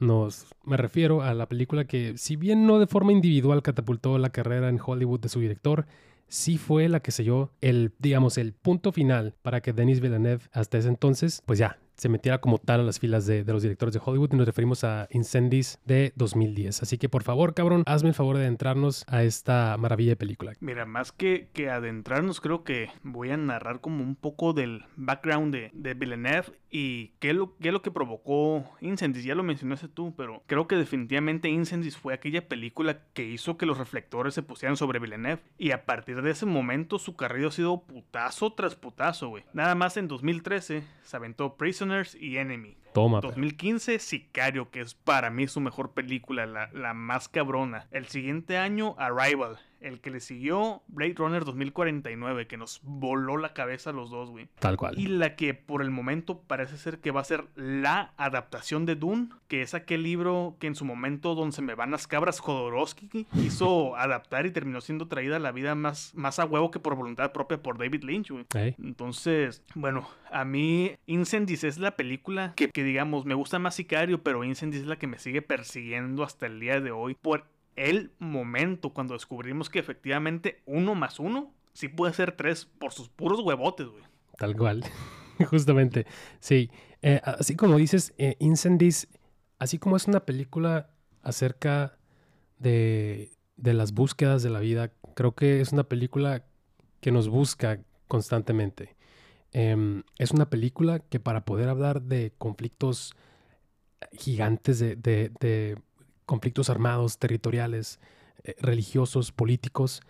Nos, 0.00 0.46
me 0.64 0.78
refiero 0.78 1.20
a 1.20 1.34
la 1.34 1.46
película 1.46 1.84
que, 1.84 2.16
si 2.16 2.36
bien 2.36 2.66
no 2.66 2.78
de 2.78 2.86
forma 2.86 3.12
individual 3.12 3.60
catapultó 3.60 4.16
la 4.16 4.30
carrera 4.30 4.70
en 4.70 4.80
Hollywood 4.82 5.20
de 5.20 5.28
su 5.28 5.40
director, 5.40 5.84
sí 6.28 6.56
fue 6.56 6.88
la 6.88 7.00
que 7.00 7.10
selló 7.10 7.52
el, 7.60 7.92
digamos, 7.98 8.38
el 8.38 8.54
punto 8.54 8.92
final 8.92 9.34
para 9.42 9.60
que 9.60 9.74
Denis 9.74 10.00
Villeneuve 10.00 10.44
hasta 10.52 10.78
ese 10.78 10.88
entonces, 10.88 11.42
pues 11.44 11.58
ya, 11.58 11.76
se 11.96 12.08
metiera 12.08 12.38
como 12.38 12.58
tal 12.58 12.80
a 12.80 12.84
las 12.84 12.98
filas 12.98 13.26
de, 13.26 13.44
los 13.44 13.62
directores 13.62 13.94
de 13.94 14.00
Hollywood 14.04 14.30
y 14.32 14.36
nos 14.36 14.46
referimos 14.46 14.84
a 14.84 15.08
Incendies 15.10 15.78
de 15.84 16.12
2010. 16.16 16.82
Así 16.82 16.98
que 16.98 17.08
por 17.08 17.22
favor, 17.22 17.54
cabrón, 17.54 17.82
hazme 17.86 18.10
el 18.10 18.14
favor 18.14 18.36
de 18.36 18.42
adentrarnos 18.42 19.04
a 19.08 19.22
esta 19.22 19.76
maravilla 19.78 20.10
de 20.10 20.16
película. 20.16 20.52
Mira, 20.60 20.86
más 20.86 21.12
que, 21.12 21.48
que 21.52 21.70
adentrarnos, 21.70 22.40
creo 22.40 22.64
que 22.64 22.90
voy 23.02 23.30
a 23.30 23.36
narrar 23.36 23.80
como 23.80 24.02
un 24.02 24.16
poco 24.16 24.52
del 24.52 24.84
background 24.96 25.54
de, 25.54 25.70
de 25.72 25.94
Villeneuve 25.94 26.52
y 26.74 27.08
qué 27.18 27.30
es, 27.30 27.36
lo, 27.36 27.56
qué 27.58 27.70
lo 27.70 27.82
que 27.82 27.90
provocó 27.90 28.64
Incendies. 28.80 29.24
Ya 29.24 29.34
lo 29.34 29.42
mencionaste 29.42 29.88
tú, 29.88 30.14
pero 30.16 30.42
creo 30.46 30.66
que 30.66 30.76
definitivamente 30.76 31.50
Incendies 31.50 31.98
fue 31.98 32.14
aquella 32.14 32.48
película 32.48 33.02
que 33.12 33.24
hizo 33.24 33.58
que 33.58 33.66
los 33.66 33.76
reflectores 33.76 34.32
se 34.32 34.42
pusieran 34.42 34.78
sobre 34.78 34.98
Villeneuve. 34.98 35.42
Y 35.58 35.72
a 35.72 35.84
partir 35.84 36.22
de 36.22 36.30
ese 36.30 36.46
momento 36.46 36.98
su 36.98 37.14
carrera 37.14 37.48
ha 37.48 37.52
sido 37.52 37.82
putazo 37.82 38.54
tras 38.54 38.74
putazo, 38.74 39.28
güey. 39.28 39.44
Nada 39.52 39.74
más 39.74 39.98
en 39.98 40.08
2013 40.08 40.82
se 41.02 41.16
aventó 41.16 41.56
Y 42.18 42.36
Enemy. 42.36 42.76
Toma. 42.92 43.20
2015, 43.20 43.98
Sicario, 43.98 44.70
que 44.70 44.80
es 44.80 44.94
para 44.94 45.30
mí 45.30 45.46
su 45.48 45.60
mejor 45.60 45.92
película, 45.92 46.46
la, 46.46 46.68
la 46.72 46.94
más 46.94 47.28
cabrona. 47.28 47.88
El 47.90 48.06
siguiente 48.08 48.58
año, 48.58 48.94
Arrival. 48.98 49.58
El 49.82 50.00
que 50.00 50.10
le 50.10 50.20
siguió, 50.20 50.82
Blade 50.88 51.14
Runner 51.16 51.44
2049, 51.44 52.46
que 52.46 52.56
nos 52.56 52.80
voló 52.82 53.36
la 53.36 53.52
cabeza 53.52 53.90
a 53.90 53.92
los 53.92 54.10
dos, 54.10 54.30
güey. 54.30 54.48
Tal 54.58 54.76
cual. 54.76 54.98
Y 54.98 55.06
la 55.06 55.36
que 55.36 55.54
por 55.54 55.82
el 55.82 55.90
momento 55.90 56.40
parece 56.40 56.76
ser 56.76 57.00
que 57.00 57.10
va 57.10 57.20
a 57.20 57.24
ser 57.24 57.46
la 57.56 58.14
adaptación 58.16 58.86
de 58.86 58.96
Dune, 58.96 59.28
que 59.48 59.62
es 59.62 59.74
aquel 59.74 60.02
libro 60.02 60.56
que 60.58 60.66
en 60.66 60.74
su 60.74 60.84
momento 60.84 61.34
donde 61.34 61.54
se 61.54 61.62
me 61.62 61.74
van 61.74 61.90
las 61.90 62.06
cabras 62.06 62.40
Jodorowsky 62.40 63.26
hizo 63.34 63.96
adaptar 63.96 64.46
y 64.46 64.50
terminó 64.50 64.80
siendo 64.80 65.08
traída 65.08 65.36
a 65.36 65.40
la 65.40 65.52
vida 65.52 65.74
más, 65.74 66.14
más 66.14 66.38
a 66.38 66.44
huevo 66.44 66.70
que 66.70 66.80
por 66.80 66.94
voluntad 66.94 67.32
propia 67.32 67.62
por 67.62 67.78
David 67.78 68.04
Lynch, 68.04 68.30
güey. 68.30 68.46
Entonces, 68.82 69.62
bueno, 69.74 70.08
a 70.30 70.44
mí 70.44 70.92
Incendies 71.06 71.64
es 71.64 71.78
la 71.78 71.96
película 71.96 72.54
que, 72.56 72.68
que 72.68 72.84
digamos 72.84 73.24
me 73.24 73.34
gusta 73.34 73.58
más 73.58 73.74
Sicario, 73.74 74.22
pero 74.22 74.44
Incendies 74.44 74.82
es 74.82 74.88
la 74.88 74.96
que 74.96 75.06
me 75.06 75.18
sigue 75.18 75.42
persiguiendo 75.42 76.22
hasta 76.22 76.46
el 76.46 76.60
día 76.60 76.80
de 76.80 76.90
hoy 76.90 77.14
por 77.14 77.44
el 77.76 78.12
momento 78.18 78.90
cuando 78.90 79.14
descubrimos 79.14 79.70
que 79.70 79.78
efectivamente 79.78 80.62
uno 80.66 80.94
más 80.94 81.18
uno 81.18 81.52
sí 81.72 81.88
puede 81.88 82.12
ser 82.12 82.32
tres 82.32 82.66
por 82.66 82.92
sus 82.92 83.08
puros 83.08 83.40
huevotes, 83.40 83.86
güey. 83.86 84.04
Tal 84.36 84.56
cual. 84.56 84.84
Justamente. 85.50 86.06
Sí. 86.40 86.70
Eh, 87.00 87.20
así 87.24 87.56
como 87.56 87.76
dices, 87.76 88.14
eh, 88.18 88.36
Incendies, 88.38 89.08
así 89.58 89.78
como 89.78 89.96
es 89.96 90.06
una 90.06 90.20
película 90.20 90.90
acerca 91.22 91.98
de, 92.58 93.32
de 93.56 93.74
las 93.74 93.92
búsquedas 93.92 94.42
de 94.42 94.50
la 94.50 94.60
vida, 94.60 94.92
creo 95.14 95.34
que 95.34 95.60
es 95.60 95.72
una 95.72 95.84
película 95.84 96.44
que 97.00 97.10
nos 97.10 97.28
busca 97.28 97.80
constantemente. 98.06 98.96
Em, 99.52 100.02
es 100.18 100.30
una 100.30 100.48
película 100.48 101.00
que 101.00 101.20
para 101.20 101.44
poder 101.44 101.68
hablar 101.68 102.02
de 102.02 102.32
conflictos 102.38 103.14
gigantes 104.12 104.78
de 104.78 105.76
conflictos 106.26 106.70
armados, 106.70 107.18
territoriales, 107.18 108.00
eh, 108.44 108.56
religiosos, 108.60 109.30
políticos, 109.30 110.02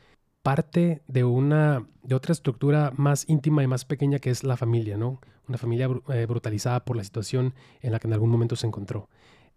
parte 0.42 1.03
de 1.07 1.25
una 1.25 1.87
de 2.03 2.14
otra 2.14 2.33
estructura 2.33 2.92
más 2.96 3.29
íntima 3.29 3.62
y 3.62 3.66
más 3.66 3.85
pequeña 3.85 4.18
que 4.18 4.31
es 4.31 4.42
la 4.42 4.57
familia, 4.57 4.96
¿no? 4.96 5.20
Una 5.48 5.59
familia 5.59 5.88
eh, 6.09 6.27
brutalizada 6.27 6.85
por 6.85 6.96
la 6.96 7.05
situación 7.05 7.55
en 7.83 7.92
la 7.92 7.98
que 7.98 8.07
en 8.07 8.14
algún 8.14 8.31
momento 8.31 8.57
se 8.57 8.66
encontró. 8.66 9.09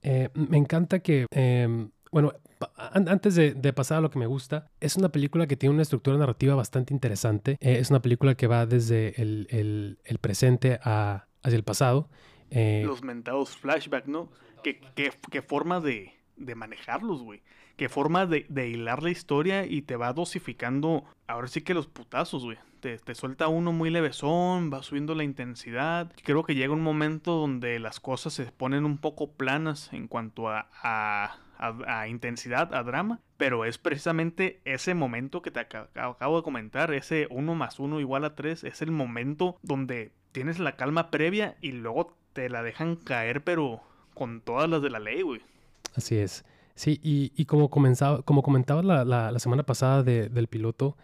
Eh, 0.01 0.29
me 0.33 0.57
encanta 0.57 0.99
que, 0.99 1.25
em, 1.31 1.89
bueno, 2.11 2.33
antes 2.77 3.35
de, 3.35 3.73
pasar 3.73 3.99
a 3.99 4.01
lo 4.01 4.09
que 4.09 4.19
me 4.19 4.27
gusta, 4.27 4.69
es 4.79 4.97
una 4.97 5.09
película 5.09 5.47
que 5.47 5.55
tiene 5.55 5.73
una 5.73 5.81
estructura 5.81 6.17
narrativa 6.17 6.53
bastante 6.53 6.93
interesante. 6.93 7.57
es 7.59 7.89
una 7.89 8.01
película 8.01 8.35
que 8.35 8.47
va 8.47 8.65
desde 8.65 9.21
el, 9.21 9.97
presente 10.21 10.79
a, 10.83 11.27
hacia 11.43 11.57
el 11.57 11.63
pasado. 11.63 12.09
Los 12.51 13.03
mentados 13.03 13.57
flashbacks, 13.57 14.07
¿no? 14.07 14.29
qué 14.63 15.41
forma 15.41 15.79
de, 15.79 16.14
de 16.38 16.56
manejarlos, 16.56 17.21
güey. 17.21 17.41
Qué 17.78 17.89
forma 17.89 18.26
de, 18.26 18.69
hilar 18.69 19.04
la 19.04 19.10
historia 19.10 19.65
y 19.65 19.82
te 19.82 19.98
va 19.98 20.13
dosificando, 20.13 21.04
ahora 21.28 21.48
sí 21.48 21.62
que 21.62 21.74
los 21.74 21.88
putazos, 21.88 22.43
güey. 22.43 22.58
Te, 22.80 23.15
suelta 23.15 23.48
uno 23.48 23.71
muy 23.71 23.89
levesón, 23.89 24.71
va 24.71 24.84
subiendo 24.84 25.15
la 25.15 25.24
intensidad. 25.24 26.12
Creo 26.24 26.43
que 26.43 26.54
llega 26.54 26.74
un 26.74 26.84
momento 26.84 27.32
donde 27.32 27.80
las 27.80 28.00
cosas 28.00 28.34
se 28.34 28.45
ponen 28.45 28.86
un 28.86 29.00
poco 29.00 29.32
planas 29.32 29.91
en 29.91 30.08
cuanto 30.08 30.50
a, 30.50 31.39
intensidad, 32.08 32.74
a 32.76 32.84
drama. 32.84 33.19
Pero 33.38 33.65
es 33.65 33.80
precisamente 33.80 34.62
ese 34.65 34.93
momento 34.93 35.41
que 35.41 35.52
te 35.52 35.60
acabo 35.60 36.38
de 36.38 36.43
comentar, 36.43 36.93
ese 36.93 37.28
uno 37.32 37.56
más 37.56 37.80
uno 37.80 38.00
igual 38.00 38.24
a 38.24 38.36
tres, 38.36 38.63
es 38.63 38.82
el 38.84 38.91
momento 38.91 39.58
donde 39.63 40.12
tienes 40.32 40.60
la 40.60 40.76
calma 40.76 41.10
previa 41.10 41.58
y 41.62 41.71
luego 41.71 42.15
te 42.34 42.50
la 42.50 42.62
dejan 42.62 42.98
caer, 42.98 43.43
pero 43.43 43.82
con 44.13 44.41
todas 44.41 44.69
las 44.69 44.82
de 44.82 44.89
la 44.91 45.00
ley, 45.00 45.24
güey. 45.24 45.41
Así 45.95 46.17
es. 46.17 46.45
Sí, 46.75 46.99
y, 47.01 47.45
como, 47.45 47.69
comenzaba, 47.69 48.21
como 48.23 48.43
comentaba 48.43 48.84
la, 48.84 49.39
semana 49.39 49.63
pasada 49.63 50.03
del 50.03 50.47
piloto, 50.47 50.97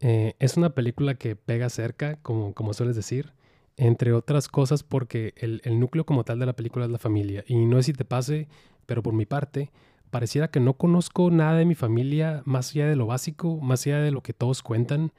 eh, 0.00 0.34
es 0.38 0.56
una 0.56 0.70
película 0.70 1.14
que 1.14 1.34
pega 1.34 1.70
cerca, 1.70 2.16
como, 2.22 2.52
como 2.52 2.74
sueles 2.74 2.94
decir, 2.94 3.32
entre 3.78 4.12
otras 4.12 4.48
cosas 4.48 4.82
porque 4.82 5.34
el, 5.36 5.62
núcleo 5.80 6.04
como 6.04 6.24
tal 6.24 6.38
de 6.38 6.46
la 6.46 6.52
película 6.54 6.84
es 6.84 6.90
la 6.90 6.98
familia. 6.98 7.44
Y 7.46 7.56
no 7.64 7.78
es 7.78 7.86
si 7.86 7.94
te 7.94 8.04
pase, 8.04 8.48
pero 8.86 9.02
por 9.02 9.14
mi 9.14 9.24
parte, 9.24 9.70
pareciera 10.10 10.50
que 10.50 10.60
no 10.60 10.74
conozco 10.74 11.30
nada 11.30 11.56
de 11.56 11.64
mi 11.64 11.74
familia 11.74 12.42
más 12.44 12.72
allá 12.72 12.88
de 12.88 12.96
lo 12.96 13.06
básico, 13.06 13.58
más 13.60 13.86
allá 13.86 14.00
de 14.00 14.10
lo 14.10 14.22
que 14.22 14.34
todos 14.34 14.62
cuentan. 14.62 15.12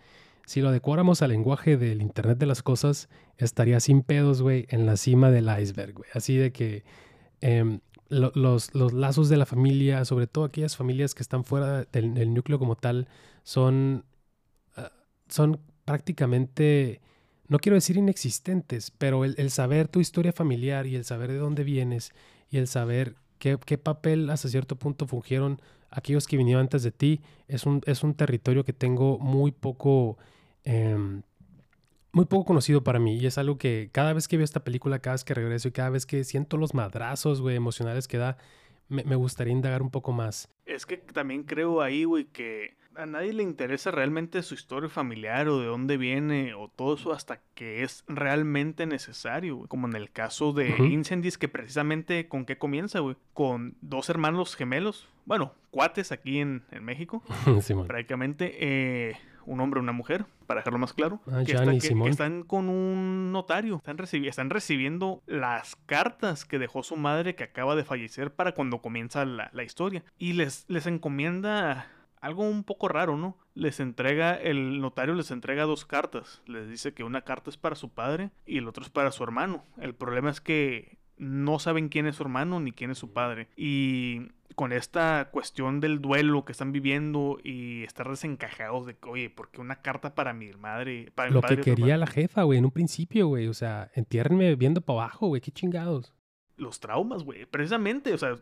Si 0.45 0.61
lo 0.61 0.69
adecuáramos 0.69 1.21
al 1.21 1.29
lenguaje 1.29 1.77
del 1.77 2.01
Internet 2.01 2.37
de 2.37 2.47
las 2.47 2.61
Cosas, 2.61 3.09
estaría 3.37 3.79
sin 3.79 4.01
pedos, 4.01 4.41
güey, 4.41 4.67
en 4.69 4.85
la 4.85 4.97
cima 4.97 5.31
del 5.31 5.49
iceberg, 5.59 5.93
güey. 5.93 6.09
Así 6.13 6.35
de 6.35 6.51
que 6.51 6.83
em, 8.09 8.31
los, 8.35 8.93
lazos 8.93 9.29
de 9.29 9.37
la 9.37 9.45
familia, 9.45 10.05
sobre 10.05 10.27
todo 10.27 10.45
aquellas 10.45 10.75
familias 10.75 11.15
que 11.15 11.23
están 11.23 11.43
fuera 11.43 11.85
del, 11.85 12.33
núcleo 12.33 12.59
como 12.59 12.75
tal, 12.75 13.07
son, 13.43 14.05
ah, 14.75 14.91
son 15.27 15.59
prácticamente, 15.85 17.01
no 17.47 17.59
quiero 17.59 17.75
decir 17.75 17.97
inexistentes, 17.97 18.91
pero 18.91 19.25
el, 19.25 19.49
saber 19.51 19.87
tu 19.87 19.99
historia 19.99 20.33
familiar 20.33 20.87
y 20.87 20.95
el 20.95 21.05
saber 21.05 21.31
de 21.31 21.37
dónde 21.37 21.63
vienes 21.63 22.13
y 22.49 22.57
el 22.57 22.67
saber 22.67 23.15
qué, 23.37 23.57
papel 23.77 24.29
hasta 24.29 24.49
cierto 24.49 24.75
punto 24.75 25.07
fungieron 25.07 25.61
aquellos 25.89 26.27
que 26.27 26.37
vinieron 26.37 26.61
antes 26.61 26.83
de 26.83 26.91
ti, 26.91 27.21
es 27.47 27.65
un, 27.65 27.81
es 27.85 28.03
un 28.03 28.13
territorio 28.13 28.63
que 28.63 28.73
tengo 28.73 29.19
muy 29.19 29.51
poco... 29.51 30.17
Em, 30.63 31.23
muy 32.11 32.25
poco 32.25 32.45
conocido 32.45 32.83
para 32.83 32.99
mí 32.99 33.17
y 33.17 33.25
es 33.25 33.37
algo 33.37 33.57
que 33.57 33.89
cada 33.91 34.13
vez 34.13 34.27
que 34.27 34.37
veo 34.37 34.43
esta 34.43 34.63
película, 34.63 34.99
cada 34.99 35.15
vez 35.15 35.23
que 35.23 35.33
regreso 35.33 35.67
y 35.67 35.71
cada 35.71 35.89
vez 35.89 36.05
que 36.05 36.23
siento 36.23 36.57
los 36.57 36.73
madrazos, 36.73 37.41
güey, 37.41 37.55
emocionales 37.55 38.07
que 38.07 38.17
da, 38.17 38.37
me, 38.87 39.03
me, 39.03 39.15
gustaría 39.15 39.53
indagar 39.53 39.81
un 39.81 39.91
poco 39.91 40.11
más. 40.11 40.49
Es 40.65 40.85
que 40.85 40.97
también 40.97 41.43
creo 41.43 41.81
ahí, 41.81 42.03
güey, 42.05 42.25
que 42.25 42.79
a 42.99 43.05
nadie 43.05 43.31
le 43.33 43.43
interesa 43.43 43.91
realmente 43.91 44.43
su 44.43 44.53
historia 44.53 44.89
familiar 44.89 45.47
o 45.47 45.59
de 45.59 45.67
dónde 45.67 45.97
viene 45.97 46.53
o 46.53 46.67
todo 46.67 46.95
eso 46.95 47.13
hasta 47.13 47.39
que 47.55 47.83
es 47.83 48.03
realmente 48.07 48.85
necesario, 48.85 49.55
güey. 49.55 49.67
Como 49.67 49.87
en 49.87 49.95
el 49.95 50.11
caso 50.11 50.51
de 50.51 50.69
Incendies, 50.79 51.37
que 51.37 51.47
precisamente 51.47 52.27
con 52.27 52.45
qué 52.45 52.57
comienza, 52.57 52.99
güey. 52.99 53.15
Con 53.33 53.75
dos 53.81 54.09
hermanos 54.09 54.55
gemelos, 54.55 55.07
bueno, 55.25 55.53
cuates 55.71 56.11
aquí 56.11 56.39
en, 56.39 56.63
en 56.71 56.83
México. 56.83 57.23
sí, 57.61 57.73
prácticamente, 57.87 58.57
eh, 58.59 59.17
un 59.45 59.59
hombre 59.61 59.79
y 59.79 59.83
una 59.83 59.91
mujer, 59.91 60.25
para 60.47 60.61
dejarlo 60.61 60.79
más 60.79 60.93
claro, 60.93 61.19
Ah, 61.31 61.43
que, 61.45 61.53
Jan 61.53 61.63
está- 61.63 61.73
y 61.73 61.79
que- 61.79 61.87
Simón. 61.87 62.05
que 62.05 62.11
están 62.11 62.43
con 62.43 62.69
un 62.69 63.31
notario, 63.31 63.77
están, 63.77 63.97
recibi- 63.97 64.27
están 64.27 64.49
recibiendo 64.49 65.21
las 65.25 65.75
cartas 65.85 66.45
que 66.45 66.59
dejó 66.59 66.83
su 66.83 66.95
madre 66.97 67.35
que 67.35 67.43
acaba 67.43 67.75
de 67.75 67.83
fallecer 67.83 68.33
para 68.33 68.53
cuando 68.53 68.81
comienza 68.81 69.25
la, 69.25 69.49
la 69.53 69.63
historia. 69.63 70.03
Y 70.17 70.33
les, 70.33 70.65
les 70.67 70.85
encomienda 70.87 71.87
algo 72.21 72.43
un 72.49 72.63
poco 72.63 72.87
raro, 72.89 73.15
¿no? 73.17 73.37
Les 73.53 73.79
entrega, 73.79 74.35
el 74.35 74.81
notario 74.81 75.13
les 75.15 75.31
entrega 75.31 75.63
dos 75.63 75.85
cartas. 75.85 76.41
Les 76.45 76.69
dice 76.69 76.93
que 76.93 77.03
una 77.03 77.21
carta 77.21 77.49
es 77.49 77.57
para 77.57 77.75
su 77.75 77.89
padre 77.89 78.31
y 78.45 78.57
el 78.57 78.67
otro 78.67 78.83
es 78.83 78.89
para 78.89 79.11
su 79.11 79.23
hermano. 79.23 79.63
El 79.79 79.93
problema 79.95 80.29
es 80.29 80.41
que 80.41 80.97
no 81.17 81.59
saben 81.59 81.89
quién 81.89 82.07
es 82.07 82.15
su 82.17 82.23
hermano 82.23 82.59
ni 82.59 82.71
quién 82.71 82.91
es 82.91 82.97
su 82.97 83.11
padre. 83.13 83.49
Y 83.57 84.31
con 84.59 84.73
esta 84.73 85.29
cuestión 85.31 85.79
del 85.79 86.01
duelo 86.01 86.43
que 86.43 86.51
están 86.51 86.73
viviendo 86.73 87.37
y 87.45 87.83
estar 87.85 88.09
desencajados 88.09 88.85
de 88.85 88.97
que, 88.97 89.07
oye, 89.07 89.29
¿por 89.29 89.49
qué 89.51 89.61
una 89.61 89.81
carta 89.81 90.15
para 90.15 90.33
mi 90.33 90.51
madre? 90.51 91.13
Para 91.15 91.29
mi 91.29 91.35
Lo 91.35 91.39
padre 91.39 91.55
que 91.55 91.61
quería 91.61 91.93
hermano?" 91.93 91.99
la 92.01 92.07
jefa, 92.07 92.43
güey, 92.43 92.59
en 92.59 92.65
un 92.65 92.71
principio, 92.71 93.27
güey. 93.27 93.47
O 93.47 93.53
sea, 93.53 93.89
entiérrenme 93.95 94.53
viendo 94.55 94.81
para 94.81 94.99
abajo, 94.99 95.27
güey. 95.27 95.39
Qué 95.39 95.53
chingados. 95.53 96.13
Los 96.57 96.81
traumas, 96.81 97.23
güey. 97.23 97.45
Precisamente, 97.45 98.13
o 98.13 98.17
sea, 98.17 98.35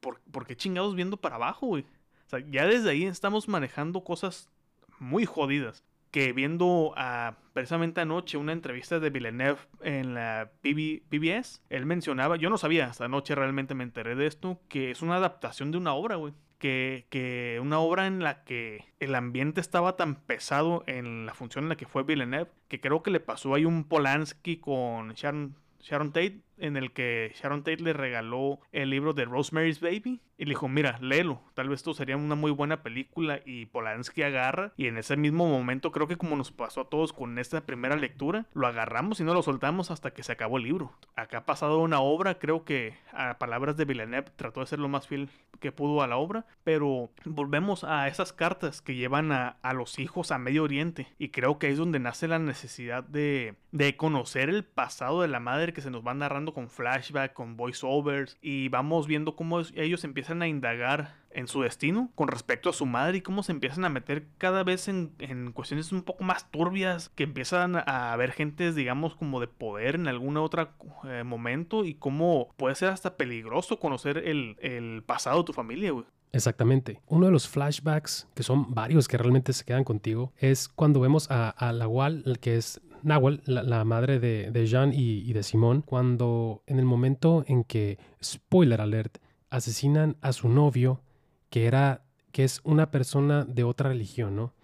¿por, 0.00 0.20
por 0.32 0.44
qué 0.44 0.56
chingados 0.56 0.96
viendo 0.96 1.18
para 1.18 1.36
abajo, 1.36 1.68
güey? 1.68 1.84
O 2.26 2.30
sea, 2.30 2.40
ya 2.40 2.66
desde 2.66 2.90
ahí 2.90 3.04
estamos 3.04 3.46
manejando 3.46 4.02
cosas 4.02 4.50
muy 4.98 5.24
jodidas. 5.24 5.84
Que 6.10 6.32
viendo 6.32 6.92
a, 6.96 7.36
precisamente 7.52 8.00
anoche 8.00 8.36
una 8.36 8.52
entrevista 8.52 8.98
de 8.98 9.10
Villeneuve 9.10 9.60
en 9.82 10.14
la 10.14 10.50
PB 10.62 11.02
PBS, 11.08 11.62
él 11.68 11.86
mencionaba, 11.86 12.36
yo 12.36 12.50
no 12.50 12.58
sabía, 12.58 12.86
hasta 12.86 13.04
anoche 13.04 13.34
realmente 13.34 13.74
me 13.74 13.84
enteré 13.84 14.16
de 14.16 14.26
esto, 14.26 14.60
que 14.68 14.90
es 14.90 15.02
una 15.02 15.16
adaptación 15.16 15.70
de 15.70 15.78
una 15.78 15.94
obra, 15.94 16.16
güey. 16.16 16.34
Que, 16.58 17.06
que 17.08 17.58
una 17.62 17.78
obra 17.78 18.06
en 18.06 18.22
la 18.22 18.44
que 18.44 18.84
el 18.98 19.14
ambiente 19.14 19.62
estaba 19.62 19.96
tan 19.96 20.16
pesado 20.16 20.84
en 20.86 21.24
la 21.24 21.32
función 21.32 21.64
en 21.64 21.68
la 21.70 21.76
que 21.76 21.86
fue 21.86 22.02
Villeneuve, 22.02 22.50
que 22.68 22.80
creo 22.82 23.02
que 23.02 23.10
le 23.10 23.20
pasó 23.20 23.54
ahí 23.54 23.64
un 23.64 23.84
Polanski 23.84 24.58
con 24.58 25.14
Sharon, 25.14 25.56
Sharon 25.80 26.12
Tate, 26.12 26.42
en 26.60 26.76
el 26.76 26.92
que 26.92 27.32
Sharon 27.34 27.64
Tate 27.64 27.82
le 27.82 27.92
regaló 27.92 28.60
el 28.72 28.90
libro 28.90 29.12
de 29.12 29.24
Rosemary's 29.24 29.80
Baby 29.80 30.20
y 30.40 30.44
le 30.46 30.52
dijo, 30.52 30.68
mira, 30.68 30.98
léelo, 31.02 31.42
tal 31.54 31.68
vez 31.68 31.80
esto 31.80 31.92
sería 31.92 32.16
una 32.16 32.34
muy 32.34 32.50
buena 32.50 32.82
película 32.82 33.40
y 33.44 33.66
Polanski 33.66 34.22
agarra 34.22 34.72
y 34.76 34.86
en 34.86 34.96
ese 34.96 35.16
mismo 35.16 35.46
momento 35.46 35.92
creo 35.92 36.08
que 36.08 36.16
como 36.16 36.34
nos 36.34 36.50
pasó 36.50 36.80
a 36.80 36.88
todos 36.88 37.12
con 37.12 37.38
esta 37.38 37.60
primera 37.66 37.94
lectura, 37.96 38.46
lo 38.54 38.66
agarramos 38.66 39.20
y 39.20 39.24
no 39.24 39.34
lo 39.34 39.42
soltamos 39.42 39.90
hasta 39.90 40.12
que 40.12 40.22
se 40.22 40.32
acabó 40.32 40.56
el 40.56 40.64
libro. 40.64 40.92
Acá 41.14 41.38
ha 41.38 41.44
pasado 41.44 41.78
una 41.80 42.00
obra, 42.00 42.38
creo 42.38 42.64
que 42.64 42.94
a 43.12 43.38
palabras 43.38 43.76
de 43.76 43.84
Villeneuve 43.84 44.30
trató 44.36 44.60
de 44.60 44.66
ser 44.66 44.78
lo 44.78 44.88
más 44.88 45.06
fiel 45.06 45.28
que 45.60 45.72
pudo 45.72 46.02
a 46.02 46.06
la 46.06 46.16
obra, 46.16 46.46
pero 46.64 47.10
volvemos 47.26 47.84
a 47.84 48.08
esas 48.08 48.32
cartas 48.32 48.80
que 48.80 48.94
llevan 48.94 49.32
a, 49.32 49.58
a 49.60 49.74
los 49.74 49.98
hijos 49.98 50.32
a 50.32 50.38
Medio 50.38 50.64
Oriente 50.64 51.08
y 51.18 51.28
creo 51.28 51.58
que 51.58 51.68
es 51.68 51.76
donde 51.76 51.98
nace 51.98 52.28
la 52.28 52.38
necesidad 52.38 53.04
de, 53.04 53.56
de 53.72 53.96
conocer 53.96 54.48
el 54.48 54.64
pasado 54.64 55.20
de 55.20 55.28
la 55.28 55.40
madre 55.40 55.74
que 55.74 55.82
se 55.82 55.90
nos 55.90 56.06
va 56.06 56.14
narrando 56.14 56.49
con 56.54 56.68
flashback, 56.68 57.32
con 57.32 57.56
voiceovers 57.56 58.36
y 58.40 58.68
vamos 58.68 59.06
viendo 59.06 59.36
cómo 59.36 59.60
ellos 59.74 60.04
empiezan 60.04 60.42
a 60.42 60.48
indagar 60.48 61.20
en 61.32 61.46
su 61.46 61.62
destino 61.62 62.10
con 62.14 62.28
respecto 62.28 62.70
a 62.70 62.72
su 62.72 62.86
madre 62.86 63.18
y 63.18 63.20
cómo 63.20 63.42
se 63.42 63.52
empiezan 63.52 63.84
a 63.84 63.88
meter 63.88 64.26
cada 64.38 64.64
vez 64.64 64.88
en, 64.88 65.12
cuestiones 65.52 65.92
un 65.92 66.02
poco 66.02 66.24
más 66.24 66.50
turbias, 66.50 67.10
que 67.10 67.24
empiezan 67.24 67.76
a 67.76 68.12
haber 68.12 68.32
gentes, 68.32 68.74
digamos, 68.74 69.14
como 69.14 69.40
de 69.40 69.48
poder 69.48 69.94
en 69.94 70.08
algún 70.08 70.36
otro 70.36 70.70
eh, 71.04 71.22
momento 71.24 71.84
y 71.84 71.94
cómo 71.94 72.52
puede 72.56 72.74
ser 72.74 72.88
hasta 72.88 73.16
peligroso 73.16 73.78
conocer 73.78 74.18
el, 74.18 75.02
pasado 75.06 75.38
de 75.38 75.44
tu 75.44 75.52
familia, 75.52 75.92
güey. 75.92 76.04
Exactamente. 76.32 77.00
Uno 77.06 77.26
de 77.26 77.32
los 77.32 77.48
flashbacks, 77.48 78.28
que 78.34 78.42
son 78.42 78.72
varios 78.72 79.08
que 79.08 79.18
realmente 79.18 79.52
se 79.52 79.64
quedan 79.64 79.82
contigo, 79.82 80.32
es 80.38 80.68
cuando 80.68 81.00
vemos 81.00 81.28
a, 81.30 81.54
a 81.58 81.70
el 81.70 82.38
que 82.38 82.56
es 82.56 82.80
Nahual, 83.02 83.42
la, 83.46 83.62
la 83.62 83.84
madre 83.84 84.18
de, 84.18 84.50
de 84.50 84.66
Jean 84.66 84.92
y, 84.92 85.18
y 85.20 85.32
de 85.32 85.42
Simón, 85.42 85.82
cuando 85.82 86.62
en 86.66 86.78
el 86.78 86.84
momento 86.84 87.44
en 87.46 87.64
que, 87.64 87.98
spoiler 88.22 88.80
alert, 88.80 89.18
asesinan 89.50 90.16
a 90.20 90.32
su 90.32 90.48
novio, 90.48 91.02
que 91.50 91.66
era, 91.66 92.04
que 92.32 92.44
es 92.44 92.60
una 92.64 92.90
persona 92.90 93.44
de 93.44 93.64
otra 93.64 93.90
religión, 93.90 94.36
¿no? 94.36 94.54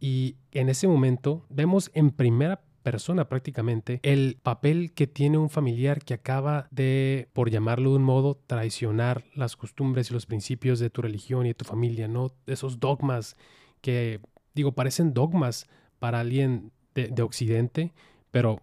Y 0.00 0.36
en 0.50 0.68
ese 0.68 0.88
momento 0.88 1.46
vemos 1.48 1.90
en 1.94 2.10
primera 2.10 2.60
persona 2.82 3.28
prácticamente 3.28 4.00
el 4.02 4.38
papel 4.42 4.92
que 4.92 5.06
tiene 5.06 5.38
un 5.38 5.48
familiar 5.48 6.02
que 6.02 6.14
acaba 6.14 6.66
de, 6.70 7.28
por 7.32 7.50
llamarlo 7.50 7.90
de 7.90 7.96
un 7.96 8.02
modo, 8.02 8.34
traicionar 8.46 9.24
las 9.34 9.56
costumbres 9.56 10.10
y 10.10 10.14
los 10.14 10.26
principios 10.26 10.80
de 10.80 10.90
tu 10.90 11.02
religión 11.02 11.46
y 11.46 11.50
de 11.50 11.54
tu 11.54 11.64
familia, 11.64 12.08
¿no? 12.08 12.32
Esos 12.46 12.80
dogmas 12.80 13.36
que, 13.80 14.20
digo, 14.54 14.72
parecen 14.72 15.14
dogmas 15.14 15.68
para 15.98 16.20
alguien 16.20 16.72
de, 16.94 17.08
de 17.08 17.22
Occidente, 17.22 17.92
pero 18.30 18.60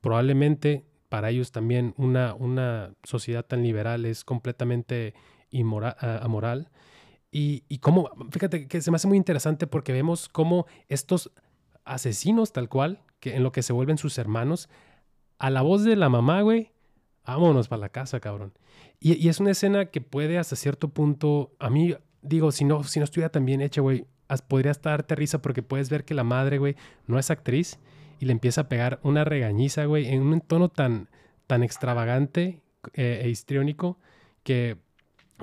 probablemente 0.00 0.84
para 1.08 1.30
ellos 1.30 1.52
también 1.52 1.94
una, 1.96 2.34
una 2.34 2.94
sociedad 3.04 3.44
tan 3.44 3.62
liberal 3.62 4.04
es 4.04 4.24
completamente 4.24 5.14
inmora- 5.50 5.96
ah, 6.00 6.20
amoral. 6.22 6.70
Y, 7.30 7.64
y 7.68 7.78
cómo, 7.78 8.10
fíjate 8.30 8.68
que 8.68 8.80
se 8.80 8.90
me 8.90 8.96
hace 8.96 9.08
muy 9.08 9.16
interesante 9.16 9.66
porque 9.66 9.92
vemos 9.92 10.28
cómo 10.28 10.66
estos 10.88 11.32
asesinos 11.84 12.52
tal 12.52 12.68
cual, 12.68 13.02
que 13.20 13.36
en 13.36 13.42
lo 13.42 13.52
que 13.52 13.62
se 13.62 13.72
vuelven 13.72 13.98
sus 13.98 14.18
hermanos, 14.18 14.68
a 15.38 15.50
la 15.50 15.62
voz 15.62 15.84
de 15.84 15.96
la 15.96 16.08
mamá, 16.08 16.42
güey, 16.42 16.70
vámonos 17.26 17.68
para 17.68 17.80
la 17.80 17.88
casa, 17.88 18.20
cabrón. 18.20 18.52
Y, 19.00 19.14
y 19.14 19.28
es 19.28 19.40
una 19.40 19.50
escena 19.50 19.86
que 19.86 20.00
puede 20.00 20.38
hasta 20.38 20.56
cierto 20.56 20.88
punto, 20.88 21.54
a 21.58 21.70
mí, 21.70 21.94
digo, 22.22 22.52
si 22.52 22.64
no, 22.64 22.84
si 22.84 23.00
no 23.00 23.04
estuviera 23.04 23.30
tan 23.30 23.44
bien 23.44 23.60
hecha, 23.60 23.80
güey, 23.80 24.06
podría 24.48 24.72
darte 24.72 25.14
risa 25.14 25.40
porque 25.42 25.62
puedes 25.62 25.90
ver 25.90 26.04
que 26.04 26.14
la 26.14 26.24
madre, 26.24 26.58
güey, 26.58 26.76
no 27.06 27.18
es 27.18 27.30
actriz 27.30 27.78
y 28.20 28.26
le 28.26 28.32
empieza 28.32 28.62
a 28.62 28.68
pegar 28.68 29.00
una 29.02 29.24
regañiza, 29.24 29.84
güey, 29.84 30.08
en 30.08 30.22
un 30.22 30.40
tono 30.40 30.68
tan, 30.68 31.08
tan 31.46 31.62
extravagante 31.62 32.62
eh, 32.94 33.22
e 33.24 33.28
histriónico 33.28 33.98
que 34.42 34.78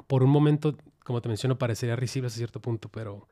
por 0.08 0.24
un 0.24 0.30
momento, 0.30 0.78
como 1.04 1.22
te 1.22 1.30
menciono, 1.30 1.58
parecería 1.58 1.96
risible 1.96 2.28
hasta 2.28 2.38
cierto 2.38 2.62
punto, 2.62 2.90
pero, 2.90 3.28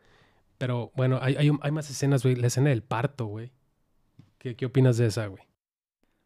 pero 0.58 0.92
bueno, 0.96 1.20
hay, 1.22 1.36
hay 1.36 1.72
más 1.72 1.90
escenas, 1.90 2.24
güey. 2.24 2.36
La 2.36 2.48
escena 2.48 2.70
del 2.70 2.84
parto, 2.84 3.26
güey. 3.26 3.52
¿Qué, 4.38 4.56
¿Qué 4.56 4.66
opinas 4.66 4.98
de 4.98 5.08
esa, 5.08 5.28
güey? 5.28 5.44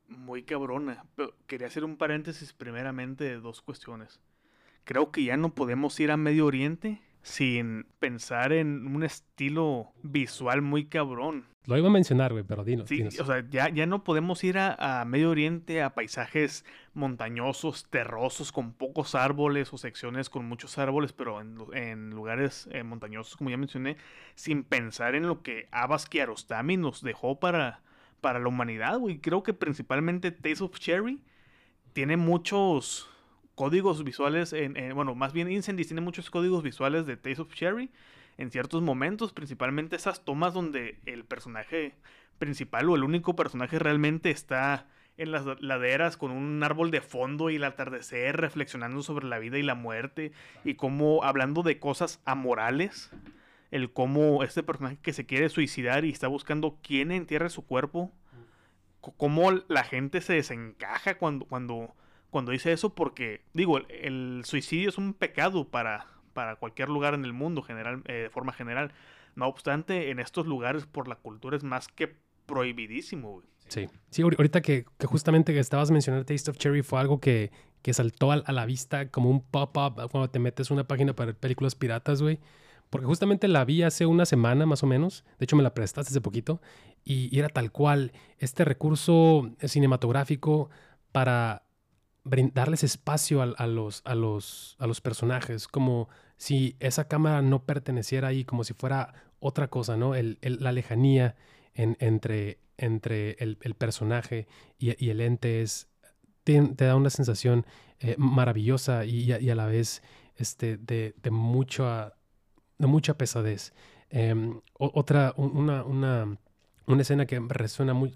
Muy 0.08 0.44
cabrona. 0.44 1.06
Pero 1.16 1.36
quería 1.48 1.68
hacer 1.68 1.84
un 1.84 1.98
paréntesis 1.98 2.54
primeramente 2.54 3.24
de 3.24 3.40
dos 3.40 3.62
cuestiones. 3.62 4.20
Creo 4.84 5.12
que 5.12 5.24
ya 5.24 5.38
no 5.38 5.54
podemos 5.54 6.00
ir 6.00 6.12
a 6.12 6.18
Medio 6.18 6.46
Oriente 6.46 7.02
sin 7.24 7.86
pensar 8.00 8.52
en 8.52 8.86
un 8.94 9.04
estilo 9.04 9.94
visual 10.04 10.62
muy 10.62 10.86
cabrón. 10.86 11.46
Lo 11.66 11.78
iba 11.78 11.88
a 11.88 11.92
mencionar, 11.92 12.34
güey, 12.34 12.44
pero 12.44 12.66
dinos. 12.66 12.90
Sí, 12.90 12.98
dinos. 12.98 13.18
o 13.22 13.26
sea, 13.26 13.46
ya, 13.50 13.70
ya 13.70 13.86
no 13.86 14.04
podemos 14.04 14.44
ir 14.44 14.58
a, 14.58 15.02
a 15.02 15.06
Medio 15.06 15.30
Oriente 15.30 15.82
a 15.82 15.94
paisajes 15.94 16.66
montañosos, 16.94 17.90
terrosos, 17.90 18.52
con 18.52 18.74
pocos 18.74 19.16
árboles 19.16 19.72
o 19.72 19.78
secciones 19.78 20.30
con 20.30 20.46
muchos 20.46 20.78
árboles, 20.78 21.14
pero 21.14 21.40
en, 21.40 21.58
en 21.74 22.10
lugares 22.10 22.68
eh, 22.72 22.84
montañosos, 22.84 23.38
como 23.38 23.50
ya 23.50 23.58
mencioné, 23.58 23.96
sin 24.36 24.66
pensar 24.66 25.16
en 25.16 25.26
lo 25.26 25.42
que 25.42 25.70
Abbas 25.72 26.06
Kiarostami 26.08 26.76
nos 26.76 27.02
dejó 27.02 27.40
para, 27.40 27.82
para 28.20 28.40
la 28.40 28.50
humanidad, 28.50 29.00
güey. 29.00 29.20
Creo 29.20 29.42
que 29.44 29.54
principalmente 29.54 30.32
Taste 30.32 30.66
of 30.66 30.78
Cherry 30.78 31.22
tiene 31.94 32.18
muchos 32.18 33.10
códigos 33.56 34.04
visuales, 34.04 34.54
en, 34.54 34.78
en- 34.78 34.96
bueno, 34.96 35.16
más 35.16 35.34
bien 35.34 35.52
Incendies 35.52 35.88
tiene 35.88 36.02
muchos 36.02 36.30
códigos 36.30 36.64
visuales 36.64 37.06
de 37.06 37.18
Taste 37.18 37.42
of 37.42 37.54
Cherry 37.54 37.92
en 38.38 38.50
ciertos 38.52 38.82
momentos, 38.82 39.32
principalmente 39.34 39.96
esas 39.96 40.26
tomas 40.26 40.54
donde 40.54 41.00
el 41.06 41.24
personaje 41.24 41.96
principal 42.40 42.90
o 42.90 42.96
el 42.96 43.04
único 43.04 43.36
personaje 43.36 43.78
realmente 43.80 44.32
está 44.32 44.88
en 45.18 45.32
las 45.32 45.46
laderas 45.62 46.18
con 46.18 46.32
un 46.32 46.64
árbol 46.64 46.90
de 46.90 47.00
fondo 47.02 47.52
y 47.52 47.58
el 47.58 47.64
atardecer 47.64 48.38
reflexionando 48.38 49.04
sobre 49.04 49.28
la 49.28 49.38
vida 49.38 49.60
y 49.60 49.64
la 49.64 49.76
muerte 49.76 50.32
y 50.64 50.74
como 50.74 51.24
hablando 51.24 51.62
de 51.62 51.78
cosas 51.80 52.20
amorales, 52.26 53.12
el 53.70 53.94
cómo 53.94 54.44
este 54.44 54.64
personaje 54.64 54.98
que 55.04 55.14
se 55.14 55.28
quiere 55.28 55.50
suicidar 55.50 56.04
y 56.06 56.10
está 56.10 56.28
buscando 56.28 56.80
quién 56.82 57.12
entierre 57.12 57.52
su 57.52 57.64
cuerpo, 57.64 58.12
cómo 59.18 59.52
la 59.68 59.84
gente 59.84 60.22
se 60.22 60.34
desencaja 60.34 61.18
cuando, 61.20 61.46
cuando, 61.46 61.94
cuando 62.34 62.52
dice 62.52 62.74
eso, 62.74 62.96
porque 62.96 63.42
digo, 63.54 63.78
el, 63.78 64.42
suicidio 64.44 64.90
es 64.90 64.98
un 64.98 65.14
pecado 65.14 65.70
para, 65.70 66.08
para 66.34 66.56
cualquier 66.56 66.90
lugar 66.90 67.14
en 67.14 67.26
el 67.26 67.32
mundo 67.32 67.62
general, 67.62 68.02
eh, 68.08 68.14
de 68.14 68.30
forma 68.32 68.52
general. 68.52 68.92
No 69.36 69.48
obstante, 69.48 70.10
en 70.10 70.20
estos 70.20 70.48
lugares 70.48 70.88
por 70.88 71.08
la 71.08 71.16
cultura 71.16 71.56
es 71.56 71.64
más 71.64 71.88
que 71.88 72.16
prohibidísimo, 72.48 73.34
güey. 73.34 73.46
Sí, 73.68 73.88
sí, 74.10 74.24
ahor- 74.24 74.36
ahorita 74.38 74.62
que, 74.62 74.86
que 74.98 75.06
justamente 75.08 75.54
que 75.54 75.60
estabas 75.60 75.92
mencionando 75.92 76.26
Taste 76.26 76.50
of 76.50 76.58
Cherry 76.58 76.82
fue 76.82 77.00
algo 77.00 77.20
que, 77.20 77.52
que 77.84 77.94
saltó 77.94 78.32
al- 78.32 78.44
a, 78.48 78.52
la 78.52 78.66
vista 78.66 79.10
como 79.10 79.30
un 79.30 79.42
pop-up 79.42 80.10
cuando 80.12 80.30
te 80.30 80.40
metes 80.40 80.72
una 80.72 80.86
página 80.86 81.14
para 81.16 81.34
películas 81.34 81.76
piratas, 81.76 82.22
güey. 82.22 82.40
Porque 82.90 83.06
justamente 83.06 83.48
la 83.48 83.64
vi 83.64 83.84
hace 83.84 84.08
una 84.08 84.26
semana 84.26 84.66
más 84.66 84.82
o 84.84 84.88
menos. 84.88 85.24
De 85.38 85.46
hecho, 85.46 85.56
me 85.56 85.64
la 85.64 85.74
prestaste 85.74 86.10
hace 86.10 86.22
poquito. 86.22 86.62
Y, 87.06 87.38
era 87.38 87.50
tal 87.50 87.72
cual 87.72 88.12
este 88.40 88.66
recurso 88.66 89.52
cinematográfico 89.64 90.70
para 91.12 91.63
darles 92.24 92.84
espacio 92.84 93.42
al- 93.42 93.56
a, 93.58 93.68
los, 93.68 94.02
a, 94.06 94.16
los, 94.16 94.76
a 94.80 94.88
los 94.88 95.02
personajes. 95.02 95.68
Como 95.68 96.10
si 96.38 96.76
esa 96.80 97.08
cámara 97.08 97.42
no 97.42 97.64
perteneciera 97.66 98.30
ahí, 98.30 98.46
como 98.46 98.64
si 98.64 98.74
fuera 98.74 99.14
otra 99.40 99.68
cosa, 99.70 99.98
¿no? 99.98 100.16
El, 100.16 100.38
la 100.42 100.72
lejanía 100.72 101.36
entre, 101.76 102.60
entre 102.78 103.32
el, 103.40 103.58
personaje 103.76 104.48
y, 104.78 105.10
el 105.10 105.22
ente 105.22 105.62
es, 105.62 105.90
te, 106.44 106.62
da 106.62 106.96
una 106.96 107.10
sensación 107.10 107.66
eh, 108.00 108.16
maravillosa 108.18 109.06
y, 109.06 109.32
a 109.32 109.56
la 109.56 109.66
vez 109.66 110.02
este, 110.36 110.78
de, 110.78 111.16
de, 111.22 111.32
mucha, 111.32 112.14
de 112.78 112.88
mucha 112.88 113.18
pesadez. 113.18 113.74
Em, 114.10 114.62
otra, 114.74 115.34
una, 115.38 115.84
una, 115.84 116.38
una, 116.86 117.02
escena 117.02 117.26
que 117.26 117.40
resuena, 117.40 117.94
muy, 117.94 118.14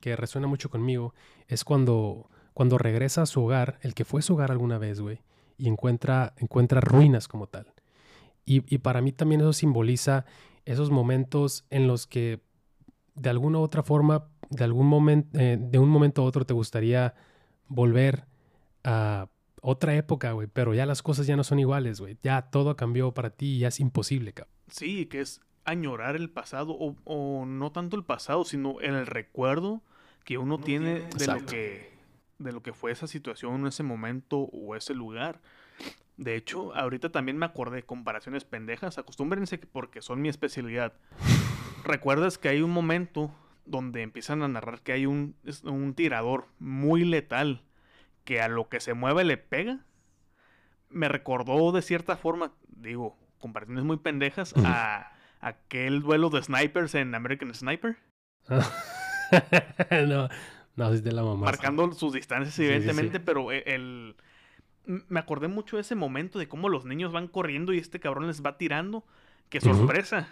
que 0.00 0.16
resuena 0.16 0.46
mucho 0.46 0.70
conmigo 0.70 1.14
es 1.48 1.64
cuando, 1.64 2.30
cuando 2.56 2.78
regresa 2.78 3.20
a 3.20 3.26
su 3.26 3.44
hogar, 3.44 3.78
el 3.82 3.92
que 3.92 4.06
fue 4.06 4.22
su 4.22 4.32
hogar 4.32 4.50
alguna 4.50 4.78
vez, 4.78 4.98
güey, 4.98 5.20
y 5.58 5.68
encuentra, 5.68 6.32
encuentra 6.38 6.80
ruinas 6.80 7.28
como 7.28 7.48
tal. 7.48 7.74
Y, 8.46 8.64
y, 8.74 8.78
para 8.78 9.02
mí 9.02 9.12
también 9.12 9.42
eso 9.42 9.52
simboliza 9.52 10.24
esos 10.64 10.90
momentos 10.90 11.66
en 11.68 11.86
los 11.86 12.06
que 12.06 12.40
de 13.14 13.28
alguna 13.28 13.58
u 13.58 13.60
otra 13.60 13.82
forma, 13.82 14.28
de 14.48 14.64
algún 14.64 14.86
momento, 14.86 15.38
eh, 15.38 15.58
de 15.60 15.78
un 15.78 15.90
momento 15.90 16.22
a 16.22 16.24
otro 16.24 16.46
te 16.46 16.54
gustaría 16.54 17.12
volver 17.68 18.24
a 18.84 19.28
otra 19.60 19.94
época, 19.94 20.32
güey, 20.32 20.48
pero 20.50 20.72
ya 20.72 20.86
las 20.86 21.02
cosas 21.02 21.26
ya 21.26 21.36
no 21.36 21.44
son 21.44 21.58
iguales, 21.58 22.00
güey. 22.00 22.16
Ya 22.22 22.40
todo 22.40 22.74
cambió 22.74 23.12
para 23.12 23.28
ti 23.28 23.56
y 23.56 23.58
ya 23.58 23.68
es 23.68 23.80
imposible, 23.80 24.32
cabrón. 24.32 24.54
Sí, 24.70 25.04
que 25.04 25.20
es 25.20 25.42
añorar 25.66 26.16
el 26.16 26.30
pasado 26.30 26.72
o, 26.72 26.96
o, 27.04 27.44
no 27.44 27.70
tanto 27.70 27.96
el 27.96 28.04
pasado, 28.04 28.46
sino 28.46 28.80
el 28.80 29.06
recuerdo 29.06 29.82
que 30.24 30.38
uno, 30.38 30.58
tiene, 30.58 31.00
de 31.18 31.26
lo 31.26 31.44
que 31.44 31.95
de 32.38 32.52
lo 32.52 32.62
que 32.62 32.72
fue 32.72 32.92
esa 32.92 33.06
situación 33.06 33.60
en 33.60 33.66
ese 33.68 33.82
momento 33.82 34.38
o 34.52 34.76
ese 34.76 34.94
lugar. 34.94 35.40
De 36.16 36.36
hecho, 36.36 36.74
ahorita 36.74 37.10
también 37.10 37.36
me 37.36 37.46
acordé 37.46 37.76
de 37.76 37.82
comparaciones 37.84 38.44
pendejas. 38.44 38.98
Acostúmbrense 38.98 39.58
porque 39.58 40.02
son 40.02 40.22
mi 40.22 40.28
especialidad. 40.28 40.94
¿Recuerdas 41.84 42.38
que 42.38 42.48
hay 42.48 42.62
un 42.62 42.70
momento 42.70 43.34
donde 43.64 44.02
empiezan 44.02 44.42
a 44.42 44.48
narrar 44.48 44.80
que 44.80 44.92
hay 44.92 45.06
un, 45.06 45.36
un 45.64 45.94
tirador 45.94 46.46
muy 46.58 47.04
letal 47.04 47.62
que 48.24 48.40
a 48.40 48.48
lo 48.48 48.68
que 48.68 48.80
se 48.80 48.94
mueve 48.94 49.24
le 49.24 49.36
pega, 49.36 49.80
me 50.90 51.08
recordó 51.08 51.72
de 51.72 51.82
cierta 51.82 52.16
forma, 52.16 52.52
digo, 52.68 53.16
comparaciones 53.38 53.84
muy 53.84 53.98
pendejas, 53.98 54.54
a, 54.64 55.12
aquel 55.40 56.02
duelo 56.02 56.30
de 56.30 56.42
snipers 56.42 56.94
en 56.94 57.14
American 57.14 57.54
Sniper. 57.54 57.96
no, 60.08 60.28
no, 60.76 60.92
es 60.92 61.02
de 61.02 61.12
la 61.12 61.22
mamá. 61.22 61.46
Marcando 61.46 61.90
sus 61.92 62.12
distancias, 62.12 62.58
evidentemente, 62.58 63.18
pero 63.18 63.50
e, 63.50 63.64
el, 63.66 64.14
Me 64.84 65.18
acordé 65.18 65.48
mucho 65.48 65.76
de 65.76 65.82
ese 65.82 65.94
momento 65.94 66.38
de 66.38 66.48
cómo 66.48 66.68
los 66.68 66.84
niños 66.84 67.12
van 67.12 67.28
corriendo 67.28 67.72
y 67.72 67.78
este 67.78 67.98
cabrón 67.98 68.26
les 68.26 68.42
va 68.42 68.58
tirando. 68.58 69.04
¡Qué 69.48 69.60
sorpresa! 69.60 70.28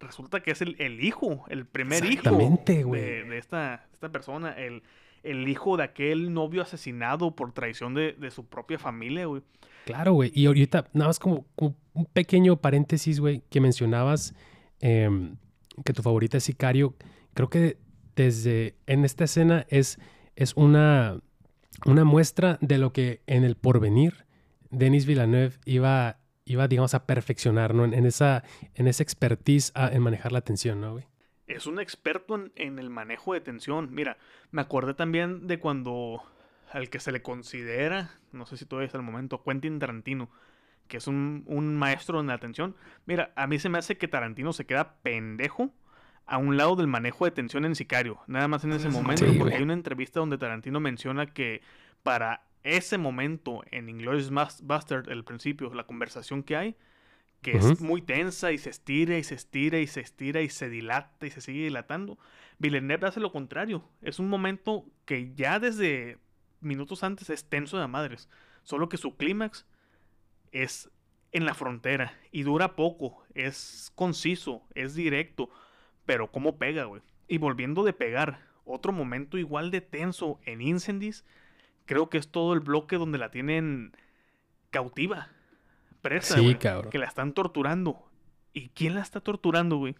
Resulta 0.00 0.40
que 0.40 0.50
es 0.50 0.60
el, 0.62 1.04
hijo, 1.04 1.44
el 1.48 1.64
primer 1.64 2.04
hijo 2.04 2.58
de, 2.66 2.84
de, 2.84 3.38
esta, 3.38 3.86
esta 3.92 4.10
persona, 4.10 4.50
el, 4.50 4.82
el 5.22 5.48
hijo 5.48 5.76
de 5.76 5.84
aquel 5.84 6.32
novio 6.32 6.62
asesinado 6.62 7.34
por 7.34 7.52
traición 7.52 7.94
de, 7.94 8.30
su 8.30 8.46
propia 8.46 8.78
familia, 8.78 9.26
güey. 9.26 9.42
Claro, 9.84 10.14
güey. 10.14 10.32
Y 10.34 10.46
ahorita, 10.46 10.88
nada 10.92 11.08
más 11.08 11.18
como, 11.18 11.46
un 11.56 12.06
pequeño 12.12 12.56
paréntesis, 12.56 13.20
güey, 13.20 13.42
que 13.50 13.60
mencionabas 13.60 14.34
em, 14.80 15.36
que 15.84 15.92
tu 15.92 16.02
favorita 16.02 16.38
es 16.38 16.44
Sicario. 16.44 16.94
Creo 17.34 17.48
que 17.48 17.78
desde 18.16 18.76
en 18.86 19.04
esta 19.04 19.24
escena 19.24 19.66
es, 19.68 19.98
es 20.36 20.54
una, 20.54 21.20
una 21.86 22.04
muestra 22.04 22.58
de 22.60 22.78
lo 22.78 22.92
que 22.92 23.22
en 23.26 23.44
el 23.44 23.56
porvenir 23.56 24.26
Denis 24.70 25.06
Villeneuve 25.06 25.54
iba, 25.64 26.18
iba 26.44 26.68
digamos, 26.68 26.94
a 26.94 27.06
perfeccionar, 27.06 27.74
¿no? 27.74 27.84
En, 27.84 28.06
esa, 28.06 28.42
en 28.74 28.88
esa 28.88 29.02
expertise 29.02 29.72
en 29.74 30.02
manejar 30.02 30.32
la 30.32 30.38
atención, 30.38 30.80
¿no, 30.80 30.98
es 31.46 31.66
un 31.66 31.80
experto 31.80 32.42
en, 32.56 32.78
el 32.78 32.90
manejo 32.90 33.34
de 33.34 33.40
tensión. 33.40 33.92
Mira, 33.92 34.16
me 34.50 34.62
acordé 34.62 34.94
también 34.94 35.46
de 35.46 35.58
cuando 35.58 36.22
al 36.70 36.88
que 36.88 37.00
se 37.00 37.12
le 37.12 37.22
considera, 37.22 38.10
no 38.32 38.46
sé 38.46 38.56
si 38.56 38.64
todavía 38.64 38.88
es 38.88 38.94
el 38.94 39.02
momento, 39.02 39.42
Quentin 39.42 39.78
Tarantino, 39.78 40.30
que 40.88 40.96
es 40.96 41.06
un, 41.06 41.76
maestro 41.76 42.20
en 42.20 42.28
la 42.28 42.38
tensión. 42.38 42.76
Mira, 43.06 43.32
a 43.36 43.46
mí 43.46 43.58
se 43.58 43.68
me 43.68 43.78
hace 43.78 43.98
que 43.98 44.08
Tarantino 44.08 44.52
se 44.52 44.66
queda 44.66 44.96
pendejo 45.02 45.70
a 46.26 46.38
un 46.38 46.56
lado 46.56 46.76
del 46.76 46.86
manejo 46.86 47.24
de 47.24 47.30
tensión 47.30 47.64
en 47.64 47.74
Sicario. 47.74 48.20
Nada 48.26 48.48
más 48.48 48.64
en 48.64 48.72
ese 48.72 48.88
momento, 48.88 49.26
porque 49.38 49.56
hay 49.56 49.62
una 49.62 49.72
entrevista 49.72 50.20
donde 50.20 50.38
Tarantino 50.38 50.80
menciona 50.80 51.26
que 51.26 51.62
para 52.02 52.44
ese 52.62 52.98
momento 52.98 53.62
en 53.70 53.88
Inglourious 53.88 54.30
Bastard, 54.62 55.10
el 55.10 55.24
principio, 55.24 55.72
la 55.74 55.84
conversación 55.84 56.42
que 56.42 56.56
hay, 56.56 56.76
que 57.42 57.56
es 57.56 57.80
muy 57.80 58.02
tensa 58.02 58.52
y 58.52 58.58
se 58.58 58.70
estira 58.70 59.18
y 59.18 59.24
se 59.24 59.34
estira 59.34 59.80
y 59.80 59.88
se 59.88 60.00
estira 60.00 60.42
y 60.42 60.48
se 60.48 60.68
dilata 60.68 61.26
y 61.26 61.30
se 61.30 61.40
sigue 61.40 61.64
dilatando. 61.64 62.16
Villeneuve 62.58 63.08
hace 63.08 63.18
lo 63.18 63.32
contrario. 63.32 63.84
Es 64.00 64.20
un 64.20 64.28
momento 64.28 64.86
que 65.04 65.34
ya 65.34 65.58
desde 65.58 66.18
minutos 66.60 67.02
antes 67.02 67.30
es 67.30 67.44
tenso 67.44 67.78
de 67.78 67.88
madres. 67.88 68.28
Solo 68.62 68.88
que 68.88 68.96
su 68.96 69.16
clímax 69.16 69.66
es 70.52 70.88
en 71.32 71.44
la 71.44 71.54
frontera 71.54 72.14
y 72.30 72.44
dura 72.44 72.76
poco. 72.76 73.24
Es 73.34 73.90
conciso, 73.96 74.62
es 74.76 74.94
directo. 74.94 75.50
Pero 76.12 76.30
cómo 76.30 76.58
pega, 76.58 76.84
güey. 76.84 77.00
Y 77.26 77.38
volviendo 77.38 77.84
de 77.84 77.94
pegar, 77.94 78.40
otro 78.66 78.92
momento 78.92 79.38
igual 79.38 79.70
de 79.70 79.80
tenso 79.80 80.38
en 80.44 80.60
Incendies, 80.60 81.24
creo 81.86 82.10
que 82.10 82.18
es 82.18 82.28
todo 82.28 82.52
el 82.52 82.60
bloque 82.60 82.98
donde 82.98 83.16
la 83.16 83.30
tienen 83.30 83.96
cautiva 84.68 85.30
presa, 86.02 86.34
sí, 86.34 86.54
cabrón. 86.56 86.90
que 86.90 86.98
la 86.98 87.06
están 87.06 87.32
torturando. 87.32 88.04
¿Y 88.52 88.68
quién 88.68 88.94
la 88.94 89.00
está 89.00 89.20
torturando, 89.20 89.78
güey? 89.78 89.96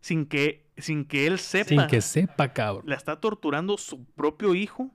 Sin 0.00 0.26
que, 0.26 0.66
sin 0.76 1.06
que 1.06 1.26
él 1.26 1.38
sepa. 1.38 1.68
Sin 1.68 1.86
que 1.86 2.02
sepa, 2.02 2.52
cabrón. 2.52 2.84
La 2.86 2.96
está 2.96 3.18
torturando 3.18 3.78
su 3.78 4.04
propio 4.04 4.54
hijo 4.54 4.90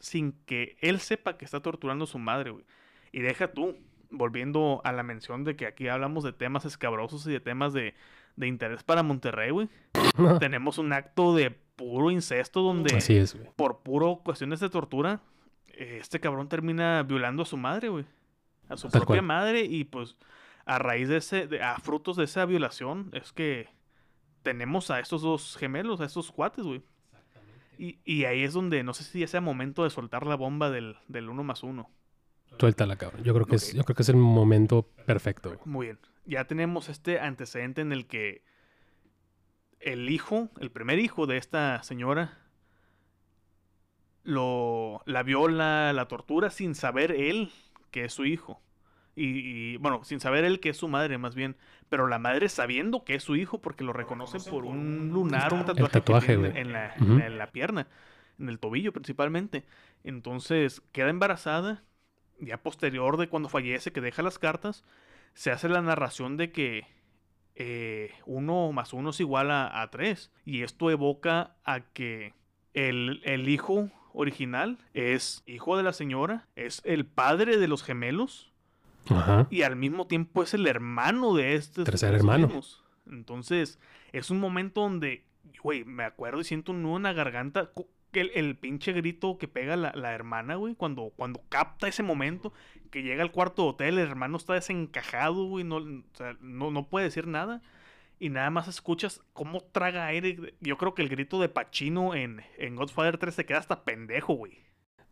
sin 0.00 0.32
que 0.46 0.76
él 0.80 0.98
sepa 0.98 1.38
que 1.38 1.44
está 1.44 1.60
torturando 1.60 2.06
a 2.06 2.08
su 2.08 2.18
madre, 2.18 2.50
güey. 2.50 2.64
Y 3.12 3.20
deja 3.20 3.52
tú, 3.52 3.76
volviendo 4.10 4.80
a 4.82 4.90
la 4.90 5.04
mención 5.04 5.44
de 5.44 5.54
que 5.54 5.66
aquí 5.66 5.86
hablamos 5.86 6.24
de 6.24 6.32
temas 6.32 6.64
escabrosos 6.64 7.24
y 7.28 7.30
de 7.30 7.40
temas 7.40 7.72
de, 7.72 7.94
de 8.36 8.46
interés 8.46 8.82
para 8.82 9.02
Monterrey, 9.02 9.50
güey. 9.50 9.68
Tenemos 10.40 10.78
un 10.78 10.92
acto 10.92 11.34
de 11.34 11.50
puro 11.50 12.10
incesto 12.10 12.62
donde, 12.62 12.96
Así 12.96 13.16
es, 13.16 13.34
güey. 13.34 13.48
por 13.56 13.80
puro 13.82 14.20
cuestiones 14.24 14.60
de 14.60 14.70
tortura, 14.70 15.20
este 15.66 16.20
cabrón 16.20 16.48
termina 16.48 17.02
violando 17.02 17.42
a 17.42 17.46
su 17.46 17.56
madre, 17.56 17.88
güey 17.88 18.06
a 18.68 18.76
su 18.76 18.88
propia 18.88 19.22
madre 19.22 19.64
y 19.64 19.84
pues 19.84 20.16
a 20.64 20.78
raíz 20.78 21.08
de 21.08 21.18
ese, 21.18 21.48
a 21.62 21.78
frutos 21.78 22.16
de 22.16 22.24
esa 22.24 22.44
violación 22.44 23.10
es 23.12 23.32
que 23.32 23.68
tenemos 24.42 24.90
a 24.90 25.00
estos 25.00 25.22
dos 25.22 25.56
gemelos, 25.56 26.00
a 26.00 26.04
estos 26.04 26.30
cuates, 26.30 26.64
güey. 26.64 26.82
Y, 27.78 27.98
y, 28.04 28.24
ahí 28.24 28.42
es 28.42 28.54
donde 28.54 28.82
no 28.82 28.94
sé 28.94 29.04
si 29.04 29.20
ya 29.20 29.26
sea 29.26 29.42
momento 29.42 29.84
de 29.84 29.90
soltar 29.90 30.26
la 30.26 30.34
bomba 30.34 30.70
del, 30.70 30.96
del 31.08 31.28
uno 31.28 31.44
más 31.44 31.62
uno. 31.62 31.90
Suéltala, 32.58 32.96
cabrón. 32.96 33.22
Yo 33.22 33.34
creo 33.34 33.44
que 33.44 33.56
es, 33.56 33.74
yo 33.74 33.84
creo 33.84 33.94
que 33.94 34.02
es 34.02 34.08
el 34.08 34.16
momento 34.16 34.88
perfecto. 35.04 35.60
Muy 35.66 35.86
bien. 35.86 35.98
Ya 36.26 36.44
tenemos 36.44 36.88
este 36.88 37.20
antecedente 37.20 37.80
en 37.80 37.92
el 37.92 38.06
que 38.06 38.42
el 39.80 40.10
hijo, 40.10 40.50
el 40.60 40.70
primer 40.70 40.98
hijo 40.98 41.26
de 41.26 41.36
esta 41.36 41.82
señora, 41.82 42.38
lo 44.24 45.02
la 45.06 45.22
viola, 45.22 45.92
la 45.92 46.08
tortura 46.08 46.50
sin 46.50 46.74
saber 46.74 47.12
él 47.12 47.50
que 47.90 48.04
es 48.04 48.12
su 48.12 48.24
hijo. 48.24 48.60
Y, 49.18 49.78
bueno, 49.78 50.04
sin 50.04 50.20
saber 50.20 50.44
él 50.44 50.60
que 50.60 50.68
es 50.68 50.76
su 50.76 50.88
madre, 50.88 51.16
más 51.16 51.34
bien. 51.34 51.56
Pero 51.88 52.06
la 52.06 52.18
madre 52.18 52.50
sabiendo 52.50 53.02
que 53.02 53.14
es 53.14 53.22
su 53.22 53.34
hijo 53.34 53.62
porque 53.62 53.82
lo 53.82 53.94
reconoce 53.94 54.38
por 54.50 54.66
un 54.66 55.08
lunar, 55.10 55.54
un 55.54 55.64
tatuaje, 55.64 56.34
en, 56.34 56.72
la, 56.72 56.94
en, 56.94 57.38
la, 57.38 57.50
pierna, 57.50 57.86
en 58.38 58.50
el 58.50 58.58
tobillo 58.58 58.92
principalmente. 58.92 59.64
Entonces 60.04 60.82
queda 60.92 61.08
embarazada. 61.08 61.82
Ya 62.38 62.58
posterior 62.58 63.16
de 63.16 63.30
cuando 63.30 63.48
fallece, 63.48 63.92
que 63.92 64.02
deja 64.02 64.22
las 64.22 64.38
cartas, 64.38 64.84
se 65.36 65.50
hace 65.50 65.68
la 65.68 65.82
narración 65.82 66.36
de 66.36 66.50
que 66.50 66.86
eh, 67.54 68.10
uno 68.24 68.72
más 68.72 68.92
uno 68.94 69.10
es 69.10 69.20
igual 69.20 69.50
a, 69.50 69.82
a 69.82 69.90
tres. 69.90 70.32
Y 70.44 70.62
esto 70.62 70.90
evoca 70.90 71.56
a 71.64 71.80
que 71.80 72.32
el, 72.74 73.20
el 73.24 73.48
hijo 73.48 73.90
original 74.14 74.78
es 74.94 75.42
hijo 75.46 75.76
de 75.76 75.82
la 75.82 75.92
señora, 75.92 76.48
es 76.56 76.80
el 76.84 77.04
padre 77.04 77.58
de 77.58 77.68
los 77.68 77.82
gemelos 77.82 78.50
y 79.50 79.62
al 79.62 79.76
mismo 79.76 80.06
tiempo 80.06 80.42
es 80.42 80.54
el 80.54 80.66
hermano 80.66 81.34
de 81.34 81.54
este 81.54 81.84
tercer 81.84 82.14
hermano. 82.14 82.50
Entonces, 83.06 83.78
es 84.12 84.30
un 84.30 84.40
momento 84.40 84.80
donde, 84.80 85.24
güey, 85.62 85.84
me 85.84 86.02
acuerdo 86.04 86.40
y 86.40 86.44
siento 86.44 86.72
un 86.72 86.82
nudo 86.82 86.96
en 86.96 87.02
la 87.04 87.12
garganta. 87.12 87.70
El, 88.20 88.30
el 88.34 88.56
pinche 88.56 88.92
grito 88.92 89.38
que 89.38 89.48
pega 89.48 89.76
la, 89.76 89.92
la 89.94 90.12
hermana, 90.12 90.56
güey, 90.56 90.74
cuando, 90.74 91.12
cuando 91.16 91.42
capta 91.48 91.88
ese 91.88 92.02
momento, 92.02 92.52
que 92.90 93.02
llega 93.02 93.22
al 93.22 93.32
cuarto 93.32 93.62
de 93.62 93.68
hotel, 93.68 93.98
el 93.98 94.08
hermano 94.08 94.36
está 94.36 94.54
desencajado, 94.54 95.44
güey, 95.46 95.64
no, 95.64 95.80
no, 95.80 96.70
no 96.70 96.88
puede 96.88 97.06
decir 97.06 97.26
nada 97.26 97.62
y 98.18 98.30
nada 98.30 98.50
más 98.50 98.68
escuchas 98.68 99.22
cómo 99.32 99.60
traga 99.60 100.06
aire. 100.06 100.54
Yo 100.60 100.78
creo 100.78 100.94
que 100.94 101.02
el 101.02 101.08
grito 101.08 101.40
de 101.40 101.48
Pachino 101.48 102.14
en, 102.14 102.42
en 102.58 102.76
Godfather 102.76 103.18
3 103.18 103.34
se 103.34 103.46
queda 103.46 103.58
hasta 103.58 103.84
pendejo, 103.84 104.34
güey. 104.34 104.65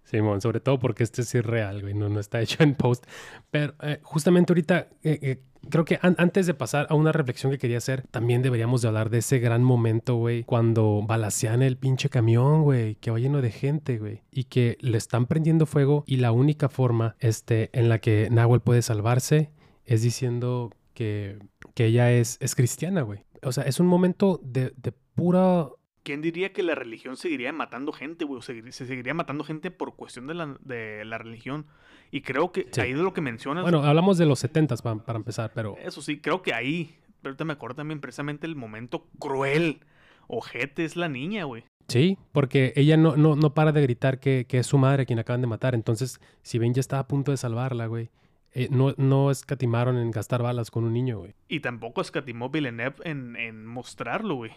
Simón, 0.04 0.40
sobre 0.40 0.60
todo 0.60 0.78
porque 0.78 1.02
este 1.02 1.22
es 1.22 1.34
irreal, 1.34 1.80
güey, 1.80 1.94
no, 1.94 2.08
no 2.08 2.20
está 2.20 2.40
hecho 2.40 2.62
en 2.62 2.74
post. 2.74 3.04
Pero 3.50 3.74
eh, 3.82 3.98
justamente 4.02 4.52
ahorita, 4.52 4.88
eh, 5.02 5.18
eh, 5.22 5.40
creo 5.70 5.84
que 5.86 5.98
an- 6.02 6.14
antes 6.18 6.46
de 6.46 6.52
pasar 6.54 6.86
a 6.90 6.94
una 6.94 7.10
reflexión 7.10 7.50
que 7.50 7.58
quería 7.58 7.78
hacer, 7.78 8.02
también 8.10 8.42
deberíamos 8.42 8.82
de 8.82 8.88
hablar 8.88 9.08
de 9.10 9.18
ese 9.18 9.38
gran 9.38 9.64
momento, 9.64 10.16
güey, 10.16 10.44
cuando 10.44 11.02
balacean 11.06 11.62
el 11.62 11.78
pinche 11.78 12.10
camión, 12.10 12.62
güey, 12.62 12.96
que 12.96 13.10
va 13.10 13.18
lleno 13.18 13.40
de 13.40 13.50
gente, 13.50 13.98
güey, 13.98 14.22
y 14.30 14.44
que 14.44 14.76
le 14.80 14.98
están 14.98 15.26
prendiendo 15.26 15.64
fuego 15.66 16.04
y 16.06 16.16
la 16.18 16.32
única 16.32 16.68
forma 16.68 17.16
este, 17.18 17.70
en 17.72 17.88
la 17.88 17.98
que 17.98 18.28
Nahuel 18.30 18.60
puede 18.60 18.82
salvarse 18.82 19.50
es 19.86 20.02
diciendo 20.02 20.70
que, 20.92 21.38
que 21.74 21.86
ella 21.86 22.12
es, 22.12 22.36
es 22.40 22.54
cristiana, 22.54 23.02
güey. 23.02 23.24
O 23.42 23.52
sea, 23.52 23.64
es 23.64 23.80
un 23.80 23.86
momento 23.86 24.38
de, 24.42 24.72
de 24.76 24.92
pura 25.14 25.68
¿Quién 26.04 26.20
diría 26.22 26.52
que 26.52 26.62
la 26.62 26.74
religión 26.76 27.16
seguiría 27.16 27.52
matando 27.52 27.90
gente, 27.92 28.24
güey? 28.24 28.40
Se 28.42 28.62
seguiría 28.86 29.14
matando 29.14 29.42
gente 29.42 29.70
por 29.72 29.96
cuestión 29.96 30.26
de 30.28 30.34
la, 30.34 30.56
de 30.60 31.04
la 31.04 31.18
religión. 31.18 31.66
Y 32.12 32.20
creo 32.20 32.52
que 32.52 32.68
Sí. 32.70 32.80
ahí 32.80 32.92
de 32.92 33.02
lo 33.02 33.12
que 33.12 33.20
mencionas. 33.20 33.62
Bueno, 33.64 33.82
hablamos 33.82 34.18
de 34.18 34.26
los 34.26 34.38
70 34.38 34.76
para, 34.76 34.96
para 34.96 35.18
empezar, 35.18 35.50
pero 35.54 35.76
Eso 35.82 36.00
sí, 36.02 36.20
creo 36.20 36.42
que 36.42 36.54
ahí. 36.54 36.94
Pero 37.22 37.30
ahorita 37.32 37.44
me 37.44 37.54
acuerdo 37.54 37.76
también 37.76 38.00
precisamente 38.00 38.46
el 38.46 38.54
momento 38.54 39.08
cruel. 39.18 39.80
Ojete 40.28 40.84
es 40.84 40.94
la 40.96 41.08
niña, 41.08 41.44
güey. 41.44 41.64
sí, 41.88 42.16
porque 42.32 42.72
ella 42.76 42.96
no, 42.96 43.16
no, 43.16 43.34
no 43.36 43.52
para 43.54 43.72
de 43.72 43.82
gritar 43.82 44.20
que, 44.20 44.46
que 44.48 44.58
es 44.58 44.66
su 44.66 44.78
madre 44.78 45.06
quien 45.06 45.18
acaban 45.18 45.40
de 45.40 45.46
matar. 45.46 45.74
Entonces, 45.74 46.20
si 46.42 46.58
Ben 46.58 46.72
ya 46.74 46.80
estaba 46.80 47.00
a 47.00 47.08
punto 47.08 47.30
de 47.30 47.36
salvarla, 47.38 47.86
güey, 47.86 48.10
eh, 48.52 48.68
no, 48.70 48.94
no 48.98 49.30
escatimaron 49.30 49.96
en 49.98 50.10
gastar 50.10 50.42
balas 50.42 50.70
con 50.70 50.84
un 50.84 50.92
niño, 50.92 51.18
güey. 51.18 51.34
Y 51.48 51.60
tampoco 51.60 52.00
escatimó 52.02 52.50
Villeneuve 52.50 52.96
en, 53.04 53.36
en 53.36 53.66
mostrarlo, 53.66 54.34
güey. 54.36 54.52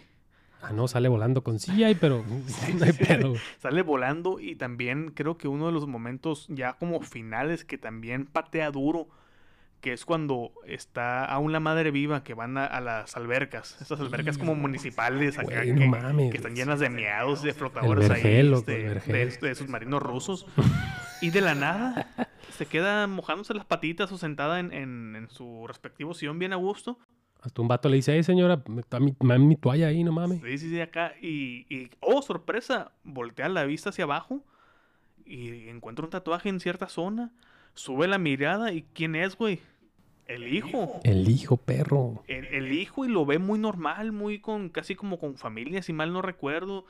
Ah, 0.61 0.71
no, 0.73 0.87
sale 0.87 1.07
volando 1.07 1.43
con 1.43 1.59
CGI, 1.59 1.95
pero 1.95 2.23
no 2.77 2.83
hay 2.85 2.93
pedo. 2.93 3.33
Sale 3.59 3.81
volando 3.83 4.39
y 4.39 4.55
también 4.55 5.11
creo 5.11 5.37
que 5.37 5.47
uno 5.47 5.67
de 5.67 5.71
los 5.71 5.87
momentos 5.87 6.45
ya 6.49 6.73
como 6.73 6.99
finales 7.01 7.63
que 7.63 7.77
también 7.77 8.25
patea 8.25 8.71
duro, 8.71 9.07
que 9.81 9.93
es 9.93 10.03
cuando 10.05 10.51
está 10.65 11.23
aún 11.23 11.51
la 11.51 11.59
madre 11.59 11.91
viva 11.91 12.23
que 12.23 12.33
van 12.33 12.57
a, 12.57 12.65
a 12.65 12.81
las 12.81 13.15
albercas, 13.15 13.77
estas 13.79 13.99
albercas 13.99 14.39
como 14.39 14.55
municipales 14.55 15.37
acá 15.37 15.57
Güey, 15.63 15.73
no 15.73 15.79
que, 15.81 15.87
mames, 15.87 16.31
que 16.31 16.37
están 16.37 16.55
llenas 16.55 16.79
de 16.79 16.89
miados, 16.89 17.43
de 17.43 17.53
flotadores 17.53 18.09
ahí, 18.09 18.23
vergel, 18.23 18.53
este, 18.53 18.75
el 18.87 18.93
vergel. 18.95 19.29
de, 19.39 19.47
de 19.49 19.55
submarinos 19.55 20.01
rusos. 20.01 20.47
Y 21.21 21.29
de 21.29 21.41
la 21.41 21.53
nada 21.53 22.07
se 22.57 22.65
queda 22.65 23.05
mojándose 23.05 23.53
las 23.53 23.65
patitas 23.65 24.11
o 24.11 24.17
sentada 24.17 24.59
en, 24.59 24.73
en- 24.73 25.15
en 25.15 25.29
su 25.29 25.65
respectivo 25.67 26.15
sillón 26.15 26.39
bien 26.39 26.53
a 26.53 26.57
gusto. 26.57 26.97
Hasta 27.41 27.61
un 27.61 27.67
vato 27.67 27.87
le 27.89 27.97
dice, 27.97 28.13
hey 28.13 28.23
señora, 28.23 28.61
me 28.67 28.81
está 28.81 28.99
mi, 28.99 29.15
me- 29.21 29.39
mi 29.39 29.55
toalla 29.55 29.87
ahí, 29.87 30.03
no 30.03 30.11
mames. 30.11 30.41
Sí, 30.41 30.57
sí, 30.57 30.69
sí, 30.69 30.81
acá. 30.81 31.13
Y, 31.21 31.65
y, 31.69 31.89
oh, 32.01 32.21
sorpresa, 32.21 32.91
voltea 33.03 33.47
la 33.49 33.63
vista 33.65 33.89
hacia 33.89 34.03
abajo 34.05 34.43
y 35.25 35.69
encuentra 35.69 36.05
un 36.05 36.11
tatuaje 36.11 36.49
en 36.49 36.59
cierta 36.59 36.89
zona. 36.89 37.31
Sube 37.73 38.07
la 38.07 38.17
mirada 38.17 38.73
y 38.73 38.83
¿quién 38.93 39.15
es, 39.15 39.37
güey? 39.37 39.59
El 40.27 40.53
hijo. 40.53 40.99
El 41.03 41.29
hijo 41.29 41.57
perro. 41.57 42.23
El, 42.27 42.45
el 42.47 42.71
hijo 42.73 43.05
y 43.05 43.07
lo 43.09 43.25
ve 43.25 43.39
muy 43.39 43.59
normal, 43.59 44.11
muy 44.11 44.39
con, 44.39 44.69
casi 44.69 44.95
como 44.95 45.19
con 45.19 45.37
familia, 45.37 45.81
si 45.81 45.93
mal 45.93 46.11
no 46.11 46.21
recuerdo. 46.21 46.85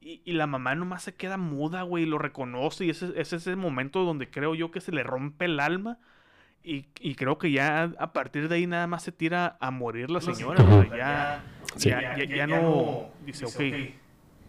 Y, 0.00 0.20
y 0.24 0.32
la 0.32 0.46
mamá 0.46 0.74
nomás 0.74 1.04
se 1.04 1.14
queda 1.14 1.36
muda, 1.38 1.82
güey, 1.82 2.04
y 2.04 2.06
lo 2.06 2.18
reconoce. 2.18 2.84
Y 2.84 2.90
ese 2.90 3.06
ese 3.10 3.20
es 3.20 3.32
ese 3.46 3.56
momento 3.56 4.04
donde 4.04 4.28
creo 4.30 4.54
yo 4.54 4.70
que 4.70 4.80
se 4.80 4.92
le 4.92 5.04
rompe 5.04 5.44
el 5.46 5.60
alma. 5.60 5.98
Y, 6.64 6.86
y 7.00 7.14
creo 7.16 7.38
que 7.38 7.50
ya 7.50 7.92
a 7.98 8.12
partir 8.12 8.48
de 8.48 8.54
ahí 8.54 8.66
nada 8.66 8.86
más 8.86 9.02
se 9.02 9.10
tira 9.12 9.56
a 9.60 9.70
morir 9.70 10.10
la 10.10 10.20
señora. 10.20 10.62
Ya, 10.96 11.44
Sí. 11.76 11.88
ya, 11.88 12.16
ya- 12.16 12.24
ya 12.36 12.46
no 12.46 13.08
dice, 13.26 13.46
ok, 13.46 13.60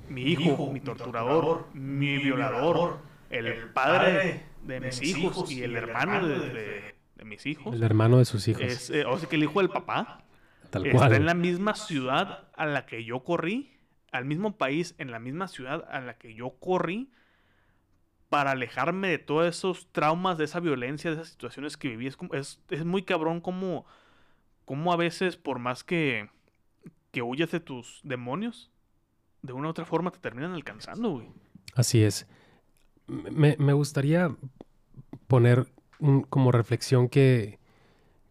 mi 0.09 0.24
hijo, 0.24 0.72
mi 0.72 0.80
torturador, 0.80 1.68
mi 1.74 2.18
violador, 2.18 2.99
el 3.30 3.70
padre 3.70 4.43
de 4.64 4.80
mis 4.80 5.01
hijos 5.01 5.51
y 5.51 5.64
el 5.64 5.76
hermano 5.76 6.28
de, 6.28 6.39
de- 6.49 6.95
de 7.16 7.26
mis 7.26 7.45
hijos. 7.45 7.74
El 7.76 7.84
hermano 7.84 8.18
de 8.20 8.26
sus 8.26 8.47
hijos. 8.47 8.61
Es, 8.61 8.89
eh, 8.89 9.05
o 9.05 9.18
sea 9.18 9.28
que 9.30 9.36
el 9.38 9.43
hijo 9.43 9.59
del 9.59 9.70
papá 9.70 10.24
tal 10.70 10.86
está 10.86 11.16
en 11.16 11.26
la 11.26 11.34
misma 11.34 11.74
ciudad 11.76 12.47
a 12.55 12.66
la 12.66 12.86
que 12.86 13.03
yo 13.05 13.24
corrí, 13.24 13.72
al 14.11 14.26
mismo 14.26 14.57
país, 14.57 14.93
en 14.99 15.09
la 15.11 15.20
misma 15.20 15.47
ciudad 15.47 15.88
a 15.89 15.99
la 16.01 16.16
que 16.18 16.36
yo 16.36 16.51
corrí, 16.59 17.09
para 18.34 18.49
alejarme 18.49 19.09
de 19.09 19.19
todos 19.19 19.45
esos 19.45 19.88
traumas, 19.91 20.39
de 20.39 20.45
esa 20.45 20.59
violencia, 20.59 21.11
de 21.11 21.17
esas 21.17 21.29
situaciones 21.29 21.77
que 21.77 21.89
viví. 21.89 22.07
Es, 22.07 22.17
es, 22.31 22.59
es 22.71 22.84
muy 22.84 23.03
cabrón 23.03 23.41
como, 23.41 23.86
como 24.65 24.91
a 24.91 24.95
veces, 24.95 25.38
por 25.38 25.59
más 25.59 25.84
que, 25.84 26.31
que 27.11 27.21
huyas 27.21 27.51
de 27.51 27.59
tus 27.59 28.01
demonios, 28.03 28.71
de 29.43 29.53
una 29.53 29.67
u 29.67 29.69
otra 29.69 29.86
forma 29.86 30.09
te 30.09 30.17
terminan 30.17 30.53
alcanzando, 30.53 31.11
güey. 31.11 31.27
Así 31.75 32.01
es. 32.01 32.25
Me, 33.05 33.55
me 33.59 33.73
gustaría 33.73 34.36
poner 35.27 35.67
como 36.31 36.51
reflexión 36.51 37.09
que, 37.09 37.59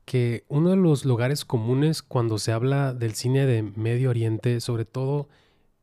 que 0.04 0.42
uno 0.48 0.70
de 0.70 0.76
los 0.78 1.04
lugares 1.04 1.44
comunes 1.44 2.02
cuando 2.02 2.38
se 2.38 2.50
habla 2.50 2.92
del 2.92 3.14
cine 3.14 3.46
de 3.46 3.62
Medio 3.62 4.10
Oriente, 4.10 4.60
sobre 4.60 4.84
todo 4.84 5.28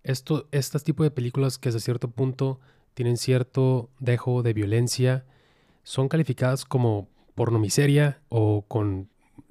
esto, 0.03 0.49
este 0.51 0.77
tipo 0.79 1.03
de 1.03 1.11
películas 1.11 1.57
que 1.57 1.69
hasta 1.69 1.79
cierto 1.79 2.11
punto 2.11 2.59
tienen 2.93 3.17
cierto 3.17 3.89
dejo 3.99 4.43
de 4.43 4.53
violencia, 4.53 5.25
son 5.83 6.07
calificadas 6.07 6.65
como 6.65 7.07
pornomiseria 7.35 8.21
o 8.29 8.63
con 8.67 9.09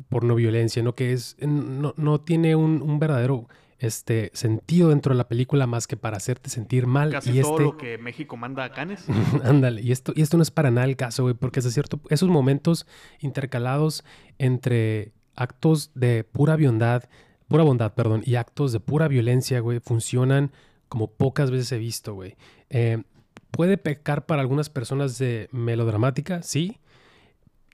pornoviolencia, 0.09 0.83
¿no? 0.83 0.95
Que 0.95 1.13
es, 1.13 1.37
no, 1.41 1.95
no 1.97 2.21
tiene 2.21 2.55
un, 2.55 2.83
un 2.83 2.99
verdadero 2.99 3.49
este, 3.79 4.31
sentido 4.35 4.89
dentro 4.89 5.15
de 5.15 5.19
la 5.19 5.29
película 5.29 5.67
más 5.67 5.87
que 5.87 5.97
para 5.97 6.17
hacerte 6.17 6.51
sentir 6.51 6.87
mal. 6.87 7.13
Casi 7.13 7.31
y 7.31 7.41
todo 7.41 7.53
este, 7.53 7.63
lo 7.65 7.77
que 7.77 7.99
México 7.99 8.37
manda 8.37 8.65
a 8.65 8.73
Canes. 8.73 9.05
Ándale, 9.45 9.83
y 9.83 9.93
esto, 9.93 10.13
y 10.15 10.23
esto 10.23 10.37
no 10.37 10.43
es 10.43 10.51
para 10.51 10.71
nada 10.71 10.87
el 10.87 10.97
caso, 10.97 11.23
güey, 11.23 11.35
porque 11.35 11.61
es 11.61 11.73
cierto, 11.73 12.01
esos 12.09 12.29
momentos 12.29 12.87
intercalados 13.21 14.05
entre 14.39 15.13
actos 15.35 15.93
de 15.95 16.25
pura 16.25 16.57
bondad, 16.57 17.05
pura 17.47 17.63
bondad, 17.63 17.95
perdón, 17.95 18.23
y 18.25 18.35
actos 18.35 18.73
de 18.73 18.81
pura 18.81 19.07
violencia, 19.09 19.61
güey, 19.61 19.81
funcionan 19.81 20.51
como 20.89 21.11
pocas 21.13 21.51
veces 21.51 21.71
he 21.73 21.79
visto, 21.79 22.15
güey. 22.15 22.37
Eh, 22.71 23.03
puede 23.51 23.79
pecar 23.79 24.27
para 24.27 24.41
algunas 24.43 24.71
personas 24.71 25.19
de 25.19 25.49
melodramática, 25.53 26.43
sí. 26.43 26.79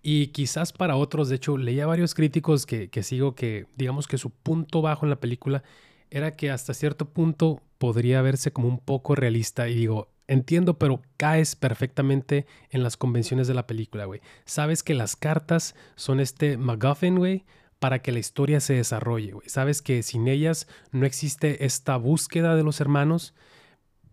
Y 0.02 0.28
quizás 0.28 0.72
para 0.72 0.96
otros, 0.96 1.28
de 1.28 1.36
hecho, 1.36 1.56
leía 1.56 1.86
varios 1.86 2.14
críticos 2.14 2.66
que, 2.66 2.90
sigo 3.02 3.34
que, 3.34 3.66
digamos 3.76 4.06
que 4.06 4.18
su 4.18 4.30
punto 4.30 4.82
bajo 4.82 5.06
en 5.06 5.10
la 5.10 5.20
película 5.20 5.62
era 6.10 6.36
que 6.36 6.50
hasta 6.50 6.74
cierto 6.74 7.08
punto 7.08 7.62
podría 7.78 8.20
verse 8.20 8.52
como 8.52 8.68
un 8.68 8.78
poco 8.78 9.14
realista. 9.14 9.66
Y 9.68 9.74
digo, 9.74 10.08
entiendo, 10.28 10.78
pero 10.78 11.00
caes 11.16 11.56
perfectamente 11.56 12.46
en 12.68 12.82
las 12.82 12.98
convenciones 12.98 13.48
de 13.48 13.54
la 13.54 13.66
película, 13.66 14.04
güey. 14.04 14.20
Sabes 14.44 14.82
que 14.82 14.92
las 14.92 15.16
cartas 15.16 15.74
son 15.96 16.20
este 16.20 16.58
MacGuffin, 16.58 17.16
güey, 17.16 17.44
para 17.78 18.00
que 18.00 18.12
la 18.12 18.18
historia 18.18 18.60
se 18.60 18.74
desarrolle, 18.74 19.32
güey. 19.32 19.48
Sabes 19.48 19.80
que 19.80 20.02
sin 20.02 20.28
ellas 20.28 20.68
no 20.92 21.06
existe 21.06 21.64
esta 21.64 21.96
búsqueda 21.96 22.56
de 22.56 22.62
los 22.62 22.80
hermanos, 22.82 23.34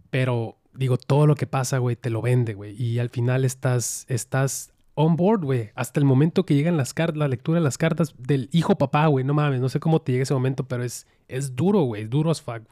pero 0.10 0.61
digo, 0.74 0.98
todo 0.98 1.28
lo 1.28 1.36
que 1.36 1.48
pasa, 1.48 1.78
güey, 1.78 1.96
te 1.96 2.10
lo 2.10 2.22
vende, 2.22 2.54
güey. 2.54 2.82
Y 2.82 3.00
al 3.00 3.10
final 3.10 3.46
estás, 3.46 4.06
estás 4.10 4.74
on 4.94 5.16
board, 5.16 5.44
güey. 5.44 5.72
Hasta 5.76 6.00
el 6.00 6.06
momento 6.06 6.46
que 6.46 6.56
llegan 6.56 6.78
las 6.78 6.94
cartas, 6.94 7.18
la 7.18 7.28
lectura 7.28 7.60
de 7.60 7.64
las 7.64 7.78
cartas 7.78 8.16
del 8.18 8.50
hijo 8.52 8.78
papá, 8.78 9.08
güey. 9.08 9.26
No 9.26 9.34
mames, 9.34 9.62
no 9.62 9.70
sé 9.70 9.80
cómo 9.80 10.02
te 10.02 10.12
llega 10.12 10.24
ese 10.24 10.34
momento, 10.34 10.68
pero 10.68 10.84
es, 10.84 11.08
es 11.28 11.56
duro, 11.56 11.82
güey. 11.82 12.04
Es 12.04 12.10
duro 12.10 12.32
as 12.32 12.42
fuck. 12.42 12.64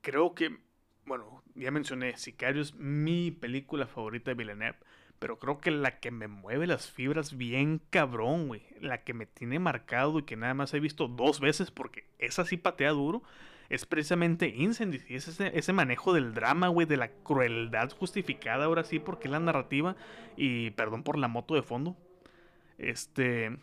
Creo 0.00 0.34
que, 0.34 0.56
bueno, 1.04 1.42
ya 1.54 1.70
mencioné, 1.70 2.16
Sicario 2.16 2.62
es 2.62 2.74
mi 2.74 3.30
película 3.30 3.86
favorita 3.86 4.30
de 4.30 4.34
Villeneuve, 4.34 4.78
pero 5.18 5.38
creo 5.38 5.60
que 5.60 5.70
la 5.70 6.00
que 6.00 6.10
me 6.10 6.28
mueve 6.28 6.66
las 6.66 6.90
fibras 6.90 7.36
bien 7.36 7.82
cabrón, 7.90 8.48
güey, 8.48 8.62
la 8.80 9.04
que 9.04 9.12
me 9.12 9.26
tiene 9.26 9.58
marcado 9.58 10.18
y 10.18 10.22
que 10.22 10.36
nada 10.36 10.54
más 10.54 10.72
he 10.72 10.80
visto 10.80 11.08
dos 11.08 11.40
veces 11.40 11.70
porque 11.70 12.04
esa 12.18 12.46
sí 12.46 12.56
patea 12.56 12.90
duro, 12.90 13.22
es 13.70 13.86
precisamente 13.86 14.48
Incendies. 14.48 15.08
Y 15.08 15.14
es 15.14 15.28
ese, 15.28 15.56
ese 15.56 15.72
manejo 15.72 16.12
del 16.12 16.34
drama, 16.34 16.68
güey, 16.68 16.86
de 16.86 16.96
la 16.96 17.08
crueldad 17.08 17.90
justificada 17.92 18.64
ahora 18.64 18.82
sí 18.84 18.98
porque 18.98 19.28
es 19.28 19.32
la 19.32 19.38
narrativa 19.38 19.96
y 20.36 20.70
perdón 20.72 21.04
por 21.04 21.16
la 21.16 21.28
moto 21.28 21.54
de 21.54 21.62
fondo. 21.62 21.96
Este... 22.76 23.56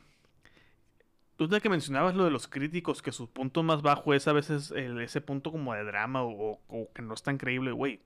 Tú 1.36 1.48
de 1.48 1.62
que 1.62 1.70
mencionabas 1.70 2.16
lo 2.16 2.24
de 2.24 2.32
los 2.32 2.48
críticos, 2.48 3.04
que 3.04 3.12
su 3.12 3.30
punto 3.30 3.62
más 3.62 3.84
bajo 3.84 4.16
es 4.16 4.28
a 4.28 4.34
veces 4.34 4.72
ese 4.72 5.22
punto 5.22 5.52
como 5.52 5.76
de 5.76 5.84
drama 5.84 6.24
o, 6.24 6.60
que 6.96 7.04
no 7.04 7.14
es 7.14 7.22
tan 7.22 7.38
creíble, 7.38 7.72
güey. 7.74 8.00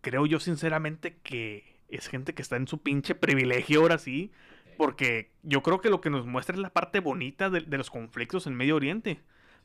Creo 0.00 0.24
yo 0.24 0.40
sinceramente 0.40 1.18
que 1.22 1.76
es 1.90 2.08
gente 2.08 2.32
que 2.32 2.40
está 2.40 2.56
en 2.56 2.66
su 2.66 2.78
pinche 2.78 3.14
privilegio 3.14 3.82
ahora 3.82 3.98
sí, 3.98 4.32
porque 4.78 5.32
yo 5.42 5.62
creo 5.62 5.82
que 5.82 5.90
lo 5.90 6.00
que 6.00 6.08
nos 6.08 6.24
muestra 6.24 6.54
es 6.54 6.62
la 6.62 6.70
parte 6.70 7.00
bonita 7.00 7.50
de 7.50 7.76
los 7.76 7.90
conflictos 7.90 8.46
en 8.46 8.54
Medio 8.54 8.76
Oriente. 8.76 9.20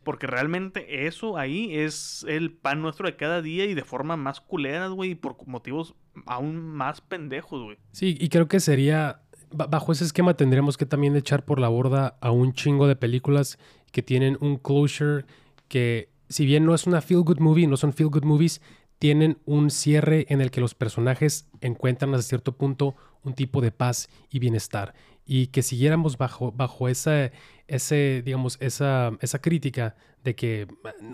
Porque 0.06 0.28
realmente 0.28 1.06
eso 1.08 1.38
ahí 1.38 1.76
es 1.76 2.26
el 2.30 2.52
pan 2.54 2.82
nuestro 2.82 3.08
de 3.08 3.18
cada 3.18 3.42
día 3.42 3.66
y 3.66 3.74
de 3.74 3.84
forma 3.84 4.16
más 4.16 4.40
culera, 4.40 4.88
güey, 4.88 5.12
y 5.12 5.16
por 5.16 5.36
motivos 5.48 5.96
aún 6.26 6.56
más 6.64 7.02
pendejos, 7.02 7.62
güey. 7.64 7.78
Sí, 7.92 8.16
y 8.18 8.30
creo 8.30 8.48
que 8.48 8.62
sería, 8.62 9.22
ba- 9.52 9.68
bajo 9.68 9.92
ese 9.92 10.06
esquema 10.06 10.36
tendríamos 10.36 10.78
que 10.78 10.86
también 10.86 11.16
echar 11.18 11.44
por 11.44 11.60
la 11.60 11.68
borda 11.68 12.18
a 12.22 12.32
un 12.32 12.54
chingo 12.54 12.88
de 12.88 12.96
películas 12.96 13.58
que 13.92 14.02
tienen 14.04 14.38
un 14.40 14.58
closure 14.58 15.26
que, 15.68 16.10
si 16.30 16.46
bien 16.46 16.66
no 16.66 16.74
es 16.76 16.86
una 16.88 17.02
feel 17.02 17.22
good 17.22 17.40
movie, 17.40 17.68
no 17.68 17.76
son 17.76 17.92
feel 17.92 18.10
good 18.10 18.24
movies, 18.24 18.62
tienen 19.00 19.40
un 19.46 19.72
cierre 19.72 20.26
en 20.30 20.40
el 20.40 20.52
que 20.52 20.62
los 20.62 20.76
personajes 20.76 21.50
encuentran 21.62 22.14
hasta 22.14 22.30
cierto 22.30 22.56
punto 22.56 22.96
un 23.24 23.34
tipo 23.34 23.60
de 23.60 23.72
paz 23.72 24.08
y 24.30 24.38
bienestar. 24.40 24.94
Y 25.26 25.48
que 25.48 25.64
siguiéramos 25.64 26.18
bajo, 26.18 26.52
bajo 26.52 26.88
esa, 26.88 27.32
ese, 27.68 28.22
digamos, 28.24 28.58
esa, 28.62 29.12
esa 29.22 29.40
crítica 29.40 29.96
de 30.24 30.36
que 30.36 30.68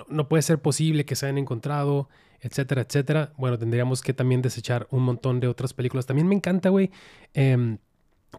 no, 0.08 0.28
puede 0.28 0.42
ser 0.42 0.62
posible 0.62 1.06
que 1.06 1.16
se 1.16 1.26
hayan 1.26 1.38
encontrado, 1.38 2.10
etcétera, 2.40 2.82
etcétera, 2.82 3.34
bueno, 3.38 3.58
tendríamos 3.58 4.02
que 4.02 4.14
también 4.14 4.42
desechar 4.42 4.88
un 4.90 5.04
montón 5.04 5.40
de 5.40 5.48
otras 5.48 5.74
películas. 5.74 6.06
También 6.06 6.28
me 6.28 6.36
encanta, 6.36 6.70
güey, 6.70 6.92
em, 7.34 7.78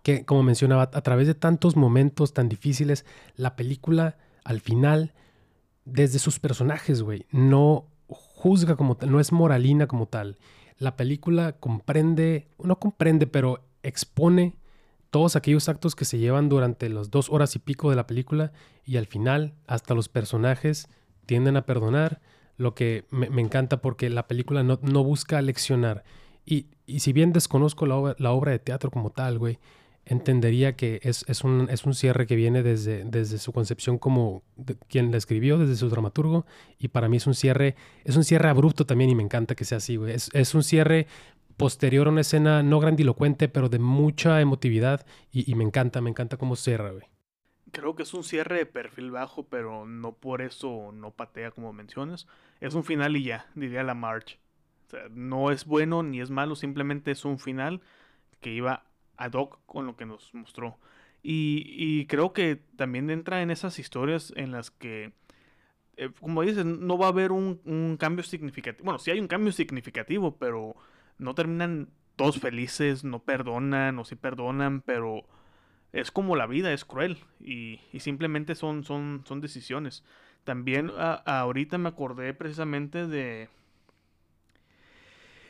que 0.03 0.25
como 0.25 0.43
mencionaba, 0.43 0.91
a 0.93 1.03
través 1.03 1.27
de 1.27 1.35
tantos 1.35 1.77
momentos 1.77 2.33
tan 2.33 2.49
difíciles, 2.49 3.05
la 3.37 3.55
película 3.55 4.17
al 4.45 4.61
final, 4.61 5.13
desde 5.85 6.19
sus 6.19 6.39
personajes, 6.39 7.03
güey, 7.03 7.27
no 7.31 7.87
juzga 8.09 8.77
como 8.77 8.97
tal, 8.97 9.11
no 9.11 9.21
es 9.21 9.31
moralina 9.31 9.87
como 9.87 10.07
tal. 10.07 10.39
La 10.79 10.97
película 10.97 11.53
comprende, 11.53 12.49
no 12.59 12.79
comprende, 12.79 13.27
pero 13.27 13.65
expone 13.83 14.57
todos 15.13 15.37
aquellos 15.37 15.69
actos 15.69 15.95
que 15.95 16.07
se 16.07 16.19
llevan 16.19 16.49
durante 16.49 16.89
las 16.89 17.11
dos 17.11 17.29
horas 17.29 17.55
y 17.55 17.59
pico 17.59 17.91
de 17.91 17.97
la 17.97 18.07
película 18.07 18.51
y 18.87 18.97
al 18.97 19.07
final 19.07 19.53
hasta 19.67 19.95
los 19.95 20.09
personajes 20.09 20.89
tienden 21.27 21.59
a 21.59 21.67
perdonar, 21.67 22.23
lo 22.57 22.75
que 22.75 23.05
me, 23.11 23.27
encanta 23.43 23.83
porque 23.83 24.09
la 24.09 24.27
película 24.27 24.63
no, 24.63 25.05
busca 25.05 25.43
leccionar. 25.43 26.03
Y, 26.47 26.67
y, 26.87 27.01
si 27.01 27.13
bien 27.13 27.35
desconozco 27.35 27.85
la 27.85 28.33
obra 28.33 28.53
de 28.53 28.59
teatro 28.59 28.91
como 28.91 29.11
tal, 29.11 29.39
güey, 29.39 29.59
entendería 30.07 30.77
que 30.77 30.99
es, 31.03 31.27
es, 31.29 31.45
un, 31.45 31.69
es 31.71 31.85
un 31.85 31.95
cierre 31.95 32.27
que 32.27 32.35
viene 32.35 32.63
desde, 32.63 33.05
desde 33.05 33.37
su 33.37 33.53
concepción 33.53 33.99
como 33.99 34.43
quien 34.89 35.11
la 35.11 35.19
escribió, 35.19 35.59
desde 35.59 35.77
su 35.77 35.91
dramaturgo, 35.91 36.47
y 36.79 36.89
para 36.89 37.11
mí 37.11 37.19
es 37.19 37.27
un 37.27 37.35
cierre, 37.35 37.77
es 38.05 38.17
un 38.17 38.25
cierre 38.25 38.49
abrupto 38.49 38.87
también 38.87 39.11
y 39.11 39.15
me 39.15 39.23
encanta 39.23 39.55
que 39.55 39.67
sea 39.67 39.77
así, 39.77 39.97
güey. 39.97 40.15
Es, 40.15 40.31
es 40.33 40.55
un 40.55 40.63
cierre 40.63 41.07
posterior 41.63 42.09
a 42.09 42.11
una 42.11 42.23
escena 42.23 42.63
no 42.63 42.81
grandilocuente, 42.81 43.49
pero 43.49 43.69
de 43.69 43.79
mucha 43.79 44.41
emotividad 44.41 45.07
y, 45.31 45.55
me 45.55 45.65
encanta, 45.65 46.01
me 46.01 46.11
encanta 46.11 46.37
cómo 46.37 46.57
cierra. 46.57 46.93
Creo 47.71 47.95
que 47.95 48.03
es 48.03 48.13
un 48.15 48.25
cierre 48.25 48.59
de 48.59 48.67
perfil 48.67 49.13
bajo, 49.13 49.45
pero 49.45 49.87
no 49.87 50.13
por 50.13 50.43
eso 50.43 50.91
no 50.93 51.13
patea 51.13 51.53
como 51.53 51.73
mencionas. 51.73 52.27
Es 52.61 52.75
un 52.75 52.85
final 52.85 53.17
y 53.17 53.25
ya, 53.25 53.47
diría 53.55 53.83
la 53.83 53.95
March. 53.95 54.39
O 54.87 54.91
sea, 54.91 55.09
no 55.11 55.51
es 55.51 55.65
bueno 55.65 56.03
ni 56.03 56.21
es 56.21 56.31
malo, 56.31 56.57
simplemente 56.57 57.13
es 57.13 57.25
un 57.25 57.39
final 57.39 57.81
que 58.41 58.51
iba 58.51 58.85
ad 59.17 59.33
hoc 59.35 59.61
con 59.65 59.87
lo 59.87 59.97
que 59.97 60.05
nos 60.05 60.35
mostró. 60.35 60.79
Y, 61.23 62.07
creo 62.07 62.33
que 62.33 62.61
también 62.77 63.09
entra 63.09 63.43
en 63.43 63.53
esas 63.53 63.79
historias 63.79 64.33
en 64.37 64.51
las 64.51 64.73
que, 64.73 65.13
eh, 65.97 66.11
como 66.21 66.43
dices, 66.43 66.65
no 66.65 66.99
va 66.99 67.07
a 67.07 67.11
haber 67.11 67.31
un, 67.31 67.97
cambio 67.99 68.25
significativo. 68.25 68.85
Bueno, 68.85 68.99
sí 68.99 69.13
hay 69.13 69.21
un 69.21 69.29
cambio 69.29 69.53
significativo, 69.53 70.37
pero 70.37 70.75
no 71.23 71.35
terminan 71.35 71.89
todos 72.17 72.39
felices, 72.39 73.05
no 73.05 73.21
perdonan 73.21 73.99
o 73.99 74.05
sí 74.05 74.17
perdonan, 74.17 74.83
pero 74.83 75.25
es 75.93 76.11
como 76.11 76.37
la 76.37 76.47
vida, 76.47 76.73
es 76.73 76.85
cruel 76.85 77.19
y, 77.41 77.81
simplemente 77.99 78.55
son, 78.55 78.85
son, 78.85 79.23
son 79.27 79.41
decisiones. 79.41 80.05
También 80.45 80.91
ahorita 80.97 81.79
me 81.79 81.89
acordé 81.89 82.35
precisamente 82.35 83.07
de... 83.07 83.49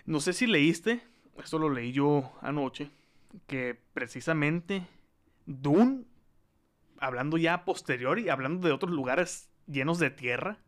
No 0.05 0.21
sé 0.21 0.33
si 0.33 0.47
leíste, 0.47 1.01
esto 1.43 1.59
lo 1.59 1.71
leí 1.71 1.93
yo 1.93 2.33
anoche, 2.43 2.91
que 3.47 3.81
precisamente 3.95 4.87
Dune, 5.47 6.05
hablando 6.99 7.39
ya 7.39 7.65
posterior 7.65 8.19
y 8.19 8.29
hablando 8.29 8.67
de 8.67 8.75
otros 8.75 8.93
lugares 8.93 9.49
llenos 9.67 9.99
de 9.99 10.11
tierra 10.11 10.59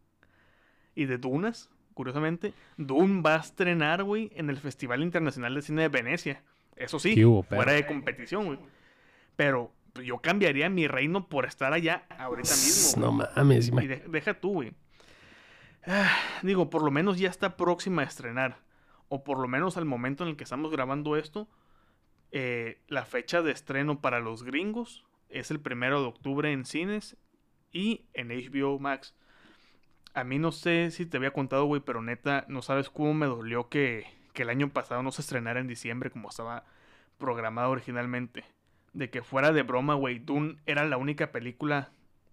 y 0.95 1.07
de 1.07 1.19
dunas, 1.19 1.71
curiosamente, 1.95 2.53
Dune 2.77 3.23
va 3.23 3.37
a 3.37 3.41
estrenar, 3.41 4.03
güey, 4.03 4.31
en 4.35 4.51
el 4.51 4.59
Festival 4.59 5.03
Internacional 5.03 5.55
de 5.55 5.63
Cine 5.63 5.83
de 5.83 5.89
Venecia. 5.89 6.43
Eso 6.77 6.99
sí, 6.99 7.21
fuera 7.49 7.73
de 7.73 7.87
competición, 7.87 8.47
güey. 8.47 8.59
Pero 9.37 9.73
yo 10.03 10.19
cambiaría 10.19 10.69
mi 10.69 10.89
reino 10.89 11.29
por 11.29 11.47
estar 11.47 11.73
allá 11.73 12.05
ahorita 12.19 12.51
mismo. 12.51 13.01
No 13.01 13.13
mames. 13.13 13.69
Y 13.69 13.87
deja 13.87 14.35
tú, 14.35 14.55
güey. 14.55 14.73
Ah, 15.87 16.17
digo, 16.43 16.71
por 16.71 16.83
lo 16.83 16.91
menos 16.91 17.19
ya 17.19 17.29
está 17.29 17.57
próxima 17.57 18.03
a 18.03 18.07
estrenar. 18.07 18.59
O 19.09 19.23
por 19.23 19.39
lo 19.39 19.49
menos 19.49 19.77
al 19.77 19.85
momento 19.85 20.25
en 20.25 20.31
el 20.31 20.37
que 20.37 20.45
estamos 20.45 20.73
grabando 20.73 21.17
esto, 21.17 21.49
eh, 22.33 22.81
la 22.89 23.05
fecha 23.05 23.43
de 23.43 23.53
estreno 23.53 24.01
para 24.01 24.19
los 24.19 24.43
gringos 24.43 25.05
es 25.29 25.51
el 25.51 25.61
primero 25.61 26.01
de 26.01 26.09
octubre 26.09 26.51
en 26.51 26.65
cines 26.65 27.17
y 27.71 28.07
en 28.15 28.29
HBO 28.29 28.79
Max. 28.79 29.15
A 30.15 30.25
mí 30.25 30.39
no 30.39 30.53
sé 30.53 30.91
si 30.93 31.07
te 31.07 31.17
había 31.17 31.33
contado, 31.33 31.65
güey, 31.65 31.81
pero 31.81 32.01
neta, 32.01 32.45
no 32.49 32.63
sabes 32.63 32.89
cómo 32.89 33.15
me 33.15 33.27
dolió 33.27 33.69
que, 33.69 34.07
que 34.33 34.43
el 34.43 34.51
año 34.51 34.69
pasado 34.71 35.03
no 35.03 35.11
se 35.11 35.23
estrenara 35.23 35.61
en 35.61 35.67
diciembre 35.67 36.11
como 36.11 36.29
estaba 36.29 36.65
programado 37.19 37.71
originalmente. 37.71 38.45
De 38.93 39.11
que 39.11 39.23
fuera 39.23 39.51
de 39.51 39.63
broma, 39.63 39.95
güey, 39.95 40.21
Dune 40.21 40.57
era 40.67 40.85
la 40.85 40.99
única 40.99 41.33
película 41.33 41.91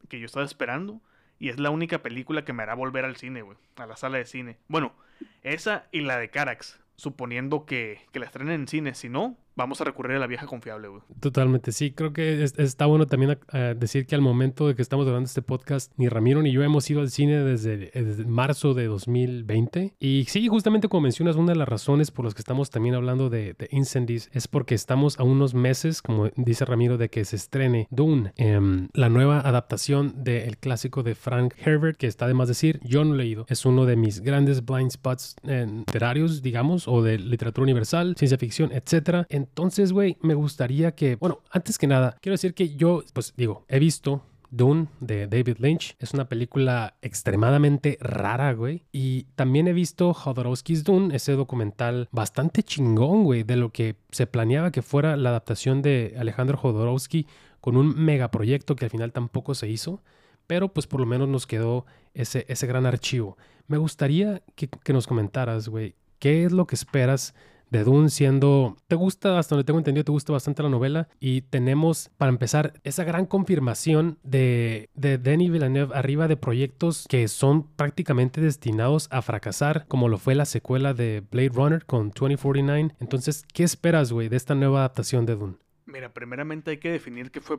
que 0.10 0.20
yo 0.20 0.28
estaba 0.28 0.46
esperando. 0.46 1.02
Y 1.40 1.50
es 1.50 1.60
la 1.60 1.72
única 1.72 2.04
película 2.04 2.46
que 2.46 2.54
me 2.54 2.62
hará 2.62 2.76
volver 2.76 3.04
al 3.04 3.16
cine, 3.16 3.42
güey. 3.42 3.58
A 3.78 3.88
la 3.88 3.96
sala 3.96 4.20
de 4.20 4.26
cine. 4.26 4.58
Bueno, 4.68 4.94
esa 5.42 5.88
y 5.92 6.02
la 6.02 6.20
de 6.20 6.30
Carax. 6.30 6.80
Suponiendo 6.98 7.66
que, 7.66 8.06
que 8.12 8.20
la 8.20 8.28
estrenen 8.28 8.62
en 8.62 8.68
cine. 8.68 8.94
Si 8.94 9.10
no, 9.10 9.38
vamos 9.62 9.82
a 9.82 9.84
recurrir 9.84 10.18
a 10.18 10.20
la 10.20 10.28
vieja 10.28 10.46
confiable, 10.46 10.88
güey. 10.88 11.02
Totalmente, 11.20 11.72
sí. 11.72 11.92
Creo 11.92 12.14
que 12.14 12.44
está 12.44 12.86
bueno 12.86 13.08
también 13.08 13.38
decir 13.78 14.06
que 14.06 14.16
al 14.16 14.22
momento 14.22 14.68
de 14.68 14.76
que 14.76 14.82
estamos 14.82 15.06
grabando 15.06 15.28
este 15.28 15.42
podcast, 15.42 15.92
ni 15.98 16.10
Ramiro 16.10 16.42
ni 16.42 16.52
yo 16.52 16.64
hemos 16.64 16.90
ido 16.90 17.02
al 17.02 17.10
cine 17.10 17.38
desde, 17.38 17.92
marzo 18.26 18.74
de 18.74 18.86
2020. 18.86 19.96
Y 20.00 20.26
sí, 20.28 20.48
justamente 20.48 20.88
como 20.88 21.02
mencionas, 21.02 21.36
una 21.36 21.54
de 21.54 21.58
las 21.58 21.70
razones 21.70 22.12
por 22.12 22.26
las 22.26 22.34
que 22.34 22.42
estamos 22.42 22.70
también 22.70 22.96
hablando 22.96 23.30
de, 23.30 23.54
de 23.54 23.68
Incendies 23.72 24.30
es 24.34 24.48
porque 24.48 24.76
estamos 24.76 25.20
a 25.20 25.24
unos 25.24 25.54
meses, 25.54 26.02
como 26.02 26.30
dice 26.36 26.66
Ramiro, 26.66 26.98
de 26.98 27.10
que 27.10 27.26
se 27.26 27.36
estrene 27.36 27.88
Dune, 27.92 28.34
em, 28.38 28.88
la 28.94 29.10
nueva 29.10 29.40
adaptación 29.40 30.24
del 30.24 30.58
clásico 30.58 31.04
de 31.04 31.16
Frank 31.16 31.54
Herbert, 31.64 31.98
que 31.98 32.08
está 32.08 32.28
de 32.28 32.34
más 32.34 32.48
decir, 32.48 32.80
yo 32.84 33.04
no 33.06 33.16
he 33.16 33.18
leído. 33.18 33.46
Es 33.48 33.66
uno 33.66 33.86
de 33.86 33.96
mis 33.96 34.22
grandes 34.22 34.66
blind 34.66 34.92
spots 34.92 35.36
literarios, 35.44 36.42
digamos, 36.42 36.88
o 36.88 37.02
de 37.02 37.18
literatura 37.18 37.64
universal, 37.64 38.16
ciencia 38.18 38.38
ficción, 38.38 38.72
etcétera. 38.72 39.28
Entonces, 39.52 39.92
güey, 39.92 40.18
me 40.22 40.34
gustaría 40.34 40.96
que, 40.96 41.18
bueno, 41.18 41.42
antes 41.52 41.78
que 41.78 41.86
nada, 41.86 42.16
quiero 42.22 42.36
decir 42.36 42.54
que 42.54 42.74
yo, 42.76 43.04
pues 43.14 43.34
digo, 43.36 43.66
he 43.68 43.80
visto 43.80 44.24
Dune 44.50 44.88
de 45.02 45.28
David 45.28 45.58
Lynch. 45.60 45.96
Es 46.00 46.14
una 46.14 46.30
película 46.30 46.96
extremadamente 47.02 47.98
rara, 48.00 48.54
güey. 48.54 48.86
Y 48.94 49.24
también 49.36 49.68
he 49.68 49.74
visto 49.74 50.14
Jodorowsky's 50.14 50.86
Dune, 50.86 51.14
ese 51.14 51.34
documental 51.34 52.08
bastante 52.14 52.64
chingón, 52.64 53.26
güey, 53.26 53.44
de 53.44 53.58
lo 53.58 53.72
que 53.72 53.98
se 54.12 54.26
planeaba 54.26 54.72
que 54.72 54.82
fuera 54.82 55.18
la 55.18 55.30
adaptación 55.30 55.82
de 55.82 56.16
Alejandro 56.18 56.58
Jodorowsky 56.58 57.28
con 57.60 57.76
un 57.76 57.94
megaproyecto 58.02 58.78
que 58.78 58.86
al 58.86 58.92
final 58.92 59.12
tampoco 59.12 59.54
se 59.54 59.68
hizo. 59.68 60.02
Pero 60.48 60.70
pues 60.74 60.88
por 60.88 61.02
lo 61.02 61.06
menos 61.06 61.28
nos 61.28 61.46
quedó 61.46 61.86
ese, 62.14 62.46
ese 62.48 62.68
gran 62.68 62.86
archivo. 62.86 63.38
Me 63.68 63.78
gustaría 63.78 64.42
que, 64.56 64.70
que 64.70 64.94
nos 64.94 65.08
comentaras, 65.08 65.68
güey, 65.68 65.96
¿qué 66.20 66.46
es 66.46 66.54
lo 66.54 66.68
que 66.68 66.76
esperas 66.76 67.34
de 67.72 67.84
Dune 67.84 68.10
siendo, 68.10 68.78
te 68.88 68.96
gusta, 68.96 69.40
hasta 69.40 69.56
donde 69.56 69.66
tengo 69.66 69.80
entendido, 69.80 70.04
te 70.04 70.12
gusta 70.12 70.34
bastante 70.34 70.62
la 70.62 70.70
novela 70.70 71.08
y 71.20 71.42
tenemos, 71.42 72.12
para 72.18 72.30
empezar, 72.30 72.74
esa 72.84 73.04
gran 73.04 73.26
confirmación 73.26 74.20
de, 74.24 74.90
de 74.94 75.18
Denis 75.18 75.52
Villeneuve 75.52 75.96
arriba 75.96 76.28
de 76.28 76.38
proyectos 76.38 77.08
que 77.10 77.28
son 77.28 77.68
prácticamente 77.76 78.42
destinados 78.42 79.08
a 79.10 79.22
fracasar, 79.22 79.88
como 79.88 80.10
lo 80.10 80.18
fue 80.18 80.36
la 80.36 80.46
secuela 80.46 80.94
de 80.94 81.24
Blade 81.32 81.50
Runner 81.50 81.86
con 81.86 82.10
2049. 82.10 82.96
Entonces, 83.00 83.46
¿qué 83.54 83.64
esperas, 83.64 84.12
güey, 84.12 84.28
de 84.28 84.38
esta 84.38 84.54
nueva 84.54 84.80
adaptación 84.80 85.26
de 85.26 85.36
Dune? 85.36 85.56
Mira, 85.86 86.14
primeramente 86.14 86.72
hay 86.72 86.78
que 86.78 86.92
definir 86.92 87.32
qué 87.32 87.42
fue, 87.42 87.58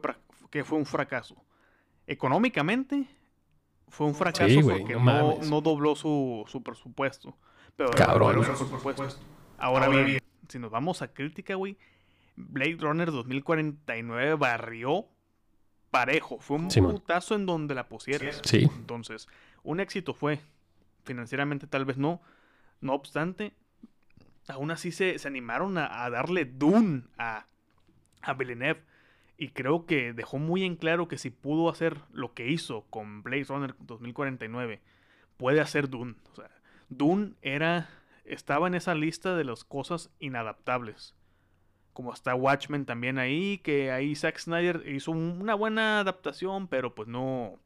qué 0.50 0.62
fue 0.62 0.78
un 0.78 0.86
fracaso. 0.86 1.36
Económicamente, 2.06 3.06
fue 3.88 4.06
un 4.06 4.14
fracaso 4.14 4.60
porque 4.62 4.94
no, 4.94 5.60
dobló 5.62 5.96
su, 5.96 6.62
presupuesto. 6.62 7.36
Pero 7.76 7.90
Cabrón. 7.90 8.44
Su 8.44 8.68
presupuesto. 8.68 9.04
Ahora, 9.62 9.88
bien, 9.88 10.18
si 10.48 10.58
nos 10.58 10.72
vamos 10.72 11.02
a 11.02 11.14
crítica, 11.14 11.54
güey, 11.54 11.76
Blade 12.34 12.78
Runner 12.80 13.12
2049 13.12 14.34
barrió 14.34 15.06
parejo. 15.92 16.40
Fue 16.40 16.56
un 16.56 16.68
putazo 16.68 17.36
en 17.36 17.46
donde 17.46 17.76
la 17.76 17.88
pusieras. 17.88 18.42
Sí. 18.44 18.68
Entonces, 18.76 19.28
un 19.62 19.78
éxito 19.78 20.14
fue. 20.14 20.40
Financieramente 21.04 21.68
tal 21.68 21.84
vez 21.84 21.96
no. 21.96 22.20
No 22.80 22.92
obstante, 22.94 23.52
aún 24.48 24.72
así 24.72 24.90
se, 24.90 25.16
animaron 25.24 25.78
a, 25.78 26.10
darle 26.10 26.44
Dune 26.44 27.04
a, 27.16 27.46
a 28.20 28.34
Villeneuve. 28.34 28.82
Y 29.38 29.50
creo 29.50 29.86
que 29.86 30.12
dejó 30.12 30.38
muy 30.38 30.64
en 30.64 30.74
claro 30.74 31.06
que 31.06 31.18
si 31.18 31.30
pudo 31.30 31.68
hacer 31.70 32.00
lo 32.12 32.34
que 32.34 32.48
hizo 32.48 32.84
con 32.90 33.22
Blade 33.22 33.44
Runner 33.44 33.76
2049, 33.78 34.80
puede 35.36 35.60
hacer 35.60 35.88
Dune. 35.88 36.16
O 36.32 36.34
sea, 36.34 36.50
Dune 36.88 37.34
era 37.42 37.88
estaba 38.24 38.66
en 38.66 38.74
esa 38.74 38.94
lista 38.94 39.36
de 39.36 39.44
las 39.44 39.64
cosas 39.64 40.10
inadaptables. 40.18 41.14
Como 41.92 42.12
está 42.12 42.34
Watchmen 42.34 42.86
también 42.86 43.18
ahí, 43.18 43.58
que 43.58 43.90
ahí 43.90 44.14
Zack 44.14 44.38
Snyder 44.38 44.84
hizo 44.86 45.10
una 45.10 45.54
buena 45.54 46.00
adaptación, 46.00 46.68
pero 46.68 46.94
pues 46.94 47.08
no, 47.08 47.58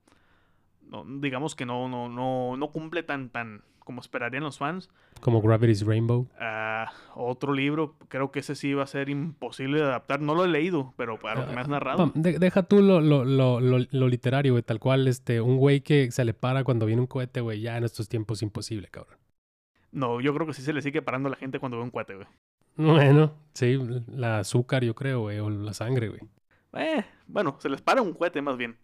digamos 1.20 1.54
que 1.54 1.66
no, 1.66 1.88
no, 1.88 2.08
no, 2.08 2.56
no 2.56 2.68
cumple 2.72 3.02
tan, 3.02 3.30
tan 3.30 3.62
como 3.86 4.00
esperarían 4.00 4.42
los 4.42 4.58
fans. 4.58 4.90
Como 5.20 5.40
Gravity's 5.40 5.86
Rainbow. 5.86 6.26
Ah, 6.40 6.92
otro 7.14 7.52
libro, 7.52 7.94
creo 8.08 8.32
que 8.32 8.40
ese 8.40 8.56
sí 8.56 8.74
va 8.74 8.82
a 8.82 8.88
ser 8.88 9.08
imposible 9.08 9.78
de 9.78 9.84
adaptar. 9.84 10.20
No 10.20 10.34
lo 10.34 10.44
he 10.44 10.48
leído, 10.48 10.92
pero 10.96 11.20
para 11.20 11.40
lo 11.40 11.46
que 11.46 11.54
me 11.54 11.60
has 11.60 11.68
narrado. 11.68 12.10
deja 12.16 12.64
tú 12.64 12.82
lo, 12.82 13.00
lo, 13.00 13.24
lo, 13.24 13.60
lo 13.60 14.08
literario, 14.08 14.54
güey. 14.54 14.64
Tal 14.64 14.80
cual, 14.80 15.06
este, 15.06 15.40
un 15.40 15.56
güey 15.56 15.82
que 15.82 16.10
se 16.10 16.24
le 16.24 16.34
para 16.34 16.64
cuando 16.64 16.84
viene 16.84 17.00
un 17.00 17.06
cohete, 17.06 17.40
güey. 17.40 17.60
Ya 17.60 17.76
en 17.76 17.84
estos 17.84 18.08
tiempos 18.08 18.42
imposible, 18.42 18.88
cabrón. 18.88 19.18
No, 19.96 20.20
yo 20.20 20.34
creo 20.34 20.46
que 20.46 20.52
sí 20.52 20.60
se 20.60 20.74
le 20.74 20.82
sigue 20.82 21.00
parando 21.00 21.28
a 21.28 21.30
la 21.30 21.38
gente 21.38 21.58
cuando 21.58 21.78
ve 21.78 21.82
un 21.82 21.90
cohete, 21.90 22.16
güey. 22.16 22.26
Bueno, 22.76 23.32
sí, 23.54 23.78
la 24.08 24.40
azúcar, 24.40 24.84
yo 24.84 24.94
creo, 24.94 25.20
güey, 25.20 25.38
o 25.38 25.48
la 25.48 25.72
sangre, 25.72 26.10
güey. 26.10 26.20
Eh, 26.74 27.02
bueno, 27.26 27.56
se 27.60 27.70
les 27.70 27.80
para 27.80 28.02
un 28.02 28.12
cohete 28.12 28.42
más 28.42 28.58
bien. 28.58 28.76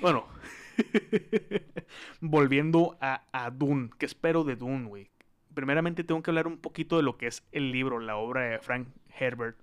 Bueno, 0.00 0.28
volviendo 2.20 2.96
a, 3.00 3.24
a 3.32 3.50
Dune, 3.50 3.90
¿qué 3.98 4.06
espero 4.06 4.44
de 4.44 4.54
Dune, 4.54 4.86
güey? 4.86 5.10
Primeramente 5.54 6.04
tengo 6.04 6.22
que 6.22 6.30
hablar 6.30 6.46
un 6.46 6.58
poquito 6.58 6.98
de 6.98 7.02
lo 7.02 7.18
que 7.18 7.26
es 7.26 7.42
el 7.50 7.72
libro, 7.72 7.98
la 7.98 8.14
obra 8.14 8.42
de 8.42 8.60
Frank 8.60 8.86
Herbert. 9.18 9.58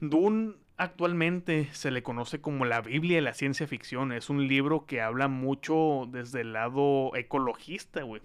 Dune 0.00 0.54
actualmente 0.76 1.68
se 1.72 1.92
le 1.92 2.02
conoce 2.02 2.40
como 2.40 2.64
la 2.64 2.80
Biblia 2.80 3.18
de 3.18 3.22
la 3.22 3.32
ciencia 3.32 3.68
ficción. 3.68 4.10
Es 4.10 4.28
un 4.28 4.48
libro 4.48 4.86
que 4.86 5.02
habla 5.02 5.28
mucho 5.28 6.08
desde 6.10 6.40
el 6.40 6.52
lado 6.52 7.14
ecologista, 7.14 8.02
güey. 8.02 8.22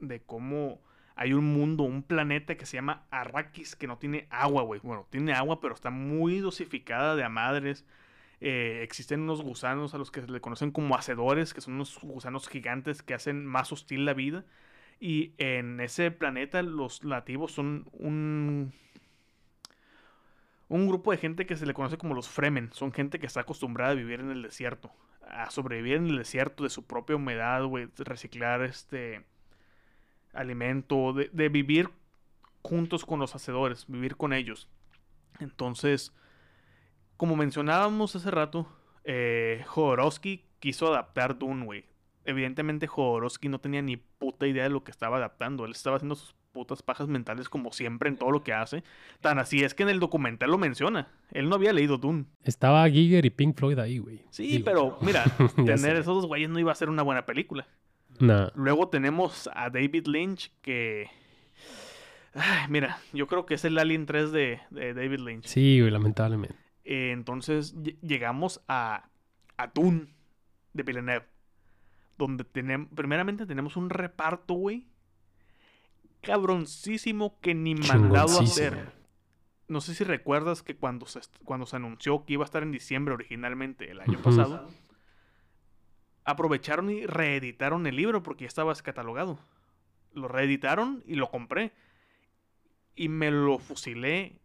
De 0.00 0.20
cómo 0.20 0.80
hay 1.16 1.32
un 1.32 1.44
mundo, 1.44 1.84
un 1.84 2.02
planeta 2.02 2.56
que 2.56 2.66
se 2.66 2.76
llama 2.76 3.06
Arrakis, 3.10 3.76
que 3.76 3.86
no 3.86 3.98
tiene 3.98 4.26
agua, 4.30 4.62
güey. 4.62 4.80
Bueno, 4.82 5.06
tiene 5.10 5.32
agua, 5.32 5.60
pero 5.60 5.74
está 5.74 5.90
muy 5.90 6.40
dosificada 6.40 7.14
de 7.14 7.22
a 7.22 7.28
madres. 7.28 7.84
Eh, 8.40 8.80
existen 8.82 9.20
unos 9.20 9.42
gusanos 9.42 9.94
a 9.94 9.98
los 9.98 10.10
que 10.10 10.22
se 10.22 10.28
le 10.28 10.40
conocen 10.40 10.72
como 10.72 10.96
hacedores, 10.96 11.54
que 11.54 11.60
son 11.60 11.74
unos 11.74 11.98
gusanos 12.02 12.48
gigantes 12.48 13.02
que 13.02 13.14
hacen 13.14 13.46
más 13.46 13.70
hostil 13.70 14.04
la 14.04 14.14
vida. 14.14 14.44
Y 14.98 15.34
en 15.38 15.80
ese 15.80 16.10
planeta 16.10 16.62
los 16.62 17.04
nativos 17.04 17.52
son 17.52 17.88
un, 17.92 18.72
un 20.68 20.88
grupo 20.88 21.12
de 21.12 21.18
gente 21.18 21.46
que 21.46 21.56
se 21.56 21.66
le 21.66 21.74
conoce 21.74 21.96
como 21.96 22.14
los 22.14 22.28
Fremen. 22.28 22.72
Son 22.72 22.92
gente 22.92 23.20
que 23.20 23.26
está 23.26 23.40
acostumbrada 23.40 23.92
a 23.92 23.94
vivir 23.94 24.18
en 24.18 24.30
el 24.32 24.42
desierto. 24.42 24.90
A 25.28 25.50
sobrevivir 25.50 25.96
en 25.96 26.08
el 26.08 26.18
desierto 26.18 26.64
de 26.64 26.70
su 26.70 26.86
propia 26.86 27.16
humedad, 27.16 27.64
güey. 27.64 27.88
Reciclar 27.98 28.62
este 28.62 29.24
alimento. 30.34 31.12
De, 31.12 31.30
de 31.32 31.48
vivir 31.48 31.90
juntos 32.62 33.04
con 33.04 33.20
los 33.20 33.34
hacedores. 33.34 33.86
Vivir 33.88 34.16
con 34.16 34.32
ellos. 34.32 34.68
Entonces 35.40 36.12
como 37.16 37.36
mencionábamos 37.36 38.16
hace 38.16 38.30
rato, 38.30 38.66
eh, 39.04 39.62
Jodorowsky 39.66 40.44
quiso 40.58 40.88
adaptar 40.88 41.38
Dune, 41.38 41.64
güey. 41.64 41.84
Evidentemente 42.24 42.86
Jodorowsky 42.86 43.48
no 43.48 43.60
tenía 43.60 43.82
ni 43.82 43.96
puta 43.96 44.46
idea 44.46 44.64
de 44.64 44.70
lo 44.70 44.82
que 44.82 44.90
estaba 44.90 45.18
adaptando. 45.18 45.64
Él 45.64 45.72
estaba 45.72 45.96
haciendo 45.96 46.16
sus 46.16 46.34
putas 46.52 46.82
pajas 46.82 47.08
mentales 47.08 47.48
como 47.48 47.72
siempre 47.72 48.08
en 48.08 48.16
todo 48.16 48.30
lo 48.30 48.42
que 48.42 48.52
hace. 48.52 48.82
Tan 49.20 49.38
así 49.38 49.62
es 49.62 49.74
que 49.74 49.82
en 49.82 49.90
el 49.90 50.00
documental 50.00 50.50
lo 50.50 50.58
menciona. 50.58 51.08
Él 51.30 51.48
no 51.48 51.56
había 51.56 51.72
leído 51.72 51.98
Dune. 51.98 52.24
Estaba 52.42 52.88
Giger 52.88 53.26
y 53.26 53.30
Pink 53.30 53.56
Floyd 53.56 53.78
ahí, 53.78 53.98
güey. 53.98 54.24
Sí, 54.30 54.60
pero 54.64 54.98
mira, 55.02 55.24
tener 55.54 55.96
esos 55.96 56.14
dos 56.14 56.26
güeyes 56.26 56.48
no 56.48 56.58
iba 56.58 56.72
a 56.72 56.76
ser 56.76 56.88
una 56.88 57.02
buena 57.02 57.26
película. 57.26 57.66
No. 58.18 58.50
Luego 58.54 58.88
tenemos 58.88 59.48
a 59.54 59.70
David 59.70 60.06
Lynch 60.06 60.52
que... 60.62 61.10
Ay, 62.34 62.66
mira, 62.68 62.98
yo 63.12 63.26
creo 63.26 63.46
que 63.46 63.54
es 63.54 63.64
el 63.64 63.78
Alien 63.78 64.06
3 64.06 64.32
de, 64.32 64.60
de 64.70 64.94
David 64.94 65.20
Lynch. 65.20 65.46
Sí, 65.46 65.78
güey, 65.80 65.92
lamentablemente. 65.92 66.56
Eh, 66.84 67.12
entonces 67.12 67.74
llegamos 68.02 68.60
a, 68.68 69.08
a 69.56 69.66
Dune 69.68 70.14
de 70.72 70.82
Villeneuve. 70.82 71.26
Donde 72.16 72.44
tenemos, 72.44 72.88
primeramente 72.94 73.46
tenemos 73.46 73.76
un 73.76 73.90
reparto, 73.90 74.54
güey. 74.54 74.86
Cabroncísimo 76.20 77.38
que 77.40 77.54
ni 77.54 77.74
mandado 77.74 78.38
a 78.38 78.42
hacer. 78.42 78.92
No 79.66 79.80
sé 79.80 79.94
si 79.94 80.04
recuerdas 80.04 80.62
que 80.62 80.76
cuando 80.76 81.06
se, 81.06 81.20
cuando 81.44 81.66
se 81.66 81.76
anunció 81.76 82.24
que 82.24 82.34
iba 82.34 82.44
a 82.44 82.46
estar 82.46 82.62
en 82.62 82.70
diciembre 82.70 83.14
originalmente 83.14 83.90
el 83.90 84.00
año 84.00 84.20
pasado, 84.20 84.68
aprovecharon 86.24 86.90
y 86.90 87.06
reeditaron 87.06 87.86
el 87.86 87.96
libro 87.96 88.22
porque 88.22 88.44
ya 88.44 88.48
estaba 88.48 88.72
descatalogado. 88.72 89.38
Lo 90.12 90.28
reeditaron 90.28 91.02
y 91.06 91.16
lo 91.16 91.30
compré. 91.30 91.72
Y 92.96 93.08
me 93.08 93.30
lo 93.30 93.58
fusilé 93.58 94.40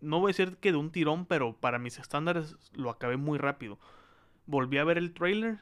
no 0.00 0.20
voy 0.20 0.30
a 0.30 0.34
decir 0.34 0.56
que 0.56 0.72
de 0.72 0.78
un 0.78 0.90
tirón, 0.90 1.26
pero 1.26 1.54
para 1.56 1.78
mis 1.78 1.98
estándares 1.98 2.56
lo 2.72 2.90
acabé 2.90 3.16
muy 3.16 3.38
rápido. 3.38 3.78
Volví 4.46 4.78
a 4.78 4.84
ver 4.84 4.98
el 4.98 5.12
trailer 5.12 5.58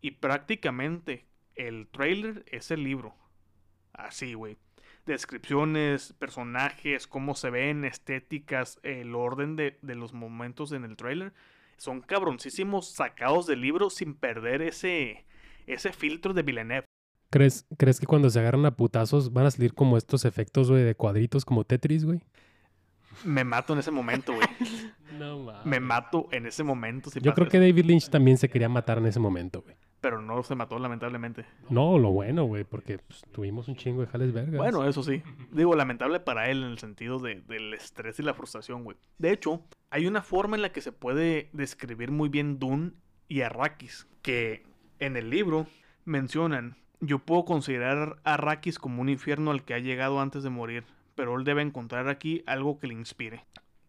y 0.00 0.12
prácticamente 0.12 1.26
el 1.54 1.88
trailer 1.88 2.44
es 2.46 2.70
el 2.70 2.84
libro. 2.84 3.14
Así, 3.92 4.34
güey. 4.34 4.56
Descripciones, 5.06 6.12
personajes, 6.14 7.06
cómo 7.06 7.34
se 7.34 7.50
ven, 7.50 7.84
estéticas, 7.84 8.78
el 8.82 9.14
orden 9.14 9.56
de, 9.56 9.76
los 9.82 10.12
momentos 10.12 10.72
en 10.72 10.84
el 10.84 10.96
trailer. 10.96 11.32
Son 11.80 12.02
cabroncísimos 12.02 12.90
sacados 12.90 13.46
del 13.46 13.62
libro 13.62 13.88
sin 13.88 14.14
perder 14.14 14.60
ese, 14.60 15.24
ese 15.66 15.94
filtro 15.94 16.34
de 16.34 16.42
Villeneuve. 16.42 16.84
¿Crees, 17.30 17.64
¿Crees 17.78 17.98
que 17.98 18.04
cuando 18.04 18.28
se 18.28 18.38
agarran 18.38 18.66
a 18.66 18.76
putazos 18.76 19.32
van 19.32 19.46
a 19.46 19.50
salir 19.50 19.72
como 19.72 19.96
estos 19.96 20.26
efectos, 20.26 20.70
güey, 20.70 20.82
de 20.82 20.94
cuadritos 20.94 21.46
como 21.46 21.64
Tetris, 21.64 22.04
güey? 22.04 22.20
me 23.24 23.44
mato 23.44 23.72
en 23.72 23.78
ese 23.78 23.90
momento, 23.90 24.34
güey. 24.34 24.46
No 25.18 25.40
mames. 25.40 25.66
Me 25.66 25.80
mato 25.80 26.28
en 26.32 26.46
ese 26.46 26.62
momento. 26.62 27.10
Yo 27.18 27.34
creo 27.34 27.48
que 27.48 27.58
David 27.58 27.84
Lynch 27.84 28.10
también 28.10 28.38
se 28.38 28.48
quería 28.48 28.68
matar 28.68 28.98
en 28.98 29.06
ese 29.06 29.18
momento, 29.18 29.62
güey. 29.62 29.74
Pero 30.00 30.22
no 30.22 30.42
se 30.42 30.54
mató, 30.54 30.78
lamentablemente. 30.78 31.44
No, 31.68 31.98
lo 31.98 32.10
bueno, 32.10 32.44
güey, 32.44 32.64
porque 32.64 32.98
pues, 32.98 33.22
tuvimos 33.32 33.68
un 33.68 33.76
chingo 33.76 34.00
de 34.00 34.06
jales 34.06 34.32
vergas. 34.32 34.56
Bueno, 34.56 34.88
eso 34.88 35.02
sí. 35.02 35.22
Digo, 35.52 35.74
lamentable 35.74 36.20
para 36.20 36.50
él 36.50 36.62
en 36.62 36.70
el 36.70 36.78
sentido 36.78 37.18
de, 37.18 37.42
del 37.42 37.74
estrés 37.74 38.18
y 38.18 38.22
la 38.22 38.34
frustración, 38.34 38.84
güey. 38.84 38.96
De 39.18 39.32
hecho, 39.32 39.62
hay 39.90 40.06
una 40.06 40.22
forma 40.22 40.56
en 40.56 40.62
la 40.62 40.72
que 40.72 40.80
se 40.80 40.92
puede 40.92 41.50
describir 41.52 42.10
muy 42.10 42.28
bien 42.28 42.58
Dune 42.58 42.92
y 43.28 43.42
Arrakis, 43.42 44.06
que 44.22 44.64
en 44.98 45.16
el 45.16 45.30
libro 45.30 45.66
mencionan, 46.04 46.76
yo 47.00 47.18
puedo 47.18 47.44
considerar 47.44 48.16
Arrakis 48.24 48.78
como 48.78 49.02
un 49.02 49.08
infierno 49.08 49.50
al 49.50 49.64
que 49.64 49.74
ha 49.74 49.78
llegado 49.78 50.20
antes 50.20 50.42
de 50.42 50.50
morir 50.50 50.84
pero 51.20 51.36
él 51.36 51.44
debe 51.44 51.60
encontrar 51.60 52.08
aquí 52.08 52.42
algo 52.46 52.78
que 52.78 52.86
le 52.86 52.94
inspire. 52.94 53.44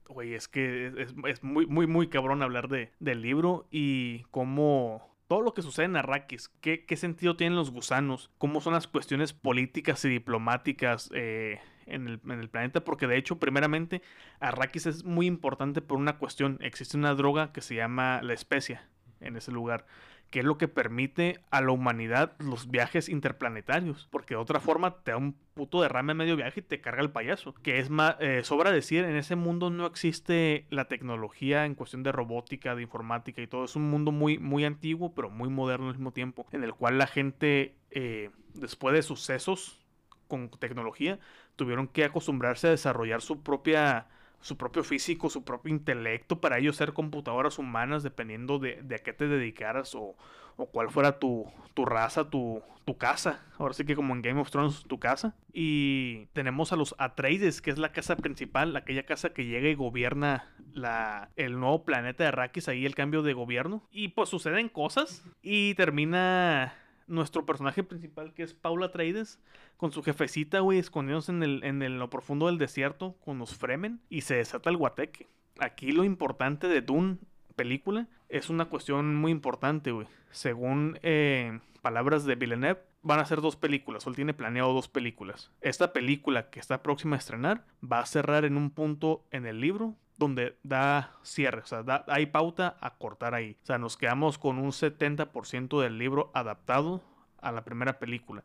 Güey, 0.09 0.33
es 0.33 0.49
que 0.49 0.91
es, 1.27 1.43
muy, 1.43 1.65
muy, 1.65 1.87
muy 1.87 2.07
cabrón 2.07 2.43
hablar 2.43 2.67
de, 2.67 2.91
del 2.99 3.21
libro 3.21 3.67
y 3.71 4.23
cómo 4.31 5.10
todo 5.31 5.43
lo 5.43 5.53
que 5.53 5.61
sucede 5.61 5.85
en 5.85 5.95
Arrakis, 5.95 6.49
¿qué, 6.59 6.83
qué 6.85 6.97
sentido 6.97 7.37
tienen 7.37 7.55
los 7.55 7.71
gusanos, 7.71 8.29
cómo 8.37 8.59
son 8.59 8.73
las 8.73 8.87
cuestiones 8.87 9.31
políticas 9.31 10.03
y 10.03 10.09
diplomáticas 10.09 11.09
eh, 11.13 11.61
en, 11.85 12.05
el, 12.09 12.19
en, 12.25 12.41
el, 12.41 12.49
planeta, 12.49 12.83
porque 12.83 13.07
de 13.07 13.15
hecho, 13.15 13.39
primeramente, 13.39 14.01
Arrakis 14.41 14.87
es 14.87 15.05
muy 15.05 15.27
importante 15.27 15.79
por 15.79 15.99
una 15.99 16.17
cuestión. 16.17 16.57
Existe 16.59 16.97
una 16.97 17.15
droga 17.15 17.53
que 17.53 17.61
se 17.61 17.75
llama 17.75 18.21
la 18.21 18.33
especia 18.33 18.89
en 19.21 19.37
ese 19.37 19.53
lugar 19.53 19.85
que 20.31 20.39
es 20.39 20.45
lo 20.45 20.57
que 20.57 20.69
permite 20.69 21.41
a 21.51 21.61
la 21.61 21.71
humanidad 21.71 22.33
los 22.39 22.71
viajes 22.71 23.09
interplanetarios. 23.09 24.07
Porque 24.09 24.33
de 24.33 24.39
otra 24.39 24.61
forma 24.61 25.03
te 25.03 25.11
da 25.11 25.17
un 25.17 25.33
puto 25.53 25.81
derrame 25.81 26.13
a 26.13 26.15
medio 26.15 26.37
viaje 26.37 26.61
y 26.61 26.63
te 26.63 26.79
carga 26.79 27.01
el 27.01 27.11
payaso. 27.11 27.53
Que 27.55 27.79
es 27.79 27.89
más, 27.89 28.15
eh, 28.21 28.41
sobra 28.43 28.71
decir, 28.71 29.03
en 29.03 29.17
ese 29.17 29.35
mundo 29.35 29.69
no 29.69 29.85
existe 29.85 30.65
la 30.69 30.85
tecnología 30.85 31.65
en 31.65 31.75
cuestión 31.75 32.01
de 32.01 32.13
robótica, 32.13 32.75
de 32.75 32.83
informática 32.83 33.41
y 33.41 33.47
todo. 33.47 33.65
Es 33.65 33.75
un 33.75 33.89
mundo 33.89 34.13
muy, 34.13 34.39
muy 34.39 34.63
antiguo, 34.63 35.13
pero 35.13 35.29
muy 35.29 35.49
moderno 35.49 35.87
al 35.87 35.95
mismo 35.95 36.13
tiempo. 36.13 36.47
En 36.53 36.63
el 36.63 36.73
cual 36.73 36.97
la 36.97 37.07
gente, 37.07 37.75
eh, 37.91 38.31
después 38.53 38.95
de 38.95 39.03
sucesos 39.03 39.85
con 40.29 40.49
tecnología, 40.49 41.19
tuvieron 41.57 41.89
que 41.89 42.05
acostumbrarse 42.05 42.67
a 42.67 42.71
desarrollar 42.71 43.21
su 43.21 43.43
propia 43.43 44.07
su 44.41 44.57
propio 44.57 44.83
físico, 44.83 45.29
su 45.29 45.43
propio 45.43 45.73
intelecto, 45.73 46.41
para 46.41 46.57
ellos 46.57 46.75
ser 46.75 46.93
computadoras 46.93 47.59
humanas 47.59 48.03
dependiendo 48.03 48.59
de, 48.59 48.83
a 48.93 48.99
qué 48.99 49.13
te 49.13 49.27
dedicaras 49.27 49.95
o, 49.95 50.15
o 50.57 50.65
cuál 50.65 50.89
fuera 50.89 51.19
tu, 51.19 51.45
tu 51.73 51.85
raza, 51.85 52.29
tu, 52.29 52.61
tu, 52.85 52.97
casa. 52.97 53.45
Ahora 53.57 53.73
sí 53.73 53.85
que 53.85 53.95
como 53.95 54.15
en 54.15 54.21
Game 54.21 54.41
of 54.41 54.49
Thrones, 54.49 54.83
tu 54.87 54.99
casa. 54.99 55.35
Y 55.53 56.25
tenemos 56.33 56.73
a 56.73 56.75
los 56.75 56.95
Atreides, 56.97 57.61
que 57.61 57.69
es 57.69 57.77
la 57.77 57.91
casa 57.91 58.15
principal, 58.15 58.75
aquella 58.75 59.05
casa 59.05 59.29
que 59.29 59.45
llega 59.45 59.69
y 59.69 59.75
gobierna 59.75 60.51
la, 60.73 61.29
el 61.35 61.59
nuevo 61.59 61.83
planeta 61.83 62.23
de 62.23 62.29
Arrakis, 62.29 62.67
ahí 62.67 62.85
el 62.85 62.95
cambio 62.95 63.21
de 63.21 63.33
gobierno. 63.33 63.87
Y 63.91 64.09
pues 64.09 64.29
suceden 64.29 64.69
cosas 64.69 65.23
y 65.41 65.75
termina 65.75 66.73
nuestro 67.11 67.45
personaje 67.45 67.83
principal, 67.83 68.33
que 68.33 68.43
es 68.43 68.53
Paula 68.53 68.87
Atreides, 68.87 69.39
con 69.77 69.91
su 69.91 70.01
jefecita, 70.01 70.59
güey, 70.61 70.79
escondiéndose 70.79 71.31
en, 71.31 71.43
el, 71.43 71.63
en 71.63 71.99
lo 71.99 72.09
profundo 72.09 72.47
del 72.47 72.57
desierto 72.57 73.15
con 73.23 73.37
los 73.37 73.55
Fremen 73.55 74.01
y 74.09 74.21
se 74.21 74.35
desata 74.35 74.69
el 74.69 74.77
guateque. 74.77 75.27
Aquí 75.59 75.91
lo 75.91 76.03
importante 76.03 76.67
de 76.67 76.81
Dune, 76.81 77.17
película, 77.55 78.07
es 78.29 78.49
una 78.49 78.65
cuestión 78.65 79.15
muy 79.15 79.31
importante, 79.31 79.91
güey. 79.91 80.07
Según 80.31 80.97
eh, 81.03 81.59
palabras 81.81 82.25
de 82.25 82.35
Villeneuve, 82.35 82.81
van 83.03 83.19
a 83.19 83.25
ser 83.25 83.41
dos 83.41 83.55
películas, 83.55 84.05
o 84.05 84.09
él 84.09 84.15
tiene 84.15 84.33
planeado 84.33 84.73
dos 84.73 84.87
películas. 84.87 85.51
Esta 85.61 85.91
película 85.91 86.49
que 86.49 86.59
está 86.59 86.81
próxima 86.83 87.15
a 87.15 87.19
estrenar 87.19 87.65
va 87.83 87.99
a 87.99 88.05
cerrar 88.05 88.45
en 88.45 88.57
un 88.57 88.69
punto 88.69 89.25
en 89.31 89.45
el 89.45 89.59
libro 89.59 89.95
donde 90.21 90.55
da 90.61 91.15
cierre, 91.23 91.61
o 91.61 91.65
sea, 91.65 91.83
hay 92.07 92.27
pauta 92.27 92.77
a 92.79 92.93
cortar 92.95 93.33
ahí. 93.33 93.57
O 93.63 93.65
sea, 93.65 93.79
nos 93.79 93.97
quedamos 93.97 94.37
con 94.37 94.59
un 94.59 94.69
70% 94.69 95.81
del 95.81 95.97
libro 95.97 96.29
adaptado 96.35 97.01
a 97.41 97.51
la 97.51 97.63
primera 97.63 97.97
película. 97.97 98.43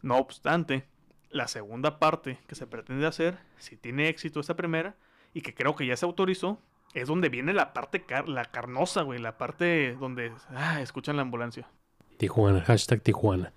No 0.00 0.16
obstante, 0.16 0.86
la 1.28 1.46
segunda 1.46 1.98
parte 1.98 2.38
que 2.46 2.54
se 2.54 2.66
pretende 2.66 3.06
hacer, 3.06 3.36
si 3.58 3.76
tiene 3.76 4.08
éxito 4.08 4.40
esta 4.40 4.56
primera, 4.56 4.96
y 5.34 5.42
que 5.42 5.54
creo 5.54 5.76
que 5.76 5.86
ya 5.86 5.96
se 5.98 6.06
autorizó, 6.06 6.62
es 6.94 7.08
donde 7.08 7.28
viene 7.28 7.52
la 7.52 7.74
parte, 7.74 8.06
la 8.26 8.46
carnosa, 8.46 9.02
güey, 9.02 9.20
la 9.20 9.36
parte 9.36 9.96
donde 10.00 10.32
ah, 10.48 10.80
escuchan 10.80 11.16
la 11.16 11.22
ambulancia. 11.22 11.68
Tijuana, 12.16 12.62
hashtag 12.62 13.02
Tijuana. 13.02 13.52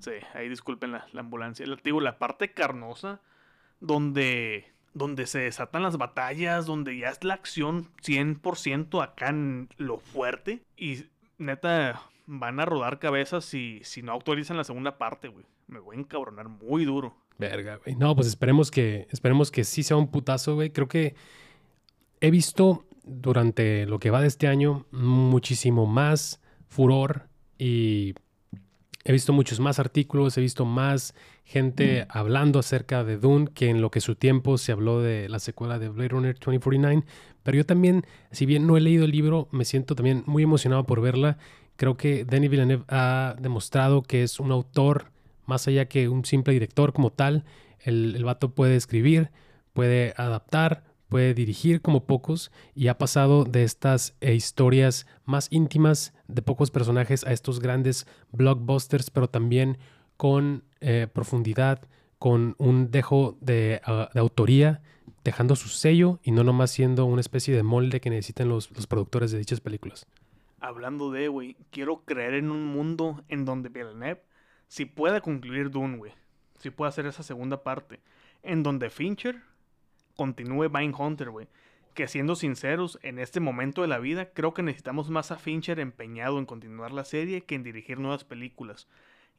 Sí, 0.00 0.10
ahí 0.34 0.48
disculpen 0.48 0.90
la, 0.90 1.06
la 1.12 1.20
ambulancia. 1.20 1.66
Digo, 1.84 2.00
la 2.00 2.18
parte 2.18 2.52
carnosa, 2.52 3.20
donde 3.78 4.71
donde 4.94 5.26
se 5.26 5.40
desatan 5.40 5.82
las 5.82 5.96
batallas, 5.96 6.66
donde 6.66 6.96
ya 6.96 7.08
es 7.08 7.24
la 7.24 7.34
acción 7.34 7.88
100% 8.02 9.02
acá 9.02 9.28
en 9.28 9.68
lo 9.76 9.98
fuerte. 9.98 10.62
Y 10.76 11.06
neta, 11.38 12.02
van 12.26 12.60
a 12.60 12.64
rodar 12.64 12.98
cabezas 12.98 13.44
si, 13.44 13.80
si 13.84 14.02
no 14.02 14.12
autorizan 14.12 14.56
la 14.56 14.64
segunda 14.64 14.98
parte, 14.98 15.28
güey. 15.28 15.46
Me 15.66 15.78
voy 15.78 15.96
a 15.96 16.00
encabronar 16.00 16.48
muy 16.48 16.84
duro. 16.84 17.16
Verga, 17.38 17.76
güey. 17.76 17.96
No, 17.96 18.14
pues 18.14 18.26
esperemos 18.26 18.70
que, 18.70 19.06
esperemos 19.10 19.50
que 19.50 19.64
sí 19.64 19.82
sea 19.82 19.96
un 19.96 20.10
putazo, 20.10 20.54
güey. 20.54 20.70
Creo 20.70 20.88
que 20.88 21.14
he 22.20 22.30
visto 22.30 22.84
durante 23.04 23.86
lo 23.86 23.98
que 23.98 24.10
va 24.10 24.20
de 24.20 24.28
este 24.28 24.48
año 24.48 24.86
muchísimo 24.92 25.86
más 25.86 26.40
furor 26.68 27.28
y 27.58 28.14
he 29.04 29.12
visto 29.12 29.32
muchos 29.32 29.60
más 29.60 29.78
artículos, 29.78 30.36
he 30.38 30.40
visto 30.40 30.64
más 30.64 31.14
gente 31.44 32.06
hablando 32.08 32.58
acerca 32.58 33.04
de 33.04 33.18
Dune 33.18 33.48
que 33.52 33.68
en 33.68 33.80
lo 33.80 33.90
que 33.90 34.00
su 34.00 34.14
tiempo 34.14 34.58
se 34.58 34.72
habló 34.72 35.00
de 35.00 35.28
la 35.28 35.38
secuela 35.38 35.78
de 35.78 35.88
Blade 35.88 36.08
Runner 36.08 36.34
2049. 36.34 37.04
Pero 37.42 37.56
yo 37.56 37.66
también, 37.66 38.04
si 38.30 38.46
bien 38.46 38.66
no 38.66 38.76
he 38.76 38.80
leído 38.80 39.04
el 39.04 39.10
libro, 39.10 39.48
me 39.50 39.64
siento 39.64 39.94
también 39.94 40.22
muy 40.26 40.44
emocionado 40.44 40.84
por 40.84 41.00
verla. 41.00 41.38
Creo 41.76 41.96
que 41.96 42.24
Denis 42.24 42.50
Villeneuve 42.50 42.84
ha 42.88 43.34
demostrado 43.40 44.02
que 44.02 44.22
es 44.22 44.38
un 44.38 44.52
autor 44.52 45.10
más 45.46 45.66
allá 45.66 45.86
que 45.86 46.08
un 46.08 46.24
simple 46.24 46.52
director 46.52 46.92
como 46.92 47.10
tal. 47.10 47.44
El, 47.80 48.14
el 48.14 48.24
vato 48.24 48.54
puede 48.54 48.76
escribir, 48.76 49.30
puede 49.72 50.14
adaptar, 50.16 50.84
puede 51.12 51.34
dirigir 51.34 51.82
como 51.82 52.06
pocos 52.06 52.50
y 52.74 52.88
ha 52.88 52.96
pasado 52.96 53.44
de 53.44 53.64
estas 53.64 54.14
eh, 54.22 54.34
historias 54.34 55.06
más 55.26 55.48
íntimas 55.50 56.14
de 56.32 56.42
pocos 56.42 56.70
personajes 56.70 57.24
a 57.24 57.32
estos 57.32 57.60
grandes 57.60 58.06
blockbusters, 58.32 59.10
pero 59.10 59.28
también 59.28 59.78
con 60.16 60.64
eh, 60.80 61.06
profundidad, 61.12 61.82
con 62.18 62.54
un 62.58 62.90
dejo 62.90 63.36
de, 63.40 63.80
ah, 63.84 64.08
de, 64.12 64.20
autoría, 64.20 64.82
dejando 65.24 65.56
su 65.56 65.68
sello 65.68 66.20
y 66.22 66.30
no 66.32 66.44
nomás 66.44 66.70
siendo 66.70 67.04
una 67.04 67.20
especie 67.20 67.54
de 67.54 67.62
molde 67.62 68.00
que 68.00 68.10
necesitan 68.10 68.48
los, 68.48 68.70
los 68.72 68.86
productores 68.86 69.32
de 69.32 69.38
dichas 69.38 69.60
películas. 69.60 70.06
Hablando 70.60 71.10
de, 71.10 71.28
güey, 71.28 71.56
quiero 71.70 72.04
creer 72.04 72.34
en 72.34 72.50
un 72.50 72.66
mundo 72.66 73.24
en 73.28 73.44
donde 73.44 73.68
Villeneuve 73.68 74.22
si 74.72 74.86
pueda 74.86 75.20
concluir 75.20 75.68
Dune, 75.68 75.98
güey. 75.98 76.12
Si 76.58 76.70
pueda 76.70 76.88
hacer 76.88 77.04
esa 77.04 77.22
segunda 77.22 77.62
parte. 77.62 78.00
En 78.42 78.62
donde 78.62 78.88
Fincher 78.88 79.42
continúe 80.16 80.70
Hunter, 80.98 81.28
güey. 81.28 81.46
Que 81.94 82.08
siendo 82.08 82.36
sinceros, 82.36 82.98
en 83.02 83.18
este 83.18 83.40
momento 83.40 83.82
de 83.82 83.88
la 83.88 83.98
vida, 83.98 84.30
creo 84.32 84.54
que 84.54 84.62
necesitamos 84.62 85.10
más 85.10 85.30
a 85.30 85.36
Fincher 85.36 85.78
empeñado 85.78 86.38
en 86.38 86.46
continuar 86.46 86.92
la 86.92 87.04
serie 87.04 87.42
que 87.42 87.54
en 87.54 87.62
dirigir 87.62 87.98
nuevas 87.98 88.24
películas. 88.24 88.88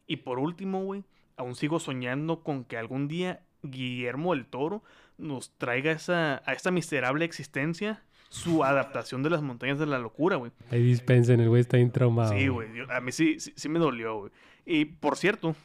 Y 0.07 0.17
por 0.17 0.39
último, 0.39 0.83
güey, 0.83 1.03
aún 1.37 1.55
sigo 1.55 1.79
soñando 1.79 2.43
con 2.43 2.63
que 2.63 2.77
algún 2.77 3.07
día 3.07 3.41
Guillermo 3.63 4.33
el 4.33 4.45
Toro 4.45 4.83
nos 5.17 5.51
traiga 5.57 5.91
esa, 5.91 6.43
a 6.45 6.53
esta 6.53 6.71
miserable 6.71 7.25
existencia 7.25 8.03
su 8.29 8.63
adaptación 8.63 9.23
de 9.23 9.29
las 9.29 9.41
montañas 9.41 9.79
de 9.79 9.85
la 9.85 9.99
locura, 9.99 10.35
güey. 10.35 10.51
Ahí 10.69 10.83
dispensen, 10.83 11.39
el 11.39 11.49
güey 11.49 11.61
está 11.61 11.77
intraumado. 11.77 12.33
Sí, 12.33 12.47
güey. 12.47 12.67
A 12.89 12.99
mí 12.99 13.11
sí, 13.11 13.39
sí, 13.39 13.53
sí 13.55 13.69
me 13.69 13.79
dolió, 13.79 14.19
güey. 14.19 14.31
Y 14.65 14.85
por 14.85 15.17
cierto, 15.17 15.55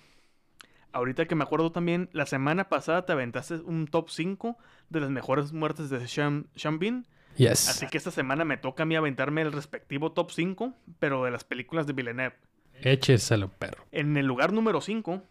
Ahorita 0.93 1.27
que 1.27 1.35
me 1.35 1.45
acuerdo 1.45 1.71
también, 1.71 2.09
la 2.13 2.27
semana 2.27 2.69
pasada 2.69 3.05
te 3.05 3.13
aventaste 3.13 3.55
un 3.57 3.87
top 3.87 4.09
5 4.11 4.57
de 4.89 5.01
las 5.01 5.11
mejores 5.11 5.53
muertes 5.53 5.91
de 5.91 6.07
Sean, 6.09 6.49
Bean. 6.79 7.07
Yes. 7.37 7.69
Así 7.69 7.87
que 7.87 7.99
esta 7.99 8.11
semana 8.11 8.45
me 8.45 8.57
toca 8.57 8.83
a 8.83 8.87
mí 8.87 8.97
aventarme 8.97 9.43
el 9.43 9.53
respectivo 9.53 10.13
top 10.13 10.31
5, 10.31 10.75
pero 10.99 11.25
de 11.25 11.31
las 11.31 11.45
películas 11.45 11.87
de 11.87 11.93
Villeneuve. 11.93 12.37
Écheselo, 12.83 13.49
perro. 13.49 13.85
En 13.93 14.17
el 14.17 14.27
lugar 14.27 14.53
número 14.53 14.81
5 14.81 15.23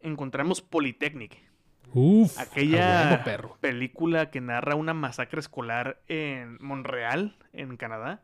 encontramos 0.00 0.60
Polytechnic. 0.60 1.38
Uf, 1.92 2.38
aquella 2.38 3.24
película 3.60 4.30
que 4.30 4.40
narra 4.40 4.74
una 4.74 4.92
masacre 4.92 5.40
escolar 5.40 6.02
en 6.08 6.58
Montreal, 6.60 7.36
en 7.52 7.76
Canadá. 7.76 8.22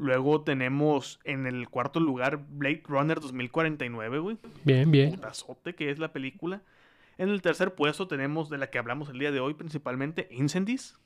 Luego 0.00 0.40
tenemos 0.40 1.20
en 1.24 1.46
el 1.46 1.68
cuarto 1.68 2.00
lugar 2.00 2.46
Blade 2.48 2.82
Runner 2.86 3.20
2049, 3.20 4.18
güey. 4.18 4.38
Bien, 4.64 4.90
bien. 4.90 5.10
Putazote 5.10 5.74
que 5.74 5.90
es 5.90 5.98
la 5.98 6.10
película. 6.10 6.62
En 7.18 7.28
el 7.28 7.42
tercer 7.42 7.74
puesto 7.74 8.08
tenemos 8.08 8.48
de 8.48 8.56
la 8.56 8.70
que 8.70 8.78
hablamos 8.78 9.10
el 9.10 9.18
día 9.18 9.30
de 9.30 9.40
hoy 9.40 9.52
principalmente, 9.52 10.26
Incendies. 10.30 10.96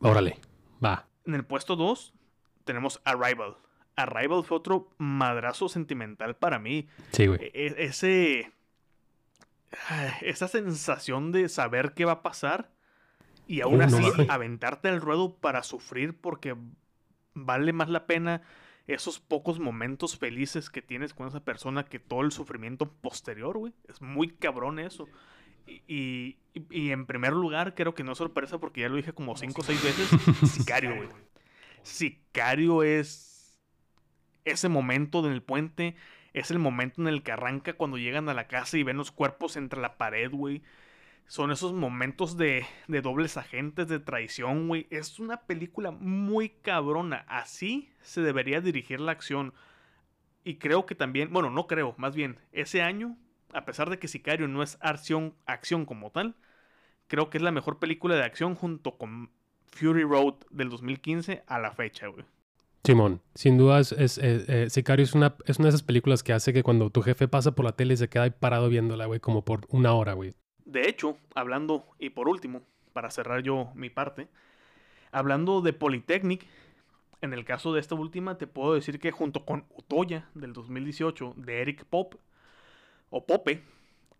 Órale, 0.00 0.40
va. 0.84 1.06
En 1.26 1.34
el 1.36 1.44
puesto 1.44 1.76
2 1.76 2.12
tenemos 2.64 3.00
Arrival. 3.04 3.56
Arrival 3.94 4.42
fue 4.42 4.56
otro 4.56 4.90
madrazo 4.98 5.68
sentimental 5.68 6.34
para 6.34 6.58
mí. 6.58 6.88
Sí, 7.12 7.28
güey. 7.28 7.38
E-, 7.40 7.52
e-, 7.54 7.84
ese... 7.84 8.52
Esa 10.22 10.48
sensación 10.48 11.30
de 11.30 11.48
saber 11.48 11.94
qué 11.94 12.04
va 12.04 12.12
a 12.12 12.22
pasar 12.22 12.72
y 13.46 13.60
aún 13.60 13.80
así 13.80 14.02
aventarte 14.28 14.88
al 14.88 15.00
ruedo 15.00 15.36
para 15.36 15.62
sufrir 15.62 16.18
porque 16.20 16.56
vale 17.44 17.72
más 17.72 17.88
la 17.88 18.06
pena 18.06 18.42
esos 18.86 19.20
pocos 19.20 19.58
momentos 19.58 20.18
felices 20.18 20.70
que 20.70 20.80
tienes 20.80 21.12
con 21.12 21.28
esa 21.28 21.44
persona 21.44 21.84
que 21.84 21.98
todo 21.98 22.22
el 22.22 22.32
sufrimiento 22.32 22.90
posterior, 22.90 23.58
güey. 23.58 23.74
Es 23.88 24.00
muy 24.00 24.28
cabrón 24.28 24.78
eso. 24.78 25.06
Y, 25.66 26.38
en 26.54 27.04
primer 27.04 27.34
lugar, 27.34 27.74
creo 27.74 27.94
que 27.94 28.02
no 28.02 28.12
es 28.12 28.18
sorpresa 28.18 28.58
porque 28.58 28.80
ya 28.80 28.88
lo 28.88 28.96
dije 28.96 29.12
como 29.12 29.36
cinco 29.36 29.60
o 29.60 29.64
seis 29.64 29.82
veces, 29.82 30.08
Sicario, 30.50 30.96
güey. 30.96 31.08
Sicario 31.82 32.82
es 32.82 33.60
ese 34.46 34.70
momento 34.70 35.24
en 35.26 35.32
el 35.32 35.42
puente, 35.42 35.94
es 36.32 36.50
el 36.50 36.58
momento 36.58 37.02
en 37.02 37.08
el 37.08 37.22
que 37.22 37.32
arranca 37.32 37.74
cuando 37.74 37.98
llegan 37.98 38.30
a 38.30 38.34
la 38.34 38.48
casa 38.48 38.78
y 38.78 38.82
ven 38.82 38.96
los 38.96 39.12
cuerpos 39.12 39.58
entre 39.58 39.80
la 39.80 39.98
pared, 39.98 40.30
güey 40.30 40.62
son 41.28 41.52
esos 41.52 41.74
momentos 41.74 42.38
de, 42.38 42.66
de 42.88 43.02
dobles 43.02 43.36
agentes, 43.36 43.86
de 43.86 44.00
traición, 44.00 44.66
güey. 44.66 44.86
Es 44.90 45.20
una 45.20 45.42
película 45.42 45.90
muy 45.90 46.48
cabrona. 46.48 47.24
Así 47.28 47.90
se 48.00 48.22
debería 48.22 48.62
dirigir 48.62 48.98
la 48.98 49.12
acción. 49.12 49.52
Y 50.42 50.56
creo 50.56 50.86
que 50.86 50.94
también, 50.94 51.30
bueno, 51.30 51.50
no 51.50 51.66
creo, 51.66 51.94
más 51.98 52.16
bien, 52.16 52.38
ese 52.52 52.80
año, 52.80 53.18
a 53.52 53.66
pesar 53.66 53.90
de 53.90 53.98
que 53.98 54.08
Sicario 54.08 54.48
no 54.48 54.62
es 54.62 54.78
acción, 54.80 55.34
acción 55.44 55.84
como 55.84 56.10
tal, 56.10 56.34
creo 57.06 57.28
que 57.28 57.36
es 57.36 57.42
la 57.42 57.52
mejor 57.52 57.78
película 57.78 58.14
de 58.16 58.24
acción 58.24 58.54
junto 58.54 58.96
con 58.96 59.30
Fury 59.66 60.04
Road 60.04 60.36
del 60.50 60.70
2015 60.70 61.44
a 61.46 61.58
la 61.58 61.72
fecha, 61.72 62.06
güey. 62.06 62.24
Simón, 62.84 63.20
sin 63.34 63.58
duda 63.58 63.80
es, 63.80 63.92
eh, 63.92 64.08
eh, 64.16 64.66
Sicario 64.70 65.04
es 65.04 65.12
una, 65.12 65.36
es 65.44 65.58
una 65.58 65.66
de 65.66 65.70
esas 65.70 65.82
películas 65.82 66.22
que 66.22 66.32
hace 66.32 66.54
que 66.54 66.62
cuando 66.62 66.88
tu 66.88 67.02
jefe 67.02 67.28
pasa 67.28 67.52
por 67.52 67.66
la 67.66 67.72
tele 67.72 67.98
se 67.98 68.08
queda 68.08 68.22
ahí 68.22 68.30
parado 68.30 68.70
viéndola, 68.70 69.04
güey, 69.04 69.20
como 69.20 69.44
por 69.44 69.66
una 69.68 69.92
hora, 69.92 70.14
güey. 70.14 70.34
De 70.68 70.86
hecho, 70.86 71.16
hablando, 71.34 71.86
y 71.98 72.10
por 72.10 72.28
último, 72.28 72.60
para 72.92 73.10
cerrar 73.10 73.42
yo 73.42 73.72
mi 73.74 73.88
parte, 73.88 74.28
hablando 75.12 75.62
de 75.62 75.72
Polytechnic, 75.72 76.46
en 77.22 77.32
el 77.32 77.46
caso 77.46 77.72
de 77.72 77.80
esta 77.80 77.94
última, 77.94 78.36
te 78.36 78.46
puedo 78.46 78.74
decir 78.74 79.00
que 79.00 79.10
junto 79.10 79.46
con 79.46 79.64
Utoya 79.70 80.28
del 80.34 80.52
2018 80.52 81.32
de 81.38 81.62
Eric 81.62 81.86
Pop, 81.86 82.16
o 83.08 83.24
Pope, 83.24 83.62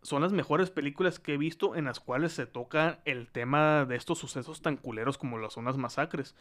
son 0.00 0.22
las 0.22 0.32
mejores 0.32 0.70
películas 0.70 1.18
que 1.20 1.34
he 1.34 1.36
visto 1.36 1.76
en 1.76 1.84
las 1.84 2.00
cuales 2.00 2.32
se 2.32 2.46
toca 2.46 3.00
el 3.04 3.28
tema 3.28 3.84
de 3.84 3.96
estos 3.96 4.18
sucesos 4.18 4.62
tan 4.62 4.78
culeros 4.78 5.18
como 5.18 5.36
las 5.36 5.52
zonas 5.52 5.76
masacres. 5.76 6.34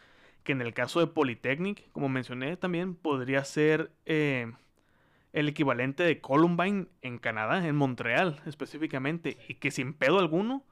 Que 0.45 0.53
en 0.53 0.61
el 0.61 0.73
caso 0.73 1.01
de 1.01 1.07
Polytechnic, 1.07 1.91
como 1.91 2.07
mencioné 2.07 2.55
también, 2.55 2.95
podría 2.95 3.43
ser 3.43 3.91
eh, 4.05 4.53
el 5.33 5.49
equivalente 5.49 6.03
de 6.03 6.21
Columbine 6.21 6.87
en 7.01 7.17
Canadá, 7.19 7.67
en 7.67 7.75
Montreal 7.75 8.41
específicamente, 8.45 9.37
y 9.47 9.55
que 9.55 9.71
sin 9.71 9.93
pedo 9.93 10.19
alguno, 10.19 10.65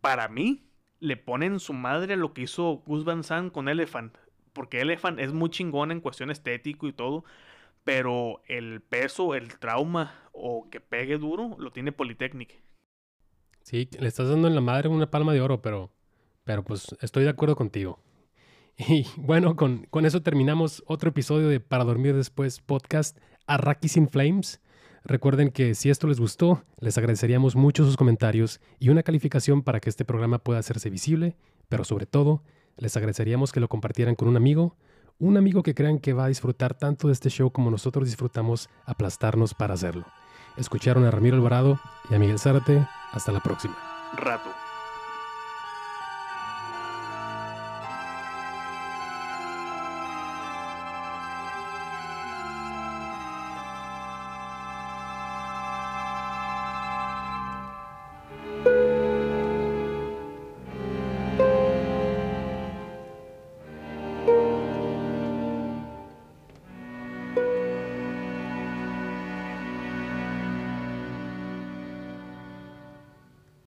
para 0.00 0.28
mí, 0.28 0.68
le 1.00 1.16
ponen 1.16 1.60
su 1.60 1.72
madre 1.72 2.14
a 2.14 2.16
lo 2.16 2.32
que 2.32 2.42
hizo 2.42 2.82
Gus 2.86 3.04
Van 3.04 3.22
Sant 3.24 3.52
con 3.52 3.68
Elephant, 3.68 4.16
porque 4.52 4.80
Elephant 4.80 5.20
es 5.20 5.32
muy 5.32 5.50
chingón 5.50 5.92
en 5.92 6.00
cuestión 6.00 6.30
estético 6.30 6.88
y 6.88 6.92
todo, 6.92 7.24
pero 7.84 8.42
el 8.46 8.80
peso, 8.82 9.34
el 9.34 9.58
trauma 9.58 10.14
o 10.32 10.68
que 10.70 10.80
pegue 10.80 11.18
duro 11.18 11.56
lo 11.58 11.72
tiene 11.72 11.92
Polytechnic. 11.92 12.60
Sí, 13.62 13.88
le 13.98 14.08
estás 14.08 14.28
dando 14.28 14.48
en 14.48 14.54
la 14.54 14.60
madre 14.60 14.88
una 14.88 15.10
palma 15.10 15.32
de 15.32 15.40
oro, 15.40 15.62
pero, 15.62 15.92
pero 16.44 16.64
pues 16.64 16.96
estoy 17.00 17.24
de 17.24 17.30
acuerdo 17.30 17.56
contigo. 17.56 18.00
Y 18.88 19.06
bueno, 19.16 19.56
con, 19.56 19.86
con 19.90 20.06
eso 20.06 20.22
terminamos 20.22 20.84
otro 20.86 21.10
episodio 21.10 21.48
de 21.48 21.58
Para 21.58 21.82
Dormir 21.82 22.14
Después 22.14 22.60
podcast. 22.60 23.18
Arrakis 23.48 23.96
in 23.96 24.08
Flames. 24.08 24.60
Recuerden 25.04 25.50
que 25.50 25.74
si 25.74 25.90
esto 25.90 26.06
les 26.06 26.20
gustó, 26.20 26.62
les 26.80 26.98
agradeceríamos 26.98 27.56
mucho 27.56 27.84
sus 27.84 27.96
comentarios 27.96 28.60
y 28.78 28.90
una 28.90 29.02
calificación 29.02 29.62
para 29.62 29.80
que 29.80 29.88
este 29.88 30.04
programa 30.04 30.38
pueda 30.38 30.60
hacerse 30.60 30.90
visible, 30.90 31.36
pero 31.68 31.84
sobre 31.84 32.06
todo, 32.06 32.42
Les 32.80 32.96
agradeceríamos 32.96 33.50
que 33.50 33.58
lo 33.58 33.68
compartieran 33.68 34.14
con 34.14 34.28
un 34.28 34.36
amigo, 34.36 34.76
un 35.18 35.36
amigo 35.36 35.64
que 35.64 35.74
crean 35.74 35.98
que 35.98 36.12
va 36.12 36.26
a 36.26 36.28
disfrutar 36.28 36.74
tanto 36.74 37.08
de 37.08 37.12
este 37.12 37.28
show 37.28 37.50
como 37.50 37.72
nosotros 37.72 38.06
disfrutamos 38.06 38.70
aplastarnos 38.86 39.52
para 39.52 39.74
hacerlo. 39.74 40.06
Escucharon 40.56 41.04
a 41.04 41.10
Ramiro 41.10 41.36
Alvarado 41.36 41.80
y 42.08 42.14
a 42.14 42.18
Miguel 42.20 42.38
Zárate. 42.38 42.86
Hasta 43.10 43.32
la 43.32 43.40
próxima. 43.40 43.76
Rato. 44.16 44.67